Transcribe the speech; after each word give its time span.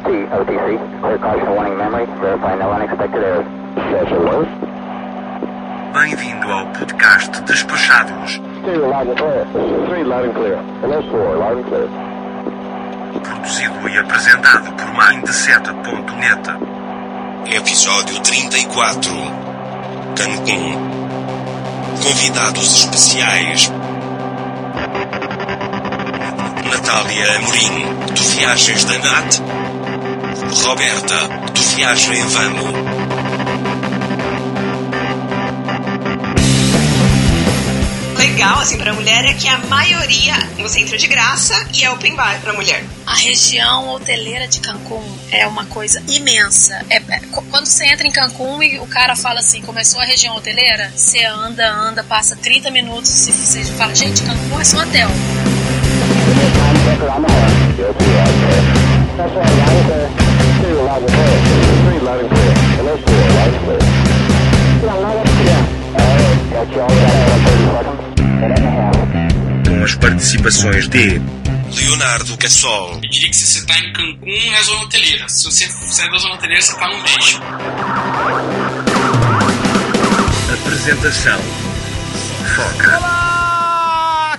LT, 0.00 0.32
OTC. 0.32 1.00
Clear 1.00 1.18
caution 1.18 1.50
warning 1.50 1.76
memory. 1.76 2.06
Verify 2.20 2.54
no 2.56 2.70
unexpected 2.72 3.22
errors. 3.22 3.46
Bem-vindo 5.92 6.50
ao 6.50 6.66
podcast 6.68 7.42
Despachados, 7.42 8.40
Stereo 8.62 8.88
loud 8.88 9.08
and 9.08 9.16
clear. 9.18 9.44
Three 9.88 10.04
loud 10.04 10.24
and 10.24 10.34
clear. 10.34 10.56
Hello, 10.80 11.02
four 11.10 11.36
loud 11.36 11.58
and 11.58 11.66
clear. 11.66 11.88
produzido 13.20 13.88
e 13.88 13.98
apresentado 13.98 14.72
por 14.72 14.86
Mindset.net. 14.94 16.50
Episódio 17.54 18.20
34 18.20 19.12
Cancún 20.16 20.78
Convidados 22.02 22.84
especiais 22.84 23.70
Natália 26.70 27.36
Amorim, 27.36 28.14
do 28.14 28.22
Viagens 28.22 28.84
da 28.84 28.98
Nat 28.98 29.59
Roberta, 30.54 31.16
do 31.52 31.60
Viagem 31.74 32.22
Vamo 32.28 33.80
legal, 38.16 38.58
assim, 38.60 38.78
pra 38.78 38.92
mulher 38.92 39.24
é 39.24 39.34
que 39.34 39.48
a 39.48 39.58
maioria 39.58 40.34
você 40.58 40.80
entra 40.80 40.96
de 40.96 41.06
graça 41.06 41.54
e 41.74 41.84
é 41.84 41.90
open 41.90 42.14
bar 42.14 42.38
pra 42.42 42.52
mulher. 42.52 42.84
A 43.06 43.14
região 43.14 43.88
hoteleira 43.90 44.46
de 44.46 44.60
Cancún 44.60 45.02
é 45.30 45.46
uma 45.46 45.64
coisa 45.66 46.02
imensa. 46.08 46.84
É, 46.88 46.96
é, 46.96 47.20
qu- 47.32 47.42
quando 47.50 47.66
você 47.66 47.86
entra 47.86 48.06
em 48.06 48.10
Cancún 48.10 48.62
e 48.62 48.78
o 48.78 48.86
cara 48.86 49.16
fala 49.16 49.40
assim, 49.40 49.60
começou 49.62 50.00
a 50.00 50.04
região 50.04 50.36
hoteleira, 50.36 50.90
você 50.94 51.24
anda, 51.24 51.70
anda, 51.72 52.04
passa 52.04 52.36
30 52.36 52.70
minutos 52.70 53.10
e 53.28 53.32
você 53.32 53.64
fala, 53.72 53.94
gente, 53.94 54.22
Cancún 54.22 54.60
é 54.60 54.64
só 54.64 54.78
hotel. 54.78 55.08
Time 60.60 60.72
checker 60.72 60.88
on 60.88 61.00
the 61.00 61.12
horn. 61.12 61.40
LT 61.80 62.02
loud 62.02 62.20
and 62.20 62.20
clear. 62.20 62.20
That's 62.20 62.20
right, 62.20 62.20
loud 62.20 62.20
and 62.20 62.20
clear. 62.20 62.20
Stereo 62.20 62.20
loud 62.20 62.20
and 62.20 62.20
clear. 62.20 62.20
Three 62.20 62.20
loud 62.20 62.20
and 62.20 62.30
clear. 62.30 62.52
Hello, 62.76 62.96
four 62.96 63.24
loud 63.36 63.54
and 63.54 63.64
clear. 63.64 63.80
Yeah, 64.82 64.94
loud 64.94 65.16
and 65.16 65.30
clear. 65.36 65.60
Alright, 66.00 66.38
got 66.50 66.68
you 66.70 66.80
all 66.80 66.90
set 66.90 67.14
out 67.20 67.40
30 67.46 67.68
seconds. 67.70 68.00
Minute 68.40 68.58
and 68.58 68.66
a 68.66 68.70
half. 68.70 69.00
Com 69.68 69.84
as 69.84 69.94
participações 69.94 70.88
de 70.88 71.20
Leonardo 71.72 72.36
Cassol 72.36 72.94
Eu 72.94 73.10
diria 73.10 73.30
que 73.30 73.36
se 73.36 73.46
você 73.46 73.58
está 73.60 73.78
em 73.78 73.92
Cancún, 73.92 74.54
é 74.54 74.62
zona 74.62 74.82
hoteleira. 74.82 75.28
Se 75.28 75.44
você 75.44 75.66
sair 75.68 76.10
da 76.10 76.18
zona 76.18 76.34
hoteleira, 76.34 76.62
você 76.62 76.72
está 76.72 76.88
no 76.88 77.02
México. 77.02 77.42
apresentação. 80.52 81.40
Foca. 82.54 83.19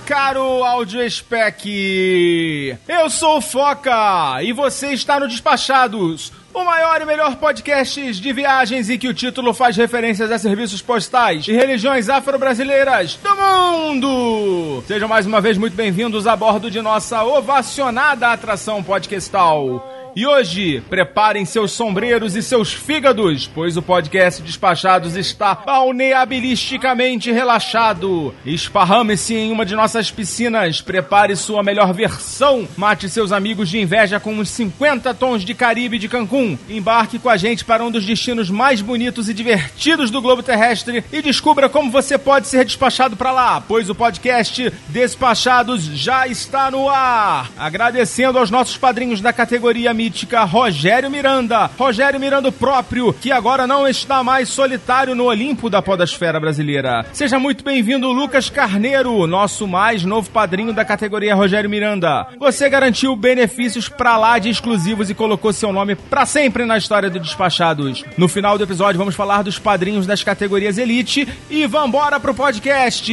Caro 0.06 0.64
áudio 0.64 1.08
spec. 1.08 2.76
Eu 2.88 3.08
sou 3.08 3.38
o 3.38 3.40
Foca 3.40 4.42
e 4.42 4.52
você 4.52 4.92
está 4.92 5.20
no 5.20 5.28
Despachados, 5.28 6.32
o 6.52 6.64
maior 6.64 7.00
e 7.00 7.06
melhor 7.06 7.36
podcast 7.36 8.12
de 8.12 8.32
viagens 8.32 8.90
e 8.90 8.98
que 8.98 9.06
o 9.08 9.14
título 9.14 9.54
faz 9.54 9.76
referências 9.76 10.30
a 10.32 10.38
serviços 10.38 10.82
postais 10.82 11.46
e 11.46 11.52
religiões 11.52 12.08
afro-brasileiras 12.08 13.18
do 13.22 13.36
mundo. 13.36 14.82
Sejam 14.88 15.08
mais 15.08 15.24
uma 15.24 15.40
vez 15.40 15.56
muito 15.56 15.76
bem-vindos 15.76 16.26
a 16.26 16.34
bordo 16.34 16.68
de 16.68 16.82
nossa 16.82 17.22
ovacionada 17.22 18.28
atração 18.28 18.82
podcastal. 18.82 19.91
E 20.14 20.26
hoje, 20.26 20.82
preparem 20.90 21.46
seus 21.46 21.72
sombreiros 21.72 22.36
e 22.36 22.42
seus 22.42 22.70
fígados, 22.70 23.46
pois 23.46 23.78
o 23.78 23.82
podcast 23.82 24.42
Despachados 24.42 25.16
está 25.16 25.54
balneabilisticamente 25.54 27.32
relaxado. 27.32 28.34
Esparrame-se 28.44 29.34
em 29.34 29.50
uma 29.50 29.64
de 29.64 29.74
nossas 29.74 30.10
piscinas, 30.10 30.82
prepare 30.82 31.34
sua 31.34 31.62
melhor 31.62 31.94
versão, 31.94 32.68
mate 32.76 33.08
seus 33.08 33.32
amigos 33.32 33.70
de 33.70 33.80
inveja 33.80 34.20
com 34.20 34.34
uns 34.34 34.50
50 34.50 35.14
tons 35.14 35.42
de 35.42 35.54
Caribe 35.54 35.98
de 35.98 36.10
Cancún. 36.10 36.58
Embarque 36.68 37.18
com 37.18 37.30
a 37.30 37.38
gente 37.38 37.64
para 37.64 37.82
um 37.82 37.90
dos 37.90 38.04
destinos 38.04 38.50
mais 38.50 38.82
bonitos 38.82 39.30
e 39.30 39.34
divertidos 39.34 40.10
do 40.10 40.20
globo 40.20 40.42
terrestre 40.42 41.02
e 41.10 41.22
descubra 41.22 41.70
como 41.70 41.90
você 41.90 42.18
pode 42.18 42.48
ser 42.48 42.66
despachado 42.66 43.16
para 43.16 43.32
lá, 43.32 43.62
pois 43.62 43.88
o 43.88 43.94
podcast 43.94 44.70
Despachados 44.88 45.84
já 45.84 46.28
está 46.28 46.70
no 46.70 46.90
ar. 46.90 47.50
Agradecendo 47.56 48.38
aos 48.38 48.50
nossos 48.50 48.76
padrinhos 48.76 49.22
da 49.22 49.32
categoria 49.32 50.01
mítica 50.02 50.42
Rogério 50.42 51.08
Miranda. 51.08 51.70
Rogério 51.78 52.18
Miranda 52.18 52.50
próprio, 52.50 53.12
que 53.12 53.30
agora 53.30 53.68
não 53.68 53.86
está 53.86 54.24
mais 54.24 54.48
solitário 54.48 55.14
no 55.14 55.26
Olimpo 55.26 55.70
da 55.70 55.80
Podosfera 55.80 56.40
Brasileira. 56.40 57.06
Seja 57.12 57.38
muito 57.38 57.62
bem-vindo, 57.62 58.10
Lucas 58.10 58.50
Carneiro, 58.50 59.24
nosso 59.28 59.64
mais 59.68 60.02
novo 60.04 60.28
padrinho 60.28 60.72
da 60.72 60.84
categoria 60.84 61.36
Rogério 61.36 61.70
Miranda. 61.70 62.26
Você 62.36 62.68
garantiu 62.68 63.14
benefícios 63.14 63.88
pra 63.88 64.16
lá 64.16 64.40
de 64.40 64.48
exclusivos 64.48 65.08
e 65.08 65.14
colocou 65.14 65.52
seu 65.52 65.72
nome 65.72 65.94
pra 65.94 66.26
sempre 66.26 66.64
na 66.64 66.76
história 66.76 67.08
do 67.08 67.20
Despachados. 67.20 68.04
No 68.18 68.26
final 68.26 68.58
do 68.58 68.64
episódio, 68.64 68.98
vamos 68.98 69.14
falar 69.14 69.42
dos 69.42 69.60
padrinhos 69.60 70.04
das 70.04 70.24
categorias 70.24 70.78
Elite 70.78 71.28
e 71.48 71.64
vambora 71.68 72.18
pro 72.18 72.34
podcast! 72.34 73.12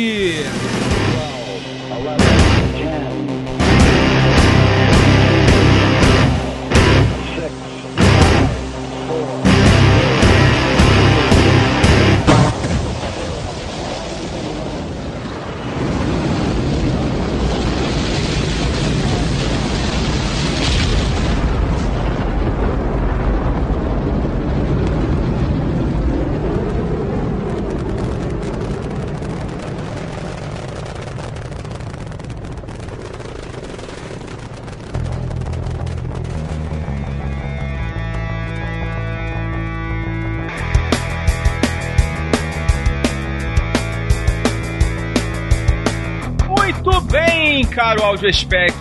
áudio 48.10 48.34
spec 48.34 48.74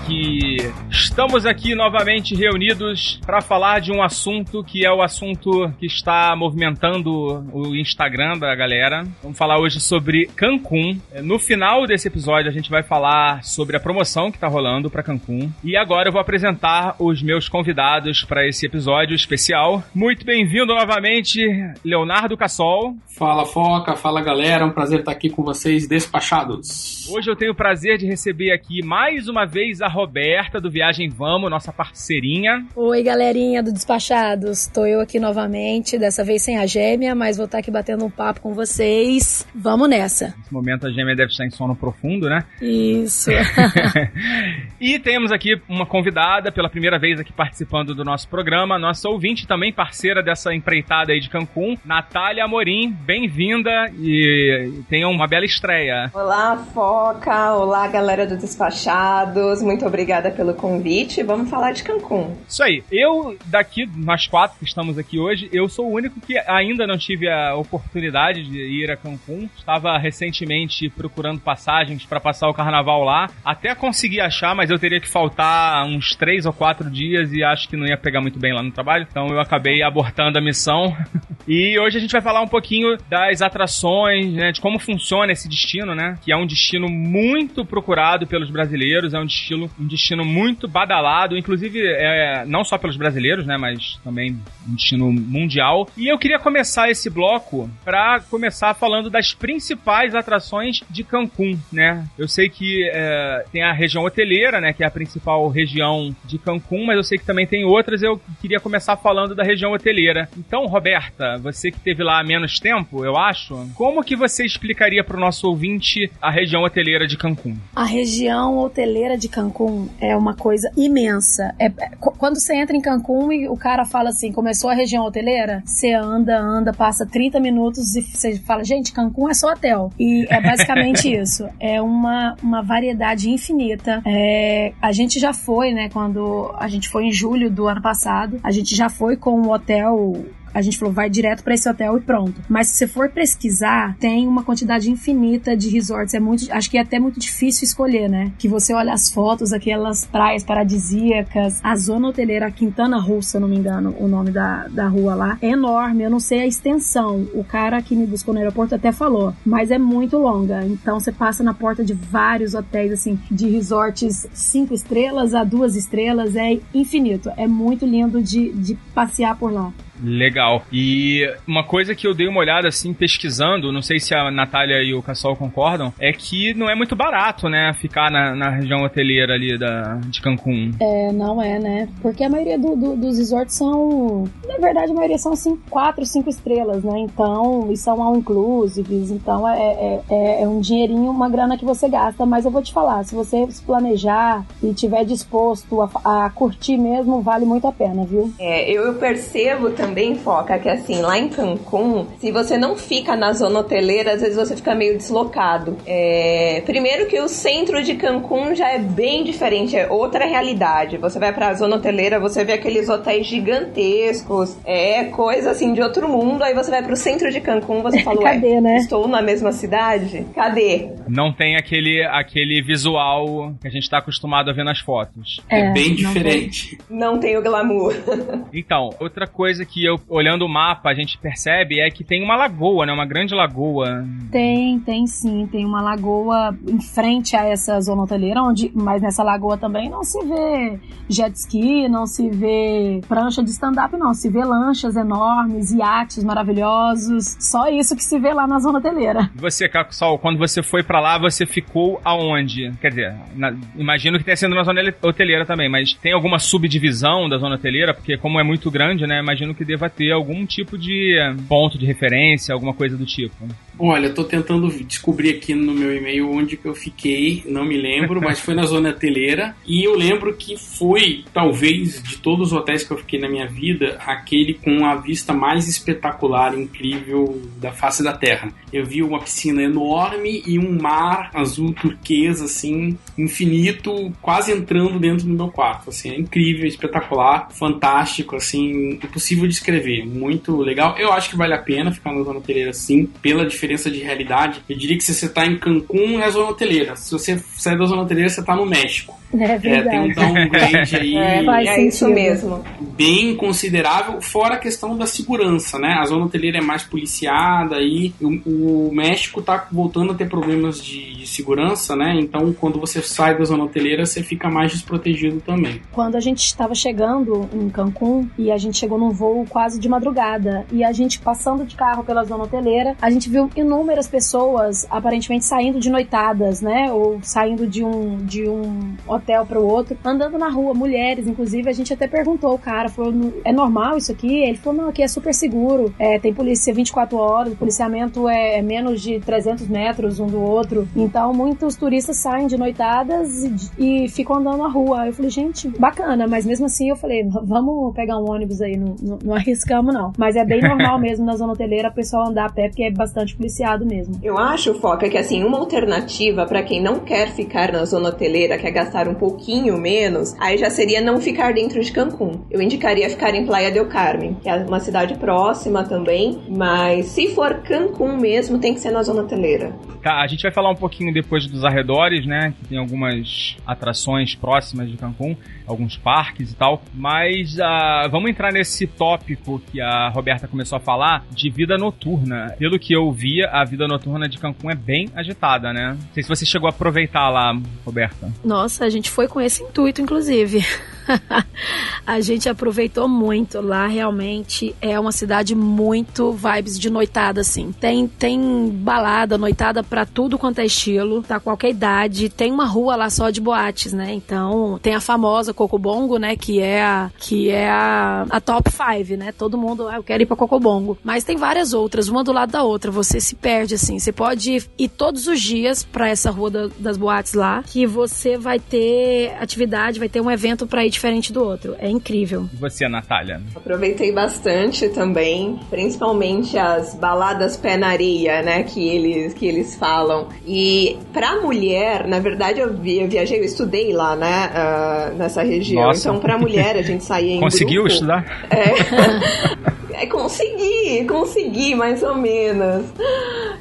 Estamos 0.98 1.47
aqui 1.47 1.76
novamente 1.76 2.34
reunidos 2.34 3.20
para 3.25 3.41
falar 3.41 3.81
de 3.81 3.92
um 3.92 4.03
assunto 4.03 4.64
que 4.64 4.84
é 4.84 4.92
o 4.92 5.00
assunto 5.00 5.72
que 5.78 5.86
está 5.86 6.34
movimentando 6.34 7.10
o 7.53 7.75
Instagram 7.76 8.36
da 8.36 8.53
galera. 8.54 9.06
Vamos 9.22 9.38
falar 9.38 9.60
hoje 9.60 9.78
sobre 9.78 10.26
Cancún. 10.34 10.98
No 11.22 11.38
final 11.38 11.87
desse 11.87 12.08
episódio 12.08 12.50
a 12.50 12.53
gente 12.53 12.69
vai 12.69 12.82
falar 12.82 13.44
sobre 13.44 13.76
a 13.76 13.81
promoção 13.81 14.28
que 14.32 14.38
está 14.38 14.48
rolando 14.48 14.91
para 14.91 15.04
Cancún. 15.04 15.53
E 15.62 15.76
agora 15.76 16.08
eu 16.08 16.12
vou 16.12 16.20
apresentar 16.20 16.97
os 16.98 17.22
meus 17.22 17.48
convidados 17.48 18.25
para 18.25 18.47
esse 18.47 18.66
episódio 18.66 19.14
especial. 19.14 19.84
Muito 19.94 20.26
bem-vindo 20.26 20.75
novamente, 20.75 21.47
Leonardo 21.84 22.37
Cassol. 22.37 22.97
Fala 23.16 23.47
Foca, 23.47 23.94
fala 23.94 24.20
galera, 24.20 24.64
é 24.64 24.66
um 24.66 24.72
prazer 24.72 25.00
estar 25.00 25.12
aqui 25.12 25.31
com 25.31 25.44
vocês 25.44 25.87
despachados. 25.87 27.08
Hoje 27.08 27.31
eu 27.31 27.37
tenho 27.37 27.53
o 27.53 27.56
prazer 27.56 27.98
de 27.98 28.06
receber 28.06 28.50
aqui 28.50 28.84
mais 28.84 29.28
uma 29.28 29.47
vez 29.47 29.81
a 29.81 29.87
Roberta 29.87 30.60
do 30.60 30.69
Viagem 30.69 30.88
Vamos, 31.15 31.50
nossa 31.50 31.71
parceirinha. 31.71 32.65
Oi, 32.75 33.03
galerinha 33.03 33.62
do 33.62 33.71
Despachados. 33.71 34.66
Tô 34.66 34.87
eu 34.87 35.00
aqui 35.00 35.21
novamente, 35.21 35.99
dessa 35.99 36.25
vez 36.25 36.41
sem 36.43 36.56
a 36.56 36.65
gêmea, 36.65 37.15
mas 37.15 37.37
vou 37.37 37.44
estar 37.44 37.59
aqui 37.59 37.71
batendo 37.71 38.06
um 38.06 38.10
papo 38.10 38.41
com 38.41 38.54
vocês. 38.54 39.47
Vamos 39.54 39.87
nessa. 39.87 40.34
Nesse 40.38 40.53
momento 40.53 40.87
a 40.87 40.90
gêmea 40.90 41.14
deve 41.14 41.31
estar 41.31 41.44
em 41.44 41.50
sono 41.50 41.76
profundo, 41.76 42.26
né? 42.31 42.43
Isso. 42.62 43.31
e 44.81 44.99
temos 44.99 45.31
aqui 45.31 45.61
uma 45.69 45.85
convidada 45.85 46.50
pela 46.50 46.70
primeira 46.70 46.99
vez 46.99 47.20
aqui 47.20 47.34
participando 47.34 47.94
do 47.94 48.02
nosso 48.02 48.26
programa, 48.26 48.79
nossa 48.79 49.11
ouvinte 49.11 49.46
também 49.46 49.70
parceira 49.70 50.23
dessa 50.23 50.55
empreitada 50.55 51.12
aí 51.12 51.20
de 51.20 51.29
Cancún, 51.29 51.76
Natália 51.84 52.44
Amorim. 52.44 52.91
Bem-vinda 52.91 53.93
e 54.00 54.82
tenha 54.88 55.06
uma 55.06 55.26
bela 55.26 55.44
estreia. 55.44 56.11
Olá, 56.14 56.56
Foca. 56.73 57.55
Olá, 57.55 57.87
galera 57.88 58.26
do 58.26 58.38
Despachados. 58.38 59.61
Muito 59.61 59.84
obrigada 59.84 60.31
pelo 60.31 60.55
convite. 60.55 60.77
Vamos 61.25 61.50
falar 61.50 61.72
de 61.72 61.82
Cancún. 61.82 62.36
Isso 62.48 62.62
aí. 62.62 62.84
Eu, 62.90 63.36
daqui, 63.46 63.88
nós 63.96 64.26
quatro 64.26 64.58
que 64.58 64.64
estamos 64.64 64.96
aqui 64.96 65.19
hoje, 65.19 65.48
eu 65.52 65.69
sou 65.69 65.86
o 65.86 65.92
único 65.92 66.20
que 66.20 66.38
ainda 66.38 66.86
não 66.86 66.96
tive 66.96 67.28
a 67.28 67.54
oportunidade 67.56 68.44
de 68.44 68.58
ir 68.58 68.90
a 68.90 68.96
Cancún. 68.96 69.48
Estava 69.58 69.98
recentemente 69.98 70.88
procurando 70.88 71.40
passagens 71.40 72.06
para 72.06 72.20
passar 72.20 72.48
o 72.48 72.54
carnaval 72.54 73.02
lá. 73.02 73.28
Até 73.44 73.75
consegui 73.75 74.20
achar, 74.20 74.54
mas 74.54 74.69
mas 74.69 74.70
eu 74.70 74.78
teria 74.78 75.00
que 75.00 75.08
faltar 75.08 75.86
uns 75.86 76.14
três 76.14 76.44
ou 76.44 76.52
quatro 76.52 76.90
dias 76.90 77.32
e 77.32 77.42
acho 77.42 77.66
que 77.70 77.76
não 77.76 77.86
ia 77.86 77.96
pegar 77.96 78.20
muito 78.20 78.38
bem 78.38 78.52
lá 78.52 78.62
no 78.62 78.70
trabalho, 78.70 79.06
então 79.10 79.28
eu 79.28 79.40
acabei 79.40 79.82
abortando 79.82 80.36
a 80.36 80.42
missão. 80.42 80.94
e 81.48 81.78
hoje 81.78 81.96
a 81.96 82.00
gente 82.00 82.12
vai 82.12 82.20
falar 82.20 82.42
um 82.42 82.46
pouquinho 82.46 82.98
das 83.08 83.40
atrações, 83.40 84.34
né, 84.34 84.52
de 84.52 84.60
como 84.60 84.78
funciona 84.78 85.32
esse 85.32 85.48
destino, 85.48 85.94
né, 85.94 86.19
que 86.22 86.31
é 86.31 86.36
um 86.36 86.46
destino 86.46 86.86
muito 86.86 87.64
procurado 87.64 88.26
pelos 88.26 88.50
brasileiros, 88.50 89.14
é 89.14 89.19
um 89.19 89.24
destino, 89.24 89.70
um 89.81 89.86
destino 89.86 90.22
muito 90.22 90.68
badalado, 90.69 91.37
inclusive 91.37 91.81
é, 91.85 92.44
não 92.47 92.65
só 92.65 92.79
pelos 92.79 92.97
brasileiros, 92.97 93.47
né, 93.47 93.56
mas 93.56 93.99
também 94.05 94.37
um 94.69 94.75
destino 94.75 95.11
mundial. 95.11 95.88
E 95.97 96.09
eu 96.09 96.19
queria 96.19 96.38
começar 96.38 96.91
esse 96.91 97.09
bloco 97.11 97.70
para 97.85 98.20
começar 98.31 98.75
falando 98.75 99.11
das 99.11 99.32
principais 99.32 100.15
atrações 100.15 100.81
de 100.91 101.05
Cancún, 101.05 101.59
né? 101.73 102.06
Eu 102.19 102.29
sei 102.29 102.49
que 102.49 102.88
é, 102.93 103.44
tem 103.53 103.62
a 103.62 103.73
região 103.73 104.05
hoteleira, 104.05 104.61
né, 104.61 104.73
que 104.73 104.82
é 104.82 104.87
a 104.87 104.91
principal 104.91 105.49
região 105.49 106.15
de 106.25 106.38
Cancún, 106.38 106.85
mas 106.87 106.97
eu 106.97 107.05
sei 107.05 107.19
que 107.19 107.25
também 107.25 107.47
tem 107.47 107.65
outras. 107.65 108.03
Eu 108.03 108.20
queria 108.41 108.61
começar 108.61 108.97
falando 108.97 109.35
da 109.35 109.43
região 109.43 109.73
hoteleira. 109.73 110.29
Então, 110.37 110.67
Roberta, 110.67 111.38
você 111.38 111.70
que 111.70 111.81
teve 111.81 112.03
lá 112.03 112.20
há 112.20 112.25
menos 112.25 112.59
tempo, 112.59 113.05
eu 113.05 113.17
acho, 113.17 113.69
como 113.75 114.03
que 114.03 114.17
você 114.17 114.44
explicaria 114.44 115.05
para 115.05 115.17
o 115.17 115.20
nosso 115.20 115.47
ouvinte 115.49 116.11
a 116.20 116.31
região 116.31 116.62
hoteleira 116.62 117.06
de 117.06 117.17
Cancún? 117.17 117.56
A 117.75 117.85
região 117.85 118.59
hoteleira 118.59 119.17
de 119.17 119.29
Cancún 119.29 119.88
é 120.00 120.17
uma 120.17 120.35
coisa 120.35 120.57
imensa. 120.76 121.55
É, 121.58 121.66
é 121.66 121.90
quando 121.99 122.40
você 122.40 122.55
entra 122.55 122.76
em 122.76 122.81
Cancún 122.81 123.32
e 123.32 123.49
o 123.49 123.56
cara 123.56 123.84
fala 123.84 124.10
assim, 124.10 124.32
começou 124.32 124.70
a 124.70 124.75
região 124.75 125.05
hoteleira, 125.05 125.62
você 125.64 125.93
anda, 125.93 126.38
anda, 126.38 126.72
passa 126.72 127.06
30 127.06 127.40
minutos 127.40 127.94
e 127.96 128.02
você 128.02 128.38
fala, 128.38 128.64
gente, 128.64 128.93
Cancún 128.93 129.28
é 129.28 129.34
só 129.34 129.52
hotel. 129.52 129.90
E 129.99 130.26
é 130.28 130.40
basicamente 130.40 131.12
isso. 131.14 131.49
É 131.60 131.81
uma, 131.81 132.37
uma 132.43 132.62
variedade 132.62 133.31
infinita. 133.31 134.02
É, 134.06 134.72
a 134.81 134.93
gente 134.93 135.19
já 135.19 135.32
foi, 135.32 135.72
né, 135.72 135.88
quando 135.88 136.55
a 136.58 136.69
gente 136.69 136.88
foi 136.88 137.05
em 137.05 137.12
julho 137.12 137.50
do 137.50 137.66
ano 137.66 137.82
passado, 137.82 138.40
a 138.43 138.50
gente 138.50 138.75
já 138.75 138.88
foi 138.88 139.16
com 139.16 139.40
um 139.40 139.50
hotel 139.50 140.25
a 140.52 140.62
gente 140.62 140.78
falou, 140.78 140.92
vai 140.92 141.08
direto 141.08 141.42
para 141.42 141.54
esse 141.54 141.68
hotel 141.68 141.96
e 141.96 142.00
pronto. 142.00 142.40
Mas 142.48 142.68
se 142.68 142.76
você 142.76 142.86
for 142.86 143.10
pesquisar, 143.10 143.96
tem 143.98 144.26
uma 144.26 144.42
quantidade 144.42 144.90
infinita 144.90 145.56
de 145.56 145.68
resorts. 145.68 146.14
É 146.14 146.20
muito, 146.20 146.50
acho 146.52 146.70
que 146.70 146.78
é 146.78 146.80
até 146.80 146.98
muito 146.98 147.18
difícil 147.18 147.64
escolher, 147.64 148.08
né? 148.08 148.32
Que 148.38 148.48
você 148.48 148.72
olha 148.74 148.92
as 148.92 149.10
fotos, 149.10 149.52
aquelas 149.52 150.04
praias 150.04 150.44
paradisíacas, 150.44 151.60
a 151.62 151.76
zona 151.76 152.08
hoteleira 152.08 152.50
Quintana 152.50 152.98
Roo, 152.98 153.22
se 153.22 153.36
eu 153.36 153.40
não 153.40 153.48
me 153.48 153.56
engano, 153.56 153.94
o 153.98 154.08
nome 154.08 154.30
da, 154.30 154.68
da 154.68 154.88
rua 154.88 155.14
lá, 155.14 155.38
é 155.40 155.48
enorme. 155.48 156.02
Eu 156.02 156.10
não 156.10 156.20
sei 156.20 156.40
a 156.40 156.46
extensão. 156.46 157.26
O 157.34 157.44
cara 157.44 157.80
que 157.82 157.94
me 157.94 158.06
buscou 158.06 158.32
no 158.32 158.40
aeroporto 158.40 158.74
até 158.74 158.92
falou, 158.92 159.34
mas 159.44 159.70
é 159.70 159.78
muito 159.78 160.18
longa. 160.18 160.64
Então 160.64 160.98
você 160.98 161.12
passa 161.12 161.42
na 161.42 161.54
porta 161.54 161.84
de 161.84 161.94
vários 161.94 162.54
hotéis, 162.54 162.92
assim, 162.92 163.18
de 163.30 163.48
resorts 163.48 164.26
cinco 164.32 164.74
estrelas 164.74 165.34
a 165.34 165.44
duas 165.44 165.76
estrelas. 165.76 166.36
É 166.36 166.58
infinito. 166.74 167.30
É 167.36 167.46
muito 167.46 167.86
lindo 167.86 168.22
de, 168.22 168.52
de 168.52 168.74
passear 168.94 169.36
por 169.36 169.52
lá. 169.52 169.72
Legal. 170.02 170.62
E 170.72 171.28
uma 171.46 171.64
coisa 171.64 171.94
que 171.94 172.06
eu 172.06 172.14
dei 172.14 172.28
uma 172.28 172.40
olhada 172.40 172.68
assim, 172.68 172.92
pesquisando, 172.92 173.72
não 173.72 173.82
sei 173.82 173.98
se 173.98 174.14
a 174.14 174.30
Natália 174.30 174.82
e 174.82 174.94
o 174.94 175.02
Cassol 175.02 175.36
concordam, 175.36 175.92
é 175.98 176.12
que 176.12 176.54
não 176.54 176.70
é 176.70 176.74
muito 176.74 176.96
barato, 176.96 177.48
né? 177.48 177.74
Ficar 177.74 178.10
na, 178.10 178.34
na 178.34 178.50
região 178.50 178.82
hoteleira 178.82 179.34
ali 179.34 179.58
da, 179.58 179.96
de 180.06 180.20
Cancún. 180.20 180.72
É, 180.80 181.12
não 181.12 181.42
é, 181.42 181.58
né? 181.58 181.88
Porque 182.00 182.24
a 182.24 182.30
maioria 182.30 182.58
do, 182.58 182.76
do, 182.76 182.96
dos 182.96 183.18
resorts 183.18 183.56
são. 183.56 184.24
Na 184.46 184.56
verdade, 184.58 184.92
a 184.92 184.94
maioria 184.94 185.18
são 185.18 185.32
assim, 185.32 185.56
quatro, 185.68 186.04
cinco 186.06 186.30
estrelas, 186.30 186.82
né? 186.82 186.98
Então, 187.00 187.68
e 187.70 187.76
são 187.76 188.02
all 188.02 188.16
inclusives. 188.16 189.10
Então, 189.10 189.48
é, 189.48 189.60
é, 189.60 190.00
é, 190.10 190.42
é 190.42 190.48
um 190.48 190.60
dinheirinho, 190.60 191.10
uma 191.10 191.28
grana 191.28 191.58
que 191.58 191.64
você 191.64 191.88
gasta. 191.88 192.24
Mas 192.24 192.44
eu 192.44 192.50
vou 192.50 192.62
te 192.62 192.72
falar, 192.72 193.04
se 193.04 193.14
você 193.14 193.46
se 193.50 193.62
planejar 193.62 194.44
e 194.62 194.72
tiver 194.72 195.04
disposto 195.04 195.80
a, 195.82 196.26
a 196.26 196.30
curtir 196.30 196.76
mesmo, 196.76 197.20
vale 197.20 197.44
muito 197.44 197.66
a 197.66 197.72
pena, 197.72 198.04
viu? 198.04 198.32
É, 198.38 198.70
eu 198.70 198.94
percebo 198.94 199.70
também 199.70 199.88
também 199.88 200.14
foca 200.17 200.58
que 200.58 200.69
assim, 200.69 201.00
lá 201.00 201.19
em 201.19 201.29
Cancún, 201.29 202.06
se 202.19 202.31
você 202.31 202.58
não 202.58 202.76
fica 202.76 203.17
na 203.17 203.32
zona 203.32 203.61
hoteleira, 203.61 204.12
às 204.12 204.20
vezes 204.20 204.37
você 204.37 204.55
fica 204.55 204.75
meio 204.75 204.96
deslocado. 204.96 205.76
É... 205.87 206.62
Primeiro 206.67 207.06
que 207.06 207.19
o 207.20 207.29
centro 207.29 207.82
de 207.82 207.94
Cancún 207.94 208.55
já 208.55 208.70
é 208.70 208.79
bem 208.79 209.25
diferente, 209.25 209.76
é 209.76 209.90
outra 209.90 210.26
realidade. 210.26 210.99
Você 210.99 211.19
vai 211.19 211.32
pra 211.32 211.55
zona 211.55 211.76
hoteleira, 211.76 212.20
você 212.20 212.44
vê 212.44 212.52
aqueles 212.52 212.88
hotéis 212.88 213.26
gigantescos, 213.26 214.58
é 214.64 215.05
coisa 215.05 215.52
assim 215.52 215.73
de 215.73 215.81
outro 215.81 216.08
mundo. 216.08 216.43
Aí 216.43 216.55
você 216.55 216.70
vai 216.70 216.82
pro 216.82 216.96
centro 216.96 217.31
de 217.31 217.41
Cancún, 217.41 217.82
você 217.82 218.00
fala, 218.05 218.23
Cadê, 218.23 218.61
né? 218.61 218.76
estou 218.76 219.08
na 219.08 219.23
mesma 219.23 219.52
cidade? 219.52 220.26
Cadê? 220.34 220.91
Não 221.08 221.32
tem 221.32 221.56
aquele, 221.56 222.05
aquele 222.05 222.61
visual 222.61 223.55
que 223.61 223.67
a 223.67 223.70
gente 223.70 223.88
tá 223.88 223.99
acostumado 223.99 224.50
a 224.50 224.52
ver 224.52 224.64
nas 224.64 224.81
fotos. 224.81 225.41
É, 225.49 225.61
é 225.61 225.73
bem 225.73 225.94
diferente. 225.94 226.76
Não, 226.91 227.12
não 227.12 227.20
tem 227.20 227.37
o 227.38 227.43
glamour. 227.43 227.94
então, 228.52 228.91
outra 229.00 229.26
coisa 229.26 229.64
que 229.64 229.77
que 229.78 229.84
eu, 229.84 230.00
olhando 230.08 230.44
o 230.44 230.48
mapa, 230.48 230.90
a 230.90 230.94
gente 230.94 231.16
percebe 231.19 231.80
é 231.80 231.88
que 231.90 232.02
tem 232.02 232.22
uma 232.22 232.36
lagoa, 232.36 232.84
né? 232.84 232.92
Uma 232.92 233.06
grande 233.06 233.34
lagoa. 233.34 234.04
Tem, 234.30 234.80
tem 234.80 235.06
sim. 235.06 235.46
Tem 235.46 235.64
uma 235.64 235.80
lagoa 235.80 236.56
em 236.66 236.80
frente 236.80 237.36
a 237.36 237.44
essa 237.44 237.80
zona 237.80 238.02
hoteleira, 238.02 238.42
onde, 238.42 238.72
mas 238.75 239.00
nessa 239.00 239.22
lagoa 239.22 239.56
também 239.56 239.88
não 239.88 240.02
se 240.02 240.19
vê 240.25 240.78
jet 241.08 241.34
ski, 241.36 241.88
não 241.88 242.06
se 242.06 242.28
vê 242.28 243.00
prancha 243.08 243.42
de 243.42 243.50
stand-up, 243.50 243.96
não. 243.96 244.12
Se 244.12 244.28
vê 244.28 244.44
lanchas 244.44 244.96
enormes, 244.96 245.70
iates 245.72 246.24
maravilhosos. 246.24 247.36
Só 247.38 247.69
isso 247.69 247.94
que 247.94 248.02
se 248.02 248.19
vê 248.19 248.34
lá 248.34 248.46
na 248.46 248.58
zona 248.58 248.78
hoteleira. 248.78 249.31
Você, 249.36 249.69
Caco 249.69 249.92
quando 250.20 250.38
você 250.38 250.62
foi 250.62 250.82
para 250.82 251.00
lá, 251.00 251.19
você 251.19 251.46
ficou 251.46 252.00
aonde? 252.04 252.72
Quer 252.81 252.88
dizer, 252.88 253.14
na, 253.36 253.54
imagino 253.76 254.19
que 254.19 254.24
tenha 254.24 254.36
sido 254.36 254.54
na 254.54 254.64
zona 254.64 254.81
hoteleira 255.02 255.46
também, 255.46 255.69
mas 255.69 255.94
tem 255.94 256.12
alguma 256.12 256.38
subdivisão 256.38 257.28
da 257.28 257.38
zona 257.38 257.54
hoteleira? 257.54 257.94
Porque 257.94 258.16
como 258.16 258.40
é 258.40 258.42
muito 258.42 258.70
grande, 258.70 259.06
né? 259.06 259.20
Imagino 259.20 259.54
que 259.54 259.64
deva 259.69 259.91
ter 259.91 260.11
algum 260.11 260.47
tipo 260.47 260.79
de 260.79 261.15
ponto 261.47 261.79
de 261.79 261.85
referência, 261.85 262.55
alguma 262.55 262.73
coisa 262.73 262.97
do 262.97 263.05
tipo. 263.05 263.37
Olha, 263.78 264.10
tô 264.10 264.25
tentando 264.25 264.69
descobrir 264.84 265.30
aqui 265.30 265.54
no 265.54 265.72
meu 265.72 265.94
e-mail 265.96 266.28
onde 266.28 266.56
que 266.56 266.66
eu 266.66 266.75
fiquei, 266.75 267.44
não 267.46 267.64
me 267.64 267.76
lembro, 267.76 268.20
mas 268.20 268.40
foi 268.40 268.52
na 268.52 268.64
zona 268.64 268.90
hoteleira. 268.90 269.54
E 269.64 269.86
eu 269.86 269.94
lembro 269.94 270.34
que 270.34 270.56
foi, 270.56 271.25
talvez, 271.32 272.02
de 272.02 272.19
todos 272.19 272.48
os 272.48 272.52
hotéis 272.52 272.82
que 272.82 272.90
eu 272.90 272.98
fiquei 272.98 273.20
na 273.20 273.28
minha 273.28 273.46
vida, 273.46 273.96
aquele 274.04 274.54
com 274.54 274.84
a 274.84 274.96
vista 274.96 275.32
mais 275.32 275.69
espetacular, 275.69 276.58
incrível 276.58 277.40
da 277.56 277.70
face 277.70 278.02
da 278.02 278.12
Terra. 278.12 278.52
Eu 278.72 278.84
vi 278.84 279.00
uma 279.00 279.20
piscina 279.20 279.62
enorme 279.62 280.42
e 280.44 280.58
um 280.58 280.76
mar 280.81 281.31
azul 281.32 281.72
turquesa, 281.72 282.46
assim, 282.46 282.98
infinito, 283.16 284.12
quase 284.20 284.50
entrando 284.50 284.98
dentro 284.98 285.24
do 285.26 285.34
meu 285.34 285.48
quarto. 285.48 285.90
Assim, 285.90 286.10
é 286.10 286.19
incrível, 286.19 286.66
espetacular, 286.66 287.48
fantástico, 287.52 288.34
assim, 288.34 288.98
impossível 289.02 289.46
de 289.46 289.54
escrever. 289.54 290.04
Muito 290.04 290.56
legal. 290.56 290.96
Eu 290.98 291.12
acho 291.12 291.31
que 291.31 291.36
vale 291.36 291.54
a 291.54 291.58
pena 291.58 291.92
ficar 291.92 292.12
na 292.12 292.24
zona 292.24 292.40
hoteleira, 292.40 292.72
sim, 292.72 293.06
pela 293.22 293.46
diferença 293.46 293.68
de 293.91 294.00
realidade. 294.00 294.62
Eu 294.69 294.76
diria 294.76 294.97
que 294.97 295.05
se 295.05 295.15
você 295.15 295.26
está 295.26 295.47
em 295.47 295.59
Cancún, 295.59 296.20
é 296.20 296.25
a 296.25 296.31
zona 296.31 296.50
hoteleira. 296.50 296.96
Se 296.96 297.10
você 297.10 297.39
sair 297.56 297.79
da 297.79 297.87
zona 297.87 298.03
hoteleira, 298.03 298.29
você 298.29 298.41
está 298.41 298.56
no 298.56 298.67
México. 298.67 299.19
É 299.32 299.58
verdade. 299.58 299.69
É, 299.69 299.91
tem 299.91 300.01
um 300.01 300.15
downgrade 300.15 300.97
aí. 300.97 301.19
É, 301.29 301.44
é 301.67 301.82
isso 301.82 302.08
mesmo. 302.08 302.65
Bem 302.81 303.35
considerável, 303.37 304.20
fora 304.20 304.55
a 304.55 304.58
questão 304.58 304.97
da 304.97 305.06
segurança, 305.06 305.79
né? 305.79 305.97
A 305.99 306.05
zona 306.05 306.25
hoteleira 306.25 306.58
é 306.58 306.61
mais 306.61 306.82
policiada 306.82 307.81
e 307.81 308.13
o, 308.20 308.89
o 308.89 308.94
México 308.94 309.41
está 309.41 309.67
voltando 309.70 310.13
a 310.13 310.15
ter 310.15 310.29
problemas 310.29 310.82
de, 310.82 311.15
de, 311.17 311.27
segurança, 311.27 311.97
né? 311.97 312.19
Então, 312.19 312.53
quando 312.53 312.79
você 312.79 313.03
sai 313.03 313.37
da 313.37 313.44
zona 313.44 313.65
hoteleira, 313.65 314.06
você 314.06 314.23
fica 314.23 314.49
mais 314.49 314.73
desprotegido 314.73 315.41
também. 315.41 315.81
Quando 315.93 316.17
a 316.17 316.20
gente 316.20 316.44
estava 316.44 316.75
chegando 316.75 317.49
em 317.53 317.69
Cancún 317.69 318.29
e 318.39 318.51
a 318.51 318.56
gente 318.56 318.79
chegou 318.79 318.99
num 318.99 319.11
voo 319.11 319.44
quase 319.49 319.79
de 319.79 319.89
madrugada 319.89 320.65
e 320.73 320.85
a 320.85 320.93
gente 320.93 321.19
passando 321.19 321.65
de 321.65 321.77
carro 321.77 322.05
pela 322.05 322.25
zona 322.25 322.44
hoteleira, 322.44 322.97
a 323.01 323.11
gente 323.11 323.29
viu 323.29 323.51
inúmeras 323.56 324.06
pessoas 324.06 324.87
aparentemente 324.91 325.44
saindo 325.44 325.81
de 325.81 325.91
noitadas, 325.91 326.61
né? 326.61 326.93
Ou 326.93 327.19
saindo 327.23 327.67
de 327.67 327.85
um 327.85 328.17
de 328.17 328.49
um 328.49 328.97
hotel 329.19 329.46
para 329.46 329.60
o 329.60 329.67
outro, 329.67 329.96
andando 330.05 330.39
na 330.39 330.48
rua, 330.48 330.75
mulheres, 330.75 331.27
inclusive, 331.27 331.69
a 331.69 331.72
gente 331.72 331.93
até 331.93 332.08
perguntou 332.08 332.55
o 332.55 332.58
cara, 332.58 332.89
falou, 332.89 333.13
é 333.44 333.53
normal 333.53 333.96
isso 333.96 334.13
aqui? 334.13 334.43
Ele 334.43 334.56
falou, 334.56 334.82
não, 334.82 334.89
aqui 334.89 335.03
é 335.03 335.08
super 335.08 335.34
seguro, 335.34 335.94
é, 335.98 336.19
tem 336.19 336.32
polícia 336.32 336.72
24 336.72 337.17
horas, 337.17 337.53
o 337.53 337.56
policiamento 337.56 338.29
é 338.29 338.63
menos 338.63 339.01
de 339.03 339.20
300 339.20 339.69
metros 339.69 340.19
um 340.20 340.27
do 340.27 340.41
outro, 340.41 340.89
então 340.96 341.32
muitos 341.32 341.77
turistas 341.77 342.17
saem 342.17 342.46
de 342.46 342.56
noitadas 342.56 343.44
e, 343.79 344.05
e 344.05 344.08
ficam 344.08 344.37
andando 344.37 344.58
na 344.58 344.69
rua. 344.69 345.06
Eu 345.06 345.13
falei, 345.13 345.31
gente, 345.31 345.69
bacana, 345.69 346.27
mas 346.27 346.46
mesmo 346.46 346.67
assim 346.67 346.89
eu 346.89 346.96
falei, 346.96 347.25
vamos 347.44 347.94
pegar 347.94 348.19
um 348.19 348.31
ônibus 348.31 348.60
aí, 348.60 348.77
não, 348.77 348.94
não, 349.01 349.19
não 349.25 349.34
arriscamos 349.37 349.93
não. 349.93 350.13
Mas 350.17 350.37
é 350.37 350.44
bem 350.44 350.60
normal 350.60 350.98
mesmo 351.01 351.25
na 351.25 351.37
zona 351.37 351.53
hoteleira 351.53 351.89
o 351.89 351.94
pessoal 351.94 352.29
andar 352.29 352.46
a 352.46 352.53
pé, 352.53 352.69
porque 352.69 352.84
é 352.84 352.91
bastante 352.91 353.37
policiado 353.37 353.84
mesmo. 353.84 354.15
Eu 354.22 354.39
acho, 354.39 354.75
Foca, 354.75 355.08
que 355.08 355.19
assim, 355.19 355.44
uma 355.44 355.58
alternativa 355.58 356.46
para 356.46 356.63
quem 356.63 356.82
não 356.82 357.01
quer 357.01 357.31
ficar 357.31 357.72
na 357.72 357.84
zona 357.84 358.08
hoteleira, 358.10 358.58
quer 358.58 358.70
gastar 358.70 359.07
um 359.08 359.15
pouquinho 359.15 359.79
menos, 359.79 360.34
aí 360.38 360.58
já 360.58 360.70
seria 360.70 361.00
não 361.00 361.20
ficar 361.20 361.53
dentro 361.53 361.82
de 361.82 361.91
Cancún. 361.91 362.44
Eu 362.50 362.60
indicaria 362.60 363.08
ficar 363.08 363.34
em 363.34 363.46
Playa 363.46 363.70
del 363.70 363.86
Carmen, 363.86 364.34
que 364.43 364.48
é 364.48 364.55
uma 364.56 364.81
cidade 364.81 365.15
próxima 365.15 365.84
também, 365.84 366.38
mas 366.48 367.06
se 367.06 367.29
for 367.34 367.62
Cancún 367.62 368.17
mesmo, 368.17 368.58
tem 368.58 368.74
que 368.74 368.81
ser 368.81 368.91
na 368.91 369.03
zona 369.03 369.22
hoteleira. 369.22 369.72
Tá, 370.03 370.20
a 370.22 370.27
gente 370.27 370.43
vai 370.43 370.53
falar 370.53 370.70
um 370.70 370.77
pouquinho 370.77 371.12
depois 371.12 371.46
dos 371.46 371.65
arredores, 371.65 372.24
né? 372.24 372.55
Que 372.58 372.69
tem 372.69 372.79
algumas 372.79 373.56
atrações 373.67 374.34
próximas 374.34 374.91
de 374.91 374.96
Cancún, 374.96 375.36
alguns 375.67 375.96
parques 375.96 376.53
e 376.53 376.56
tal. 376.56 376.82
Mas 376.94 377.56
uh, 377.58 378.08
vamos 378.10 378.31
entrar 378.31 378.53
nesse 378.53 378.86
tópico 378.86 379.60
que 379.70 379.81
a 379.81 380.08
Roberta 380.08 380.46
começou 380.46 380.77
a 380.77 380.81
falar 380.81 381.24
de 381.31 381.50
vida 381.50 381.77
noturna. 381.77 382.55
Pelo 382.58 382.79
que 382.79 382.94
eu 382.94 383.10
via, 383.10 383.48
a 383.53 383.65
vida 383.65 383.86
noturna 383.86 384.29
de 384.29 384.38
Cancún 384.38 384.70
é 384.70 384.74
bem 384.74 385.08
agitada, 385.15 385.72
né? 385.72 385.96
Não 386.00 386.15
sei 386.15 386.22
se 386.22 386.29
você 386.29 386.46
chegou 386.46 386.69
a 386.69 386.70
aproveitar 386.70 387.29
lá, 387.29 387.53
Roberta. 387.84 388.32
Nossa, 388.44 388.84
a 388.84 388.91
gente 388.91 388.97
foi 389.06 389.28
com 389.28 389.40
esse 389.40 389.62
intuito, 389.62 390.00
inclusive. 390.00 390.64
a 392.06 392.20
gente 392.20 392.48
aproveitou 392.48 393.08
muito 393.08 393.60
lá, 393.60 393.86
realmente 393.86 394.74
é 394.81 394.98
uma 394.98 395.12
cidade 395.12 395.55
muito 395.55 396.32
vibes 396.32 396.79
de 396.79 396.91
noitada, 396.91 397.41
assim. 397.41 397.72
Tem, 397.72 398.06
tem 398.06 398.69
balada, 398.69 399.38
noitada 399.38 399.82
para 399.82 400.05
tudo 400.06 400.38
quanto 400.38 400.60
é 400.60 400.67
estilo, 400.67 401.22
tá? 401.22 401.41
Qualquer 401.41 401.70
idade. 401.70 402.29
Tem 402.29 402.53
uma 402.53 402.67
rua 402.67 402.96
lá 402.96 403.10
só 403.10 403.31
de 403.31 403.41
boates, 403.41 403.93
né? 403.93 404.12
Então, 404.12 404.79
tem 404.82 404.94
a 404.94 405.00
famosa 405.00 405.55
Cocobongo, 405.55 406.19
né? 406.19 406.36
Que 406.36 406.60
é 406.60 406.82
a, 406.82 407.10
que 407.19 407.50
é 407.50 407.69
a, 407.69 408.27
a 408.29 408.41
top 408.41 408.70
5, 408.70 409.19
né? 409.19 409.32
Todo 409.32 409.58
mundo, 409.58 409.88
ah, 409.88 409.96
eu 409.96 410.03
quero 410.03 410.22
ir 410.22 410.27
pra 410.27 410.36
Cocobongo. 410.36 410.98
Mas 411.03 411.24
tem 411.24 411.36
várias 411.36 411.72
outras, 411.72 412.08
uma 412.08 412.24
do 412.24 412.32
lado 412.32 412.50
da 412.50 412.62
outra. 412.62 412.91
Você 412.91 413.20
se 413.20 413.34
perde, 413.34 413.74
assim. 413.74 413.98
Você 413.98 414.12
pode 414.12 414.69
ir, 414.79 414.88
todos 414.88 415.27
os 415.27 415.41
dias 415.41 415.82
para 415.82 416.08
essa 416.08 416.31
rua 416.31 416.50
da, 416.50 416.69
das 416.79 416.96
boates 416.96 417.34
lá, 417.34 417.62
que 417.62 417.86
você 417.86 418.36
vai 418.36 418.58
ter 418.58 419.36
atividade, 419.41 419.98
vai 419.98 420.08
ter 420.08 420.20
um 420.20 420.31
evento 420.31 420.67
para 420.67 420.84
ir 420.84 420.91
diferente 420.98 421.32
do 421.32 421.43
outro. 421.44 421.76
É 421.78 421.88
incrível. 421.88 422.48
E 422.52 422.56
você, 422.56 422.88
Natália? 422.88 423.40
Aproveitei 423.55 424.12
bastante 424.12 424.88
também, 424.88 425.58
principalmente 425.70 426.58
as 426.58 426.94
baladas 426.94 427.56
pé 427.56 427.76
na 427.76 427.88
areia, 427.88 428.43
né? 428.43 428.64
Que 428.64 428.88
eles, 428.88 429.32
que 429.32 429.46
eles 429.46 429.76
falam. 429.76 430.28
E 430.46 430.98
pra 431.12 431.40
mulher, 431.40 432.06
na 432.08 432.19
verdade, 432.19 432.58
eu, 432.58 432.74
vi, 432.74 433.00
eu 433.00 433.08
viajei, 433.08 433.38
eu 433.38 433.44
estudei 433.44 433.93
lá, 433.93 434.17
né? 434.17 434.50
Uh, 434.50 435.17
nessa 435.17 435.43
região. 435.43 435.84
Nossa. 435.84 436.08
Então, 436.08 436.20
pra 436.20 436.36
mulher, 436.36 436.76
a 436.76 436.82
gente 436.82 437.05
saía 437.05 437.34
em 437.36 437.40
Conseguiu 437.40 437.82
grupo. 437.82 437.94
estudar? 437.94 438.24
É. 438.50 439.78
É, 439.98 440.06
consegui, 440.06 441.05
consegui, 441.06 441.74
mais 441.74 442.02
ou 442.05 442.14
menos. 442.14 442.86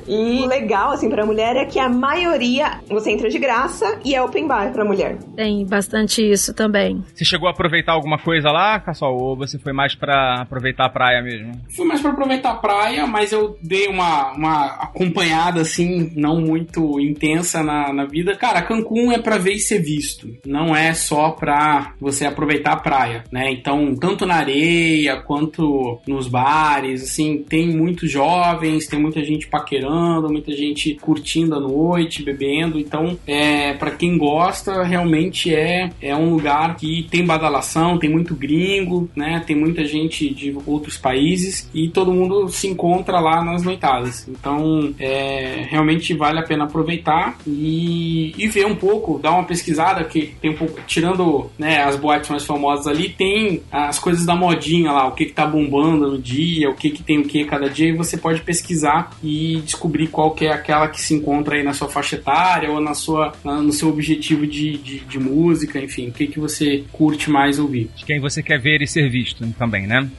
E 0.08 0.41
o 0.41 0.46
legal, 0.46 0.91
assim, 0.91 1.10
pra 1.10 1.25
mulher 1.25 1.56
é 1.56 1.65
que 1.65 1.79
a 1.79 1.89
maioria 1.89 2.79
você 2.88 3.12
entra 3.12 3.29
de 3.29 3.39
graça 3.39 4.00
e 4.06 4.15
é 4.15 4.22
open 4.22 4.48
bar 4.48 4.72
pra 4.72 4.86
mulher. 4.86 5.17
Tem 5.36 5.65
bastante 5.65 6.22
isso 6.22 6.53
também. 6.53 7.03
Você 7.13 7.25
chegou 7.25 7.48
a 7.48 7.51
aproveitar 7.51 7.94
alguma 7.94 8.17
coisa 8.17 8.50
lá, 8.50 8.79
Cassol? 8.79 9.17
Ou 9.20 9.36
você 9.36 9.58
foi 9.58 9.74
mais 9.74 9.96
pra 9.96 10.41
aproveitar 10.41 10.86
a 10.86 10.89
praia 10.89 11.22
mesmo? 11.22 11.51
Fui 11.75 11.86
mais 11.86 12.01
pra 12.01 12.12
aproveitar 12.12 12.51
a 12.51 12.56
praia, 12.56 13.08
mas 13.08 13.32
eu 13.32 13.58
dei 13.62 13.88
uma, 13.88 14.32
uma 14.34 14.65
acompanhada, 14.75 15.62
assim, 15.62 16.12
não 16.15 16.39
muito 16.39 17.00
intensa 17.00 17.63
na, 17.63 17.91
na 17.91 18.06
vida. 18.06 18.36
Cara, 18.36 18.62
Cancún 18.62 19.12
é 19.12 19.17
pra 19.17 19.38
ver 19.38 19.53
e 19.53 19.60
ser 19.60 19.79
visto. 19.79 20.29
Não 20.46 20.75
é 20.75 20.94
só 20.94 21.32
pra 21.32 21.94
você 22.00 22.25
aproveitar 22.25 22.74
a 22.74 22.77
praia, 22.77 23.24
né? 23.32 23.51
Então, 23.51 23.96
tanto 23.96 24.25
na 24.25 24.36
areia 24.36 25.17
quanto 25.17 26.00
nos 26.08 26.26
bares, 26.27 27.03
assim, 27.03 27.43
tem 27.48 27.67
muitos 27.67 28.12
jovens, 28.12 28.88
tem 28.88 29.00
muita 29.00 29.24
gente 29.24 29.48
paquerando, 29.48 30.29
muita 30.29 30.51
gente 30.51 30.96
curtindo 30.96 31.55
a 31.55 31.60
noite, 31.60 32.24
bebendo. 32.24 32.79
Então, 32.79 33.17
é, 33.25 33.74
para 33.74 33.91
quem 33.91 34.17
gosta, 34.17 34.84
realmente 34.84 35.53
é, 35.53 35.89
é 36.01 36.15
um 36.15 36.34
lugar 36.34 36.75
que 36.75 37.07
tem 37.10 37.25
badalação, 37.25 37.98
tem 37.98 38.10
muito 38.10 38.36
gringo, 38.36 39.10
né? 39.15 39.43
Tem 39.46 39.55
muita 39.55 39.86
gente 39.86 40.34
de 40.34 40.55
outros 40.65 40.98
países 40.98 41.69
e 41.74 41.89
todo 41.89 42.13
mundo 42.13 42.50
se 42.50 42.67
encontra 42.67 43.19
lá 43.19 43.43
nas 43.43 43.63
noitadas. 43.63 44.27
Então, 44.27 44.93
é, 45.00 45.65
realmente 45.69 46.13
vale 46.13 46.39
a 46.39 46.43
pena 46.43 46.65
aproveitar 46.65 47.38
e, 47.46 48.34
e 48.38 48.48
ver 48.48 48.65
um 48.65 48.75
pouco, 48.75 49.19
dar 49.19 49.31
uma 49.31 49.43
pesquisada 49.43 50.03
que 50.03 50.34
tem 50.41 50.51
um 50.51 50.55
pouco, 50.55 50.79
tirando 50.86 51.50
né, 51.57 51.84
as 51.84 51.96
boates 51.96 52.29
mais 52.29 52.46
famosas 52.46 52.88
ali, 52.88 53.10
tem 53.10 53.62
as 53.72 54.00
coisas 54.00 54.25
da 54.25 54.36
modinha 54.36 54.91
lá, 54.91 55.07
o 55.07 55.12
que, 55.12 55.25
que 55.25 55.34
tá 55.34 55.46
bombando 55.46 56.17
no 56.18 56.22
dia, 56.22 56.70
o 56.70 56.76
que, 56.76 56.90
que 56.90 57.04
tem 57.04 57.20
o 57.20 57.24
que 57.24 57.46
cada 57.46 57.70
dia, 57.70 57.90
e 57.90 57.94
você 57.94 58.18
pode 58.18 58.42
pesquisar 58.42 59.12
e 59.24 59.62
descobrir 59.64 60.08
qual 60.08 60.32
que 60.32 60.46
é 60.46 60.52
aquela 60.52 60.88
que 60.88 61.00
se 61.00 61.14
encontra 61.14 61.56
aí 61.56 61.64
na 61.64 61.74
sua 61.74 61.88
faixa 61.88 62.16
etária 62.16 62.70
ou 62.70 62.82
na 62.82 62.94
sua, 62.94 63.34
no 63.44 63.72
seu 63.72 63.90
objetivo 63.90 64.46
de, 64.46 64.78
de, 64.78 65.00
de 65.00 65.20
música, 65.20 65.80
enfim, 65.80 66.10
o 66.10 66.12
que, 66.12 66.28
que 66.28 66.40
você 66.40 66.84
curte 66.92 67.30
mais 67.30 67.60
ouvir. 67.60 67.90
De 67.96 68.06
quem 68.06 68.20
você 68.20 68.42
quer 68.42 68.60
ver 68.60 68.82
e 68.82 68.88
ser 68.88 69.10
visto 69.10 69.46
também, 69.58 69.88
né? 69.88 70.10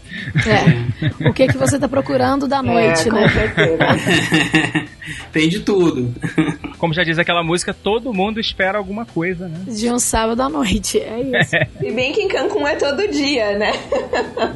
É. 0.46 1.28
o 1.28 1.32
que, 1.32 1.48
que 1.48 1.56
você 1.56 1.74
está 1.76 1.88
procurando 1.88 2.46
da 2.46 2.62
noite, 2.62 3.08
é, 3.08 3.12
né? 3.12 4.88
tem 5.32 5.48
de 5.48 5.60
tudo. 5.60 6.14
Como 6.78 6.94
já 6.94 7.02
diz 7.02 7.18
aquela 7.18 7.42
música, 7.42 7.74
todo 7.74 8.12
mundo 8.12 8.38
espera 8.38 8.78
alguma 8.78 9.04
coisa, 9.04 9.48
né? 9.48 9.60
De 9.66 9.90
um 9.90 9.98
sábado 9.98 10.42
à 10.42 10.48
noite, 10.48 10.98
é 10.98 11.20
isso. 11.20 11.56
E 11.82 11.92
bem 11.92 12.12
que 12.12 12.20
em 12.22 12.28
Cancún 12.28 12.66
é 12.66 12.76
todo 12.76 13.08
dia, 13.08 13.56
né? 13.56 13.72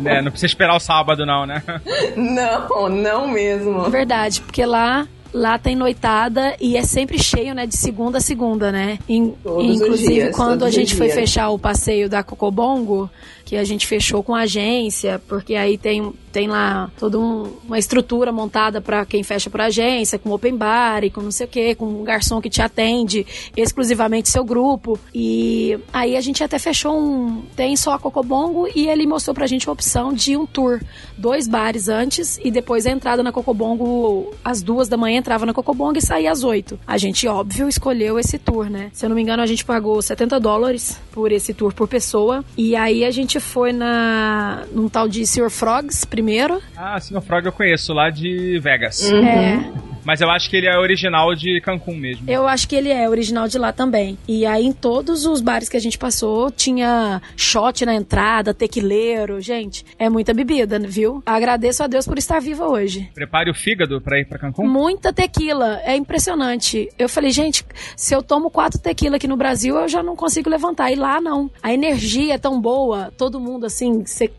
É, 0.04 0.20
não 0.20 0.30
precisa 0.30 0.46
esperar 0.46 0.76
o 0.76 0.80
sábado, 0.80 1.24
não, 1.24 1.31
né? 1.46 1.62
Não, 2.16 2.88
não 2.88 3.28
mesmo. 3.28 3.90
Verdade, 3.90 4.40
porque 4.40 4.64
lá 4.64 5.06
lá 5.32 5.58
tem 5.58 5.74
noitada 5.74 6.54
e 6.60 6.76
é 6.76 6.82
sempre 6.82 7.18
cheio, 7.18 7.54
né? 7.54 7.66
De 7.66 7.76
segunda 7.76 8.18
a 8.18 8.20
segunda, 8.20 8.70
né? 8.70 8.98
In, 9.08 9.34
inclusive, 9.60 10.14
dias, 10.14 10.36
quando 10.36 10.64
a 10.64 10.70
gente 10.70 10.94
foi 10.94 11.08
fechar 11.08 11.48
o 11.48 11.58
passeio 11.58 12.08
da 12.08 12.22
Cocobongo, 12.22 13.10
que 13.44 13.56
a 13.56 13.64
gente 13.64 13.86
fechou 13.86 14.22
com 14.22 14.34
a 14.34 14.42
agência, 14.42 15.20
porque 15.28 15.54
aí 15.54 15.76
tem, 15.76 16.12
tem 16.32 16.48
lá 16.48 16.90
toda 16.98 17.18
um, 17.18 17.52
uma 17.66 17.78
estrutura 17.78 18.32
montada 18.32 18.80
para 18.80 19.04
quem 19.04 19.22
fecha 19.22 19.50
por 19.50 19.60
agência, 19.60 20.18
com 20.18 20.30
open 20.30 20.56
bar 20.56 21.04
e 21.04 21.10
com 21.10 21.20
não 21.20 21.30
sei 21.30 21.46
o 21.46 21.48
que, 21.48 21.74
com 21.74 21.86
um 21.86 22.04
garçom 22.04 22.40
que 22.40 22.50
te 22.50 22.62
atende 22.62 23.26
exclusivamente 23.56 24.28
seu 24.28 24.44
grupo. 24.44 24.98
E 25.14 25.78
aí 25.92 26.16
a 26.16 26.20
gente 26.20 26.42
até 26.42 26.58
fechou 26.58 26.98
um. 26.98 27.42
Tem 27.56 27.76
só 27.76 27.92
a 27.92 27.98
Cocobongo 27.98 28.68
e 28.74 28.88
ele 28.88 29.06
mostrou 29.06 29.34
pra 29.34 29.46
gente 29.46 29.68
a 29.68 29.72
opção 29.72 30.12
de 30.12 30.36
um 30.36 30.46
tour. 30.46 30.80
Dois 31.16 31.46
bares 31.46 31.88
antes 31.88 32.38
e 32.42 32.50
depois 32.50 32.86
a 32.86 32.90
entrada 32.90 33.22
na 33.22 33.32
Cocobongo 33.32 34.32
às 34.44 34.62
duas 34.62 34.88
da 34.88 34.96
manhã, 34.96 35.18
entrava 35.18 35.46
na 35.46 35.54
Cocobongo 35.54 35.98
e 35.98 36.02
saía 36.02 36.32
às 36.32 36.42
oito. 36.44 36.78
A 36.86 36.96
gente, 36.96 37.26
óbvio, 37.26 37.68
escolheu 37.68 38.18
esse 38.18 38.38
tour, 38.38 38.68
né? 38.68 38.90
Se 38.92 39.04
eu 39.04 39.08
não 39.08 39.16
me 39.16 39.22
engano, 39.22 39.42
a 39.42 39.46
gente 39.46 39.64
pagou 39.64 40.00
70 40.00 40.38
dólares 40.40 40.98
por 41.12 41.32
esse 41.32 41.52
tour 41.52 41.72
por 41.72 41.88
pessoa. 41.88 42.44
E 42.56 42.74
aí 42.74 43.04
a 43.04 43.10
gente 43.10 43.38
foi 43.42 43.72
na 43.72 44.64
num 44.72 44.88
tal 44.88 45.08
de 45.08 45.26
Sr. 45.26 45.50
Frogs 45.50 46.04
primeiro. 46.04 46.62
Ah, 46.76 46.98
Sr. 46.98 47.20
Frog 47.20 47.46
eu 47.46 47.52
conheço, 47.52 47.92
lá 47.92 48.08
de 48.08 48.58
Vegas. 48.60 49.10
Uhum. 49.10 49.26
É. 49.26 49.91
Mas 50.04 50.20
eu 50.20 50.30
acho 50.30 50.48
que 50.50 50.56
ele 50.56 50.66
é 50.66 50.78
original 50.78 51.34
de 51.34 51.60
Cancún 51.60 51.96
mesmo. 51.96 52.28
Eu 52.28 52.46
acho 52.46 52.68
que 52.68 52.76
ele 52.76 52.90
é 52.90 53.08
original 53.08 53.48
de 53.48 53.58
lá 53.58 53.72
também. 53.72 54.18
E 54.26 54.44
aí 54.44 54.66
em 54.66 54.72
todos 54.72 55.24
os 55.26 55.40
bares 55.40 55.68
que 55.68 55.76
a 55.76 55.80
gente 55.80 55.98
passou, 55.98 56.50
tinha 56.50 57.20
shot 57.36 57.84
na 57.84 57.94
entrada, 57.94 58.54
tequileiro. 58.54 59.40
Gente, 59.40 59.84
é 59.98 60.08
muita 60.08 60.34
bebida, 60.34 60.78
viu? 60.78 61.22
Agradeço 61.24 61.82
a 61.82 61.86
Deus 61.86 62.06
por 62.06 62.18
estar 62.18 62.40
viva 62.40 62.66
hoje. 62.66 63.10
Prepare 63.14 63.50
o 63.50 63.54
fígado 63.54 64.00
pra 64.00 64.18
ir 64.18 64.26
pra 64.26 64.38
Cancún? 64.38 64.66
Muita 64.66 65.12
tequila. 65.12 65.80
É 65.84 65.96
impressionante. 65.96 66.88
Eu 66.98 67.08
falei, 67.08 67.30
gente, 67.30 67.64
se 67.96 68.14
eu 68.14 68.22
tomo 68.22 68.50
quatro 68.50 68.80
tequila 68.80 69.16
aqui 69.16 69.28
no 69.28 69.36
Brasil, 69.36 69.76
eu 69.76 69.88
já 69.88 70.02
não 70.02 70.16
consigo 70.16 70.50
levantar. 70.50 70.90
E 70.90 70.96
lá 70.96 71.20
não. 71.20 71.50
A 71.62 71.72
energia 71.72 72.34
é 72.34 72.38
tão 72.38 72.60
boa, 72.60 73.12
todo 73.16 73.40
mundo 73.40 73.66
assim, 73.66 74.04
você 74.04 74.30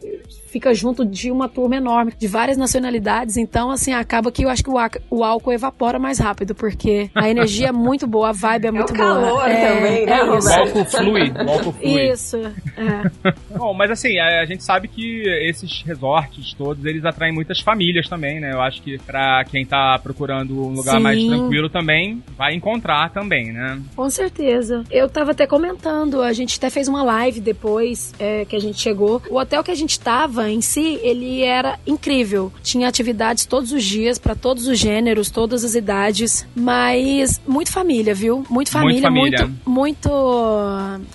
fica 0.53 0.71
junto 0.71 1.03
de 1.03 1.31
uma 1.31 1.49
turma 1.49 1.75
enorme, 1.75 2.13
de 2.15 2.27
várias 2.27 2.57
nacionalidades. 2.57 3.37
Então, 3.37 3.71
assim, 3.71 3.91
acaba 3.91 4.31
que 4.31 4.45
eu 4.45 4.49
acho 4.49 4.63
que 4.63 4.69
o, 4.69 4.77
o 5.09 5.23
álcool 5.23 5.51
evapora 5.51 5.97
mais 5.97 6.19
rápido, 6.19 6.53
porque 6.53 7.09
a 7.15 7.27
energia 7.27 7.69
é 7.69 7.71
muito 7.71 8.05
boa, 8.05 8.29
a 8.29 8.31
vibe 8.31 8.67
é 8.67 8.71
muito 8.71 8.91
é 8.91 8.93
o 8.93 8.97
boa. 8.97 9.07
calor 9.07 9.49
é, 9.49 9.73
também, 9.73 10.05
né, 10.05 10.19
é 10.19 10.23
O 10.23 10.33
álcool 10.33 10.85
flui, 10.85 11.31
o 11.31 11.49
álcool 11.49 11.73
flui. 11.73 12.11
Isso, 12.11 12.37
é. 12.37 13.33
Bom, 13.57 13.73
mas 13.73 13.89
assim, 13.89 14.19
a, 14.19 14.41
a, 14.41 14.45
gente 14.45 14.63
sabe 14.63 14.87
que 14.87 15.23
esses 15.49 15.81
resorts 15.81 16.53
todos, 16.53 16.85
eles 16.85 17.03
atraem 17.03 17.33
muitas 17.33 17.59
famílias 17.59 18.07
também, 18.07 18.39
né? 18.39 18.51
Eu 18.53 18.61
acho 18.61 18.79
que 18.83 18.99
pra 18.99 19.43
quem 19.49 19.65
tá 19.65 19.99
procurando 20.03 20.53
um 20.67 20.73
lugar 20.73 20.97
Sim. 20.97 21.03
mais 21.03 21.25
tranquilo 21.25 21.67
também, 21.67 22.23
vai 22.37 22.53
encontrar 22.53 23.09
também, 23.09 23.51
né? 23.51 23.81
Com 23.95 24.09
certeza. 24.09 24.83
Eu 24.91 25.09
tava 25.09 25.31
até 25.31 25.47
comentando, 25.47 26.21
a 26.21 26.31
gente 26.31 26.57
até 26.57 26.69
fez 26.69 26.87
uma 26.87 27.01
live 27.03 27.41
depois 27.41 28.13
é, 28.19 28.45
que 28.45 28.55
a 28.55 28.59
gente 28.59 28.79
chegou. 28.79 29.19
O 29.31 29.37
hotel 29.37 29.63
que 29.63 29.71
a 29.71 29.75
gente 29.75 29.99
tava 29.99 30.42
Em 30.49 30.61
si, 30.61 30.99
ele 31.01 31.43
era 31.43 31.79
incrível. 31.85 32.51
Tinha 32.61 32.87
atividades 32.87 33.45
todos 33.45 33.71
os 33.71 33.83
dias, 33.83 34.17
para 34.19 34.35
todos 34.35 34.67
os 34.67 34.77
gêneros, 34.77 35.29
todas 35.29 35.63
as 35.63 35.75
idades, 35.75 36.45
mas 36.55 37.39
muito 37.47 37.71
família, 37.71 38.13
viu? 38.13 38.43
Muito 38.49 38.71
família, 38.71 39.01
família. 39.03 39.47
muito, 39.47 39.69
muito. 39.69 40.09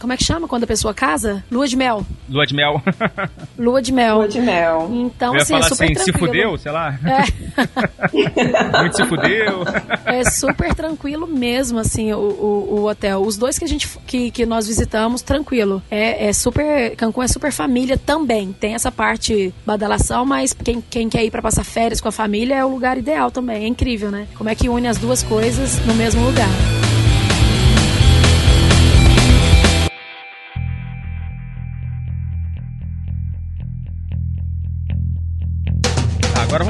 Como 0.01 0.13
é 0.13 0.17
que 0.17 0.25
chama 0.25 0.49
quando 0.49 0.65
a 0.65 0.67
pessoa 0.67 0.93
casa? 0.95 1.45
Lua 1.51 1.67
de 1.67 1.77
mel. 1.77 2.05
Lua 2.29 2.47
de 2.47 2.55
mel. 2.55 2.83
Lua 3.59 3.83
de 3.83 3.93
mel. 3.93 4.17
Lua 4.17 4.29
de 4.29 4.41
mel. 4.41 4.89
Então, 4.93 5.33
Eu 5.35 5.37
ia 5.37 5.43
assim, 5.43 5.55
é 5.55 5.57
falar 5.59 5.69
super 5.69 5.85
assim, 5.85 5.95
se 5.95 6.05
tranquilo. 6.13 6.27
fudeu, 6.27 6.59
sei 6.59 6.73
lá. 6.73 6.99
É. 7.05 8.79
Muito 8.81 8.97
se 8.97 9.05
fudeu. 9.07 9.65
É 10.09 10.25
super 10.25 10.75
tranquilo 10.75 11.27
mesmo, 11.27 11.79
assim, 11.79 12.13
o, 12.13 12.19
o, 12.19 12.81
o 12.81 12.89
hotel. 12.89 13.21
Os 13.21 13.37
dois 13.37 13.59
que 13.59 13.65
a 13.65 13.69
gente 13.69 13.87
que, 14.07 14.31
que 14.31 14.47
nós 14.47 14.67
visitamos, 14.67 15.21
tranquilo. 15.21 15.83
É, 15.91 16.29
é 16.29 16.33
super. 16.33 16.97
Cancún 16.97 17.23
é 17.23 17.29
super 17.29 17.53
família 17.53 17.99
também. 17.99 18.53
Tem 18.53 18.75
essa 18.75 18.91
parte 18.91 19.18
badalação, 19.67 20.25
mas 20.25 20.53
quem, 20.53 20.81
quem 20.81 21.09
quer 21.09 21.25
ir 21.25 21.31
pra 21.31 21.43
passar 21.43 21.65
férias 21.65 22.01
com 22.01 22.09
a 22.09 22.13
família 22.13 22.55
é 22.55 22.65
o 22.65 22.69
lugar 22.69 22.97
ideal 22.99 23.31
também. 23.31 23.65
É 23.65 23.67
incrível, 23.67 24.11
né? 24.11 24.27
Como 24.37 24.49
é 24.49 24.55
que 24.55 24.69
une 24.69 24.89
as 24.89 24.99
duas 24.99 25.23
coisas 25.23 25.79
no 25.87 25.95
mesmo 25.95 26.25
lugar. 26.25 26.78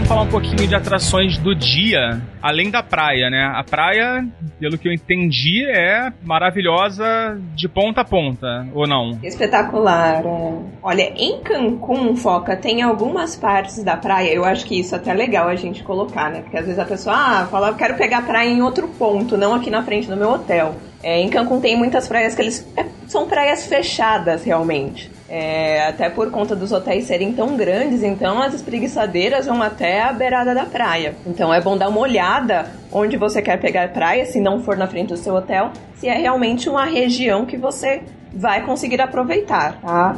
Falar 0.08 0.22
um 0.22 0.28
pouquinho 0.28 0.66
de 0.66 0.74
atrações 0.74 1.36
do 1.36 1.54
dia, 1.54 2.22
além 2.40 2.70
da 2.70 2.82
praia, 2.82 3.28
né? 3.28 3.52
A 3.54 3.62
praia, 3.62 4.26
pelo 4.58 4.78
que 4.78 4.88
eu 4.88 4.92
entendi, 4.92 5.66
é 5.66 6.10
maravilhosa 6.24 7.38
de 7.54 7.68
ponta 7.68 8.00
a 8.00 8.04
ponta, 8.04 8.66
ou 8.72 8.86
não? 8.86 9.18
Espetacular. 9.22 10.24
é. 10.24 10.52
Olha, 10.82 11.12
em 11.14 11.40
Cancún, 11.40 12.16
Foca, 12.16 12.56
tem 12.56 12.80
algumas 12.80 13.36
partes 13.36 13.84
da 13.84 13.98
praia, 13.98 14.32
eu 14.32 14.46
acho 14.46 14.64
que 14.64 14.80
isso 14.80 14.94
é 14.94 14.98
até 14.98 15.12
legal 15.12 15.46
a 15.46 15.56
gente 15.56 15.82
colocar, 15.82 16.30
né? 16.30 16.40
Porque 16.40 16.56
às 16.56 16.64
vezes 16.64 16.78
a 16.78 16.86
pessoa 16.86 17.14
ah, 17.14 17.46
fala, 17.50 17.68
eu 17.68 17.74
quero 17.74 17.94
pegar 17.98 18.22
praia 18.22 18.48
em 18.48 18.62
outro 18.62 18.88
ponto, 18.88 19.36
não 19.36 19.54
aqui 19.54 19.68
na 19.68 19.82
frente 19.82 20.08
do 20.08 20.16
meu 20.16 20.30
hotel. 20.30 20.74
É, 21.02 21.20
em 21.20 21.28
Cancún 21.28 21.60
tem 21.60 21.76
muitas 21.76 22.08
praias 22.08 22.34
que 22.34 22.40
eles 22.40 22.66
é, 22.78 22.86
são 23.06 23.28
praias 23.28 23.66
fechadas 23.66 24.42
realmente. 24.42 25.17
É, 25.30 25.86
até 25.86 26.08
por 26.08 26.30
conta 26.30 26.56
dos 26.56 26.72
hotéis 26.72 27.04
serem 27.04 27.34
tão 27.34 27.54
grandes, 27.54 28.02
então 28.02 28.40
as 28.40 28.54
espreguiçadeiras 28.54 29.44
vão 29.44 29.62
até 29.62 30.02
a 30.02 30.10
beirada 30.10 30.54
da 30.54 30.64
praia. 30.64 31.14
Então 31.26 31.52
é 31.52 31.60
bom 31.60 31.76
dar 31.76 31.88
uma 31.88 32.00
olhada 32.00 32.70
onde 32.90 33.18
você 33.18 33.42
quer 33.42 33.60
pegar 33.60 33.92
praia, 33.92 34.24
se 34.24 34.40
não 34.40 34.62
for 34.62 34.74
na 34.76 34.86
frente 34.86 35.08
do 35.08 35.18
seu 35.18 35.34
hotel, 35.34 35.70
se 35.96 36.08
é 36.08 36.14
realmente 36.14 36.70
uma 36.70 36.86
região 36.86 37.44
que 37.44 37.58
você 37.58 38.02
vai 38.32 38.64
conseguir 38.64 39.02
aproveitar, 39.02 39.78
tá? 39.82 40.16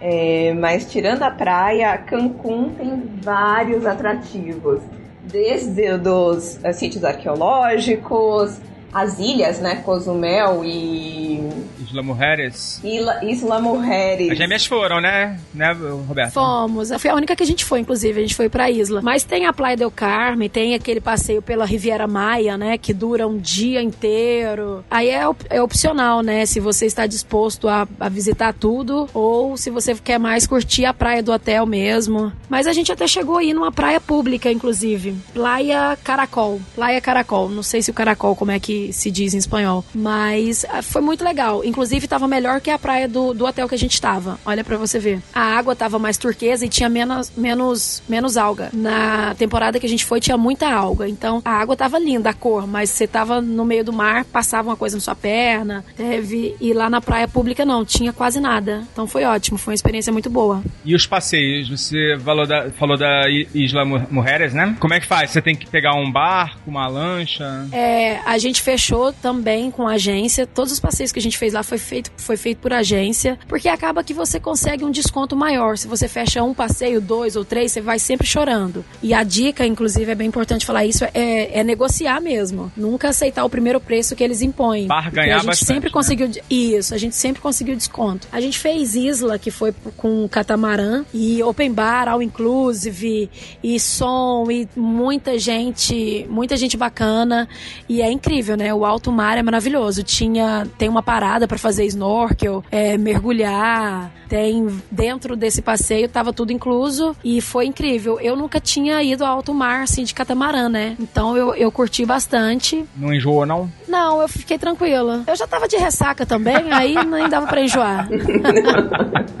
É, 0.00 0.54
mas 0.54 0.90
tirando 0.90 1.24
a 1.24 1.30
praia, 1.30 1.98
Cancún 1.98 2.70
tem 2.70 3.02
vários 3.20 3.84
atrativos. 3.84 4.80
Desde 5.24 5.90
os 6.08 6.58
eh, 6.64 6.72
sítios 6.72 7.04
arqueológicos, 7.04 8.58
as 8.92 9.18
ilhas, 9.18 9.58
né? 9.60 9.76
Cozumel 9.84 10.64
e 10.64 11.42
Isla 11.80 12.02
Mujeres. 12.02 12.80
Isla, 12.82 13.24
Isla 13.24 13.60
Mujeres. 13.60 14.30
As 14.30 14.38
gêmeas 14.38 14.66
foram, 14.66 15.00
né? 15.00 15.38
Né, 15.54 15.72
Roberto? 16.06 16.32
Fomos. 16.32 16.90
Foi 16.98 17.10
a 17.10 17.14
única 17.14 17.36
que 17.36 17.42
a 17.42 17.46
gente 17.46 17.64
foi, 17.64 17.80
inclusive. 17.80 18.18
A 18.18 18.22
gente 18.22 18.34
foi 18.34 18.48
pra 18.48 18.70
isla. 18.70 19.00
Mas 19.02 19.24
tem 19.24 19.46
a 19.46 19.52
Praia 19.52 19.76
del 19.76 19.90
Carme, 19.90 20.48
tem 20.48 20.74
aquele 20.74 21.00
passeio 21.00 21.42
pela 21.42 21.64
Riviera 21.66 22.06
Maia, 22.06 22.56
né? 22.56 22.78
Que 22.78 22.92
dura 22.94 23.26
um 23.28 23.36
dia 23.38 23.82
inteiro. 23.82 24.84
Aí 24.90 25.08
é, 25.10 25.26
op- 25.28 25.46
é 25.50 25.60
opcional, 25.62 26.22
né? 26.22 26.46
Se 26.46 26.58
você 26.60 26.86
está 26.86 27.06
disposto 27.06 27.68
a, 27.68 27.86
a 28.00 28.08
visitar 28.08 28.52
tudo 28.54 29.08
ou 29.12 29.56
se 29.56 29.70
você 29.70 29.94
quer 29.94 30.18
mais 30.18 30.46
curtir 30.46 30.84
a 30.84 30.94
praia 30.94 31.22
do 31.22 31.32
hotel 31.32 31.66
mesmo. 31.66 32.32
Mas 32.48 32.66
a 32.66 32.72
gente 32.72 32.90
até 32.90 33.06
chegou 33.06 33.36
aí 33.36 33.52
numa 33.52 33.70
praia 33.72 34.00
pública, 34.00 34.50
inclusive. 34.50 35.14
Praia 35.34 35.96
Caracol. 36.02 36.60
Praia 36.74 37.00
Caracol. 37.00 37.48
Não 37.48 37.62
sei 37.62 37.82
se 37.82 37.90
o 37.90 37.94
Caracol, 37.94 38.34
como 38.34 38.50
é 38.50 38.58
que 38.58 38.77
se 38.92 39.10
diz 39.10 39.34
em 39.34 39.38
espanhol. 39.38 39.84
Mas 39.94 40.64
ah, 40.68 40.82
foi 40.82 41.00
muito 41.00 41.24
legal. 41.24 41.64
Inclusive, 41.64 42.06
tava 42.06 42.26
melhor 42.28 42.60
que 42.60 42.70
a 42.70 42.78
praia 42.78 43.08
do, 43.08 43.34
do 43.34 43.44
hotel 43.44 43.68
que 43.68 43.74
a 43.74 43.78
gente 43.78 44.00
tava. 44.00 44.38
Olha 44.44 44.64
pra 44.64 44.76
você 44.76 44.98
ver. 44.98 45.20
A 45.34 45.56
água 45.58 45.74
tava 45.76 45.98
mais 45.98 46.16
turquesa 46.16 46.64
e 46.64 46.68
tinha 46.68 46.88
menos, 46.88 47.32
menos, 47.36 48.02
menos 48.08 48.36
alga. 48.36 48.70
Na 48.72 49.34
temporada 49.36 49.78
que 49.78 49.86
a 49.86 49.88
gente 49.88 50.04
foi, 50.04 50.20
tinha 50.20 50.36
muita 50.36 50.68
alga. 50.72 51.08
Então, 51.08 51.40
a 51.44 51.52
água 51.52 51.76
tava 51.76 51.98
linda, 51.98 52.30
a 52.30 52.34
cor. 52.34 52.66
Mas 52.66 52.90
você 52.90 53.06
tava 53.06 53.40
no 53.40 53.64
meio 53.64 53.84
do 53.84 53.92
mar, 53.92 54.24
passava 54.24 54.68
uma 54.68 54.76
coisa 54.76 54.96
na 54.96 55.00
sua 55.00 55.14
perna. 55.14 55.84
Teve... 55.96 56.56
E 56.60 56.72
lá 56.72 56.88
na 56.90 57.00
praia 57.00 57.28
pública, 57.28 57.64
não. 57.64 57.84
Tinha 57.84 58.12
quase 58.12 58.40
nada. 58.40 58.84
Então, 58.92 59.06
foi 59.06 59.24
ótimo. 59.24 59.58
Foi 59.58 59.72
uma 59.72 59.76
experiência 59.76 60.12
muito 60.12 60.30
boa. 60.30 60.62
E 60.84 60.94
os 60.94 61.06
passeios? 61.06 61.68
Você 61.68 62.18
falou 62.24 62.46
da, 62.46 62.70
falou 62.70 62.96
da 62.96 63.22
Isla 63.54 63.84
Mu- 63.84 64.06
Mujeres, 64.10 64.52
né? 64.52 64.76
Como 64.80 64.94
é 64.94 65.00
que 65.00 65.06
faz? 65.06 65.30
Você 65.30 65.40
tem 65.42 65.54
que 65.54 65.66
pegar 65.66 65.94
um 65.94 66.10
barco, 66.10 66.60
uma 66.66 66.86
lancha? 66.86 67.66
É, 67.72 68.18
a 68.24 68.38
gente 68.38 68.60
fechou 68.68 69.14
também 69.14 69.70
com 69.70 69.88
a 69.88 69.92
agência. 69.92 70.46
Todos 70.46 70.70
os 70.70 70.78
passeios 70.78 71.10
que 71.10 71.18
a 71.18 71.22
gente 71.22 71.38
fez 71.38 71.54
lá 71.54 71.62
foi 71.62 71.78
feito, 71.78 72.12
foi 72.18 72.36
feito 72.36 72.58
por 72.58 72.70
agência, 72.70 73.38
porque 73.48 73.66
acaba 73.66 74.04
que 74.04 74.12
você 74.12 74.38
consegue 74.38 74.84
um 74.84 74.90
desconto 74.90 75.34
maior. 75.34 75.78
Se 75.78 75.88
você 75.88 76.06
fecha 76.06 76.42
um 76.42 76.52
passeio, 76.52 77.00
dois 77.00 77.34
ou 77.34 77.46
três, 77.46 77.72
você 77.72 77.80
vai 77.80 77.98
sempre 77.98 78.26
chorando. 78.26 78.84
E 79.02 79.14
a 79.14 79.22
dica, 79.22 79.64
inclusive, 79.64 80.12
é 80.12 80.14
bem 80.14 80.28
importante 80.28 80.66
falar 80.66 80.84
isso, 80.84 81.02
é, 81.14 81.60
é 81.60 81.64
negociar 81.64 82.20
mesmo. 82.20 82.70
Nunca 82.76 83.08
aceitar 83.08 83.42
o 83.42 83.48
primeiro 83.48 83.80
preço 83.80 84.14
que 84.14 84.22
eles 84.22 84.42
impõem. 84.42 84.86
Barganhar 84.86 85.36
a 85.36 85.38
gente 85.38 85.46
bastante, 85.46 85.68
sempre 85.68 85.88
né? 85.88 85.92
conseguiu 85.94 86.30
isso, 86.50 86.94
a 86.94 86.98
gente 86.98 87.16
sempre 87.16 87.40
conseguiu 87.40 87.74
desconto. 87.74 88.28
A 88.30 88.38
gente 88.38 88.58
fez 88.58 88.94
Isla, 88.94 89.38
que 89.38 89.50
foi 89.50 89.72
com 89.96 90.28
catamarã, 90.28 91.06
e 91.14 91.42
open 91.42 91.72
bar, 91.72 92.06
all 92.06 92.20
inclusive, 92.22 93.30
e 93.62 93.80
som, 93.80 94.44
e 94.50 94.68
muita 94.76 95.38
gente, 95.38 96.26
muita 96.28 96.54
gente 96.54 96.76
bacana. 96.76 97.48
E 97.88 98.02
é 98.02 98.12
incrível, 98.12 98.57
né? 98.58 98.74
O 98.74 98.84
alto 98.84 99.10
mar 99.10 99.38
é 99.38 99.42
maravilhoso. 99.42 100.02
Tinha, 100.02 100.66
tem 100.76 100.88
uma 100.88 101.02
parada 101.02 101.46
para 101.46 101.56
fazer 101.56 101.86
snorkel, 101.86 102.62
é, 102.70 102.98
mergulhar, 102.98 104.12
tem 104.28 104.66
dentro 104.90 105.36
desse 105.36 105.62
passeio, 105.62 106.08
tava 106.08 106.32
tudo 106.32 106.52
incluso 106.52 107.16
e 107.24 107.40
foi 107.40 107.66
incrível. 107.66 108.20
Eu 108.20 108.36
nunca 108.36 108.60
tinha 108.60 109.02
ido 109.02 109.24
ao 109.24 109.36
alto 109.36 109.54
mar, 109.54 109.82
assim, 109.82 110.04
de 110.04 110.12
catamarã, 110.12 110.68
né? 110.68 110.96
Então 111.00 111.36
eu, 111.36 111.54
eu 111.54 111.72
curti 111.72 112.04
bastante. 112.04 112.84
Não 112.96 113.14
enjoou, 113.14 113.46
não? 113.46 113.70
Não, 113.86 114.20
eu 114.20 114.28
fiquei 114.28 114.58
tranquila. 114.58 115.22
Eu 115.26 115.36
já 115.36 115.46
tava 115.46 115.66
de 115.66 115.76
ressaca 115.76 116.26
também, 116.26 116.72
aí 116.72 116.94
nem 117.06 117.28
dava 117.28 117.46
pra 117.46 117.62
enjoar. 117.62 118.08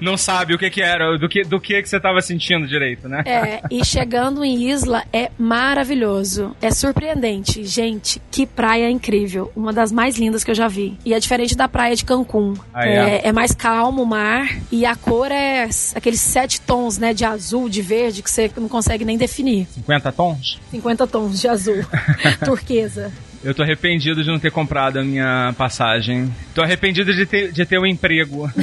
Não 0.00 0.16
sabe 0.16 0.54
o 0.54 0.58
que 0.58 0.70
que 0.70 0.80
era, 0.80 1.18
do 1.18 1.28
que, 1.28 1.42
do 1.42 1.60
que 1.60 1.82
que 1.82 1.88
você 1.88 2.00
tava 2.00 2.20
sentindo 2.20 2.66
direito, 2.66 3.08
né? 3.08 3.22
É, 3.26 3.60
e 3.70 3.84
chegando 3.84 4.44
em 4.44 4.70
Isla 4.70 5.04
é 5.12 5.30
maravilhoso. 5.38 6.56
É 6.60 6.70
surpreendente. 6.70 7.64
Gente, 7.64 8.20
que 8.30 8.46
praia 8.58 8.90
incrível. 8.90 9.52
Uma 9.54 9.72
das 9.72 9.92
mais 9.92 10.16
lindas 10.16 10.42
que 10.42 10.50
eu 10.50 10.54
já 10.54 10.66
vi. 10.66 10.98
E 11.04 11.14
é 11.14 11.20
diferente 11.20 11.56
da 11.56 11.68
praia 11.68 11.94
de 11.94 12.04
Cancún. 12.04 12.54
Ah, 12.74 12.88
é? 12.88 12.96
é, 12.96 13.28
é 13.28 13.32
mais 13.32 13.52
calmo 13.52 14.02
o 14.02 14.06
mar. 14.06 14.48
E 14.72 14.84
a 14.84 14.96
cor 14.96 15.30
é 15.30 15.68
aqueles 15.94 16.20
sete 16.20 16.60
tons, 16.62 16.98
né? 16.98 17.14
De 17.14 17.24
azul, 17.24 17.68
de 17.68 17.80
verde, 17.80 18.20
que 18.20 18.28
você 18.28 18.50
não 18.56 18.68
consegue 18.68 19.04
nem 19.04 19.16
definir. 19.16 19.68
50 19.74 20.10
tons? 20.10 20.58
50 20.72 21.06
tons 21.06 21.40
de 21.40 21.46
azul. 21.46 21.84
Turquesa. 22.44 23.12
Eu 23.42 23.54
tô 23.54 23.62
arrependido 23.62 24.22
de 24.22 24.28
não 24.28 24.38
ter 24.38 24.50
comprado 24.50 24.98
a 24.98 25.04
minha 25.04 25.54
passagem. 25.56 26.30
Tô 26.54 26.62
arrependido 26.62 27.14
de 27.14 27.24
ter, 27.24 27.52
de 27.52 27.64
ter 27.64 27.78
um 27.78 27.86
emprego. 27.86 28.50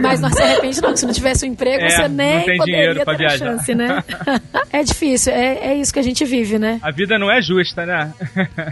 Mas 0.00 0.20
não 0.20 0.30
se 0.30 0.42
arrepende, 0.42 0.80
não. 0.80 0.96
Se 0.96 1.06
não 1.06 1.12
tivesse 1.12 1.44
um 1.46 1.48
emprego, 1.48 1.84
É, 1.84 1.90
você 1.90 2.02
não 2.02 2.08
nem 2.16 2.44
tem 2.44 2.58
dinheiro 2.60 3.04
pra 3.04 3.16
ter 3.16 3.24
a 3.24 3.28
viajar. 3.28 3.46
chance, 3.46 3.74
né? 3.74 4.04
é 4.72 4.82
difícil. 4.84 5.32
É, 5.32 5.72
é 5.72 5.76
isso 5.76 5.92
que 5.92 5.98
a 5.98 6.02
gente 6.02 6.24
vive, 6.24 6.58
né? 6.58 6.78
A 6.82 6.90
vida 6.90 7.18
não 7.18 7.30
é 7.30 7.40
justa, 7.42 7.84
né? 7.84 8.12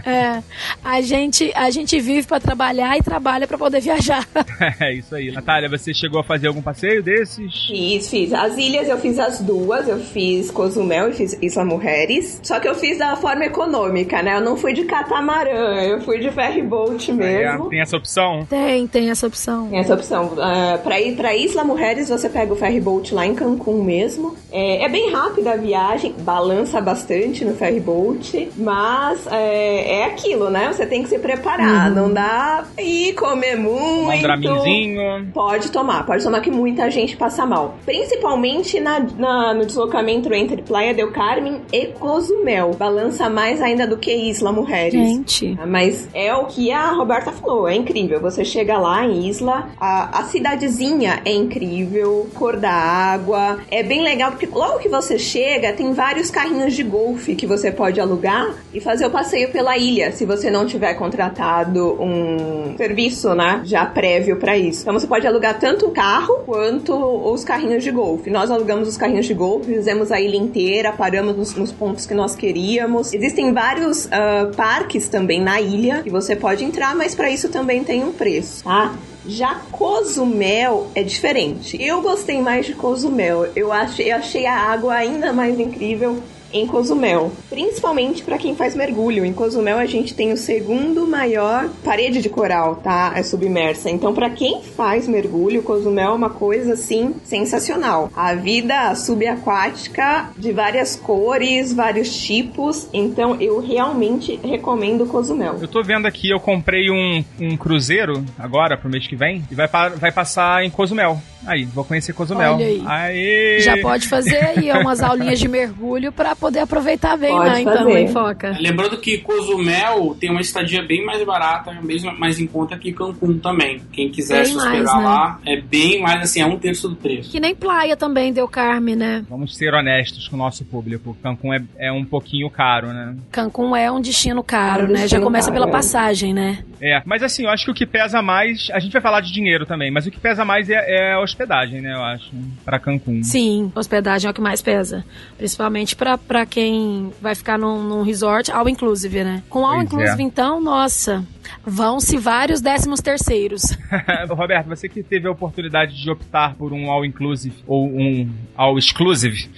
É, 0.05 0.41
a 0.83 1.01
gente, 1.01 1.51
a 1.55 1.69
gente 1.69 1.99
vive 1.99 2.27
pra 2.27 2.39
trabalhar 2.39 2.97
e 2.97 3.03
trabalha 3.03 3.47
pra 3.47 3.57
poder 3.57 3.81
viajar. 3.81 4.25
é 4.79 4.93
isso 4.93 5.15
aí. 5.15 5.31
Natália, 5.31 5.69
você 5.69 5.93
chegou 5.93 6.21
a 6.21 6.23
fazer 6.23 6.47
algum 6.47 6.61
passeio 6.61 7.03
desses? 7.03 7.67
Fiz, 7.67 8.09
fiz. 8.09 8.33
As 8.33 8.57
ilhas 8.57 8.87
eu 8.87 8.97
fiz 8.97 9.19
as 9.19 9.41
duas. 9.41 9.87
Eu 9.87 9.99
fiz 9.99 10.49
Cozumel 10.51 11.09
e 11.09 11.13
fiz 11.13 11.37
Isla 11.41 11.65
Mujeres. 11.65 12.39
Só 12.43 12.59
que 12.59 12.67
eu 12.67 12.75
fiz 12.75 12.97
da 12.97 13.15
forma 13.15 13.45
econômica, 13.45 13.88
né? 14.23 14.37
Eu 14.37 14.41
não 14.41 14.55
fui 14.57 14.73
de 14.73 14.83
catamarã, 14.83 15.81
eu 15.83 16.01
fui 16.01 16.19
de 16.19 16.29
ferry 16.31 16.61
boat 16.61 17.11
É, 17.11 17.13
mesmo. 17.13 17.69
tem 17.69 17.81
essa 17.81 17.97
opção? 17.97 18.45
Tem, 18.49 18.87
tem 18.87 19.09
essa 19.09 19.27
opção. 19.27 19.67
Tem 19.69 19.79
essa 19.79 19.93
opção. 19.93 20.33
Ah, 20.39 20.79
pra 20.83 20.99
ir 20.99 21.15
pra 21.15 21.35
Isla 21.35 21.63
Mujeres, 21.63 22.09
você 22.09 22.29
pega 22.29 22.53
o 22.53 22.55
ferry 22.55 22.79
boat 22.79 23.13
lá 23.13 23.25
em 23.25 23.33
Cancún 23.35 23.83
mesmo. 23.83 24.35
É, 24.51 24.83
é 24.85 24.89
bem 24.89 25.11
rápida 25.11 25.51
a 25.53 25.55
viagem, 25.57 26.13
balança 26.19 26.79
bastante 26.81 27.43
no 27.45 27.53
ferry 27.55 27.79
boat, 27.79 28.49
mas 28.57 29.27
é, 29.31 29.99
é 29.99 30.05
aquilo, 30.05 30.49
né? 30.49 30.71
Você 30.71 30.85
tem 30.85 31.03
que 31.03 31.09
se 31.09 31.19
preparar. 31.19 31.89
Não 31.91 32.11
dá 32.11 32.63
ir 32.77 33.13
comer 33.13 33.55
muito. 33.55 34.09
Um 34.09 34.21
draminzinho. 34.21 35.27
Pode 35.33 35.71
tomar, 35.71 36.05
pode 36.05 36.23
tomar 36.23 36.41
que 36.41 36.51
muita 36.51 36.89
gente 36.89 37.15
passa 37.17 37.45
mal. 37.45 37.75
Principalmente 37.85 38.79
na, 38.79 38.99
na- 39.17 39.53
no 39.53 39.65
deslocamento 39.65 40.33
entre 40.33 40.61
Playa 40.61 40.93
del 40.93 41.11
Carmen 41.11 41.61
e 41.71 41.87
Cozumel. 41.87 42.71
Balança 42.77 43.29
mais 43.29 43.61
ainda 43.61 43.78
ainda 43.79 43.87
do 43.87 43.97
que 43.97 44.13
Isla 44.13 44.51
Mujeres. 44.51 44.93
Gente. 44.93 45.57
Mas 45.65 46.07
é 46.13 46.33
o 46.33 46.45
que 46.45 46.71
a 46.71 46.91
Roberta 46.91 47.31
falou, 47.31 47.67
é 47.67 47.75
incrível. 47.75 48.19
Você 48.19 48.43
chega 48.43 48.77
lá 48.77 49.05
em 49.05 49.27
Isla, 49.27 49.69
a, 49.79 50.19
a 50.19 50.23
cidadezinha 50.23 51.21
é 51.23 51.31
incrível, 51.31 52.27
cor 52.33 52.57
da 52.57 52.71
água, 52.71 53.59
é 53.71 53.81
bem 53.81 54.01
legal 54.01 54.31
porque 54.31 54.47
logo 54.47 54.79
que 54.79 54.89
você 54.89 55.17
chega 55.17 55.71
tem 55.71 55.93
vários 55.93 56.29
carrinhos 56.29 56.73
de 56.73 56.83
golfe 56.83 57.35
que 57.35 57.47
você 57.47 57.71
pode 57.71 57.99
alugar 58.01 58.53
e 58.73 58.81
fazer 58.81 59.05
o 59.05 59.09
passeio 59.09 59.49
pela 59.49 59.77
ilha, 59.77 60.11
se 60.11 60.25
você 60.25 60.49
não 60.49 60.65
tiver 60.65 60.93
contratado 60.95 61.97
um 62.01 62.75
serviço, 62.75 63.33
né, 63.33 63.61
já 63.63 63.85
prévio 63.85 64.37
para 64.37 64.57
isso. 64.57 64.81
Então 64.81 64.93
você 64.93 65.07
pode 65.07 65.25
alugar 65.25 65.59
tanto 65.59 65.87
o 65.87 65.91
carro 65.91 66.39
quanto 66.45 66.93
os 66.93 67.43
carrinhos 67.43 67.83
de 67.83 67.91
golfe. 67.91 68.29
Nós 68.29 68.51
alugamos 68.51 68.87
os 68.87 68.97
carrinhos 68.97 69.25
de 69.25 69.33
golfe, 69.33 69.73
fizemos 69.73 70.11
a 70.11 70.19
ilha 70.19 70.37
inteira, 70.37 70.91
paramos 70.91 71.35
nos, 71.35 71.55
nos 71.55 71.71
pontos 71.71 72.05
que 72.05 72.13
nós 72.13 72.35
queríamos. 72.35 73.13
Existem 73.13 73.53
vários 73.53 73.68
uh, 73.77 74.55
parques 74.55 75.07
também 75.07 75.41
na 75.41 75.59
ilha 75.59 76.01
que 76.03 76.09
você 76.09 76.35
pode 76.35 76.63
entrar, 76.63 76.95
mas 76.95 77.13
para 77.13 77.29
isso 77.29 77.49
também 77.49 77.83
tem 77.83 78.03
um 78.03 78.11
preço, 78.11 78.63
tá? 78.63 78.93
Já 79.25 79.55
Cozumel 79.71 80.89
é 80.95 81.03
diferente. 81.03 81.81
Eu 81.81 82.01
gostei 82.01 82.41
mais 82.41 82.65
de 82.65 82.73
Cozumel. 82.73 83.51
Eu 83.55 83.71
achei, 83.71 84.11
eu 84.11 84.15
achei 84.15 84.45
a 84.45 84.57
água 84.57 84.93
ainda 84.93 85.33
mais 85.33 85.59
incrível 85.59 86.23
em 86.51 86.65
Cozumel, 86.67 87.31
principalmente 87.49 88.23
para 88.23 88.37
quem 88.37 88.55
faz 88.55 88.75
mergulho. 88.75 89.25
Em 89.25 89.33
Cozumel 89.33 89.77
a 89.77 89.85
gente 89.85 90.13
tem 90.13 90.31
o 90.31 90.37
segundo 90.37 91.07
maior 91.07 91.69
parede 91.83 92.21
de 92.21 92.29
coral, 92.29 92.77
tá? 92.77 93.13
É 93.15 93.23
submersa. 93.23 93.89
Então 93.89 94.13
para 94.13 94.29
quem 94.29 94.61
faz 94.61 95.07
mergulho, 95.07 95.63
Cozumel 95.63 96.11
é 96.11 96.15
uma 96.15 96.29
coisa 96.29 96.73
assim 96.73 97.15
sensacional. 97.23 98.09
A 98.15 98.33
vida 98.35 98.93
subaquática 98.95 100.29
de 100.37 100.51
várias 100.51 100.95
cores, 100.95 101.73
vários 101.73 102.15
tipos. 102.15 102.87
Então 102.93 103.39
eu 103.39 103.59
realmente 103.59 104.39
recomendo 104.43 105.05
Cozumel. 105.05 105.57
Eu 105.61 105.67
tô 105.67 105.83
vendo 105.83 106.07
aqui, 106.07 106.29
eu 106.29 106.39
comprei 106.39 106.89
um, 106.89 107.23
um 107.39 107.57
cruzeiro 107.57 108.23
agora 108.37 108.77
pro 108.77 108.89
mês 108.89 109.07
que 109.07 109.15
vem 109.15 109.43
e 109.51 109.55
vai, 109.55 109.67
pa 109.67 109.89
vai 109.89 110.11
passar 110.11 110.63
em 110.63 110.69
Cozumel. 110.69 111.21
Aí, 111.45 111.63
vou 111.63 111.85
conhecer 111.85 112.13
Cozumel. 112.13 112.55
Olha 112.55 112.65
aí. 112.65 112.83
Aê! 112.85 113.59
Já 113.61 113.77
pode 113.77 114.07
fazer 114.07 114.37
aí 114.37 114.71
umas 114.71 115.01
aulinhas 115.01 115.39
de 115.39 115.47
mergulho 115.47 116.11
pra 116.11 116.35
poder 116.39 116.59
aproveitar 116.59 117.17
bem 117.17 117.31
Pode 117.31 117.49
lá, 117.49 117.61
então, 117.61 117.89
hein, 117.89 118.07
Foca? 118.07 118.55
Lembrando 118.59 118.97
que 118.97 119.17
Cozumel 119.19 120.15
tem 120.19 120.29
uma 120.29 120.41
estadia 120.41 120.81
bem 120.81 121.05
mais 121.05 121.23
barata, 121.25 121.71
mesmo 121.81 122.17
mais 122.17 122.39
em 122.39 122.47
conta 122.47 122.77
que 122.77 122.91
Cancún 122.91 123.37
também. 123.37 123.81
Quem 123.91 124.09
quiser 124.09 124.43
Bem 124.43 124.51
se 124.51 124.57
hospedar 124.57 124.83
mais, 124.83 124.95
né? 124.95 125.03
lá, 125.03 125.39
é 125.45 125.61
bem 125.61 126.01
mais 126.01 126.21
assim, 126.21 126.41
é 126.41 126.45
um 126.45 126.57
terço 126.57 126.87
do 126.89 126.95
preço. 126.95 127.31
Que 127.31 127.39
nem 127.39 127.53
praia 127.55 127.95
também, 127.95 128.31
Del 128.33 128.47
Carme, 128.47 128.95
né? 128.95 129.23
Vamos 129.29 129.55
ser 129.55 129.73
honestos 129.73 130.27
com 130.27 130.35
o 130.35 130.39
nosso 130.39 130.63
público. 130.65 131.15
Cancún 131.21 131.53
é, 131.53 131.61
é 131.77 131.91
um 131.91 132.05
pouquinho 132.05 132.49
caro, 132.49 132.87
né? 132.87 133.15
Cancún 133.31 133.75
é 133.75 133.91
um 133.91 134.01
destino 134.01 134.43
caro, 134.43 134.83
É 134.83 134.85
um 134.85 134.87
né? 134.87 134.95
Já 134.95 135.01
destino 135.01 135.23
começa 135.23 135.47
caro, 135.51 135.61
pela 135.61 135.69
é. 135.69 135.71
passagem, 135.71 136.33
né? 136.33 136.59
É, 136.81 137.01
mas 137.05 137.21
assim, 137.21 137.43
eu 137.43 137.49
acho 137.49 137.65
que 137.65 137.71
o 137.71 137.73
que 137.73 137.85
pesa 137.85 138.21
mais. 138.21 138.69
A 138.71 138.79
gente 138.79 138.93
vai 138.93 139.01
falar 139.01 139.21
de 139.21 139.33
dinheiro 139.33 139.65
também, 139.65 139.91
mas 139.91 140.05
o 140.07 140.11
que 140.11 140.19
pesa 140.19 140.45
mais 140.45 140.69
é, 140.69 140.75
é 140.87 141.13
a 141.13 141.19
hospedagem, 141.21 141.81
né? 141.81 141.93
Eu 141.93 142.03
acho. 142.03 142.31
Pra 142.63 142.79
Cancún. 142.79 143.21
Sim, 143.23 143.71
hospedagem 143.75 144.27
é 144.27 144.31
o 144.31 144.33
que 144.33 144.39
mais 144.41 144.61
pesa. 144.61 145.03
Principalmente 145.37 145.95
pra, 145.95 146.17
pra 146.29 146.45
quem 146.45 147.11
vai 147.19 147.33
ficar 147.33 147.57
num, 147.57 147.81
num 147.81 148.03
resort 148.03 148.51
all 148.51 148.69
inclusive, 148.69 149.23
né? 149.23 149.41
Com 149.49 149.65
all 149.65 149.77
Pois 149.77 149.85
inclusive, 149.85 150.21
é. 150.21 150.25
então, 150.25 150.61
nossa, 150.61 151.25
vão-se 151.65 152.17
vários 152.17 152.61
décimos 152.61 152.99
terceiros. 152.99 153.77
Roberto, 154.29 154.67
você 154.67 154.87
que 154.87 155.03
teve 155.03 155.27
a 155.27 155.31
oportunidade 155.31 156.01
de 156.01 156.09
optar 156.09 156.55
por 156.55 156.73
um 156.73 156.89
all-inclusive 156.89 157.55
ou 157.67 157.87
um 157.87 158.29
all-exclusive, 158.55 159.49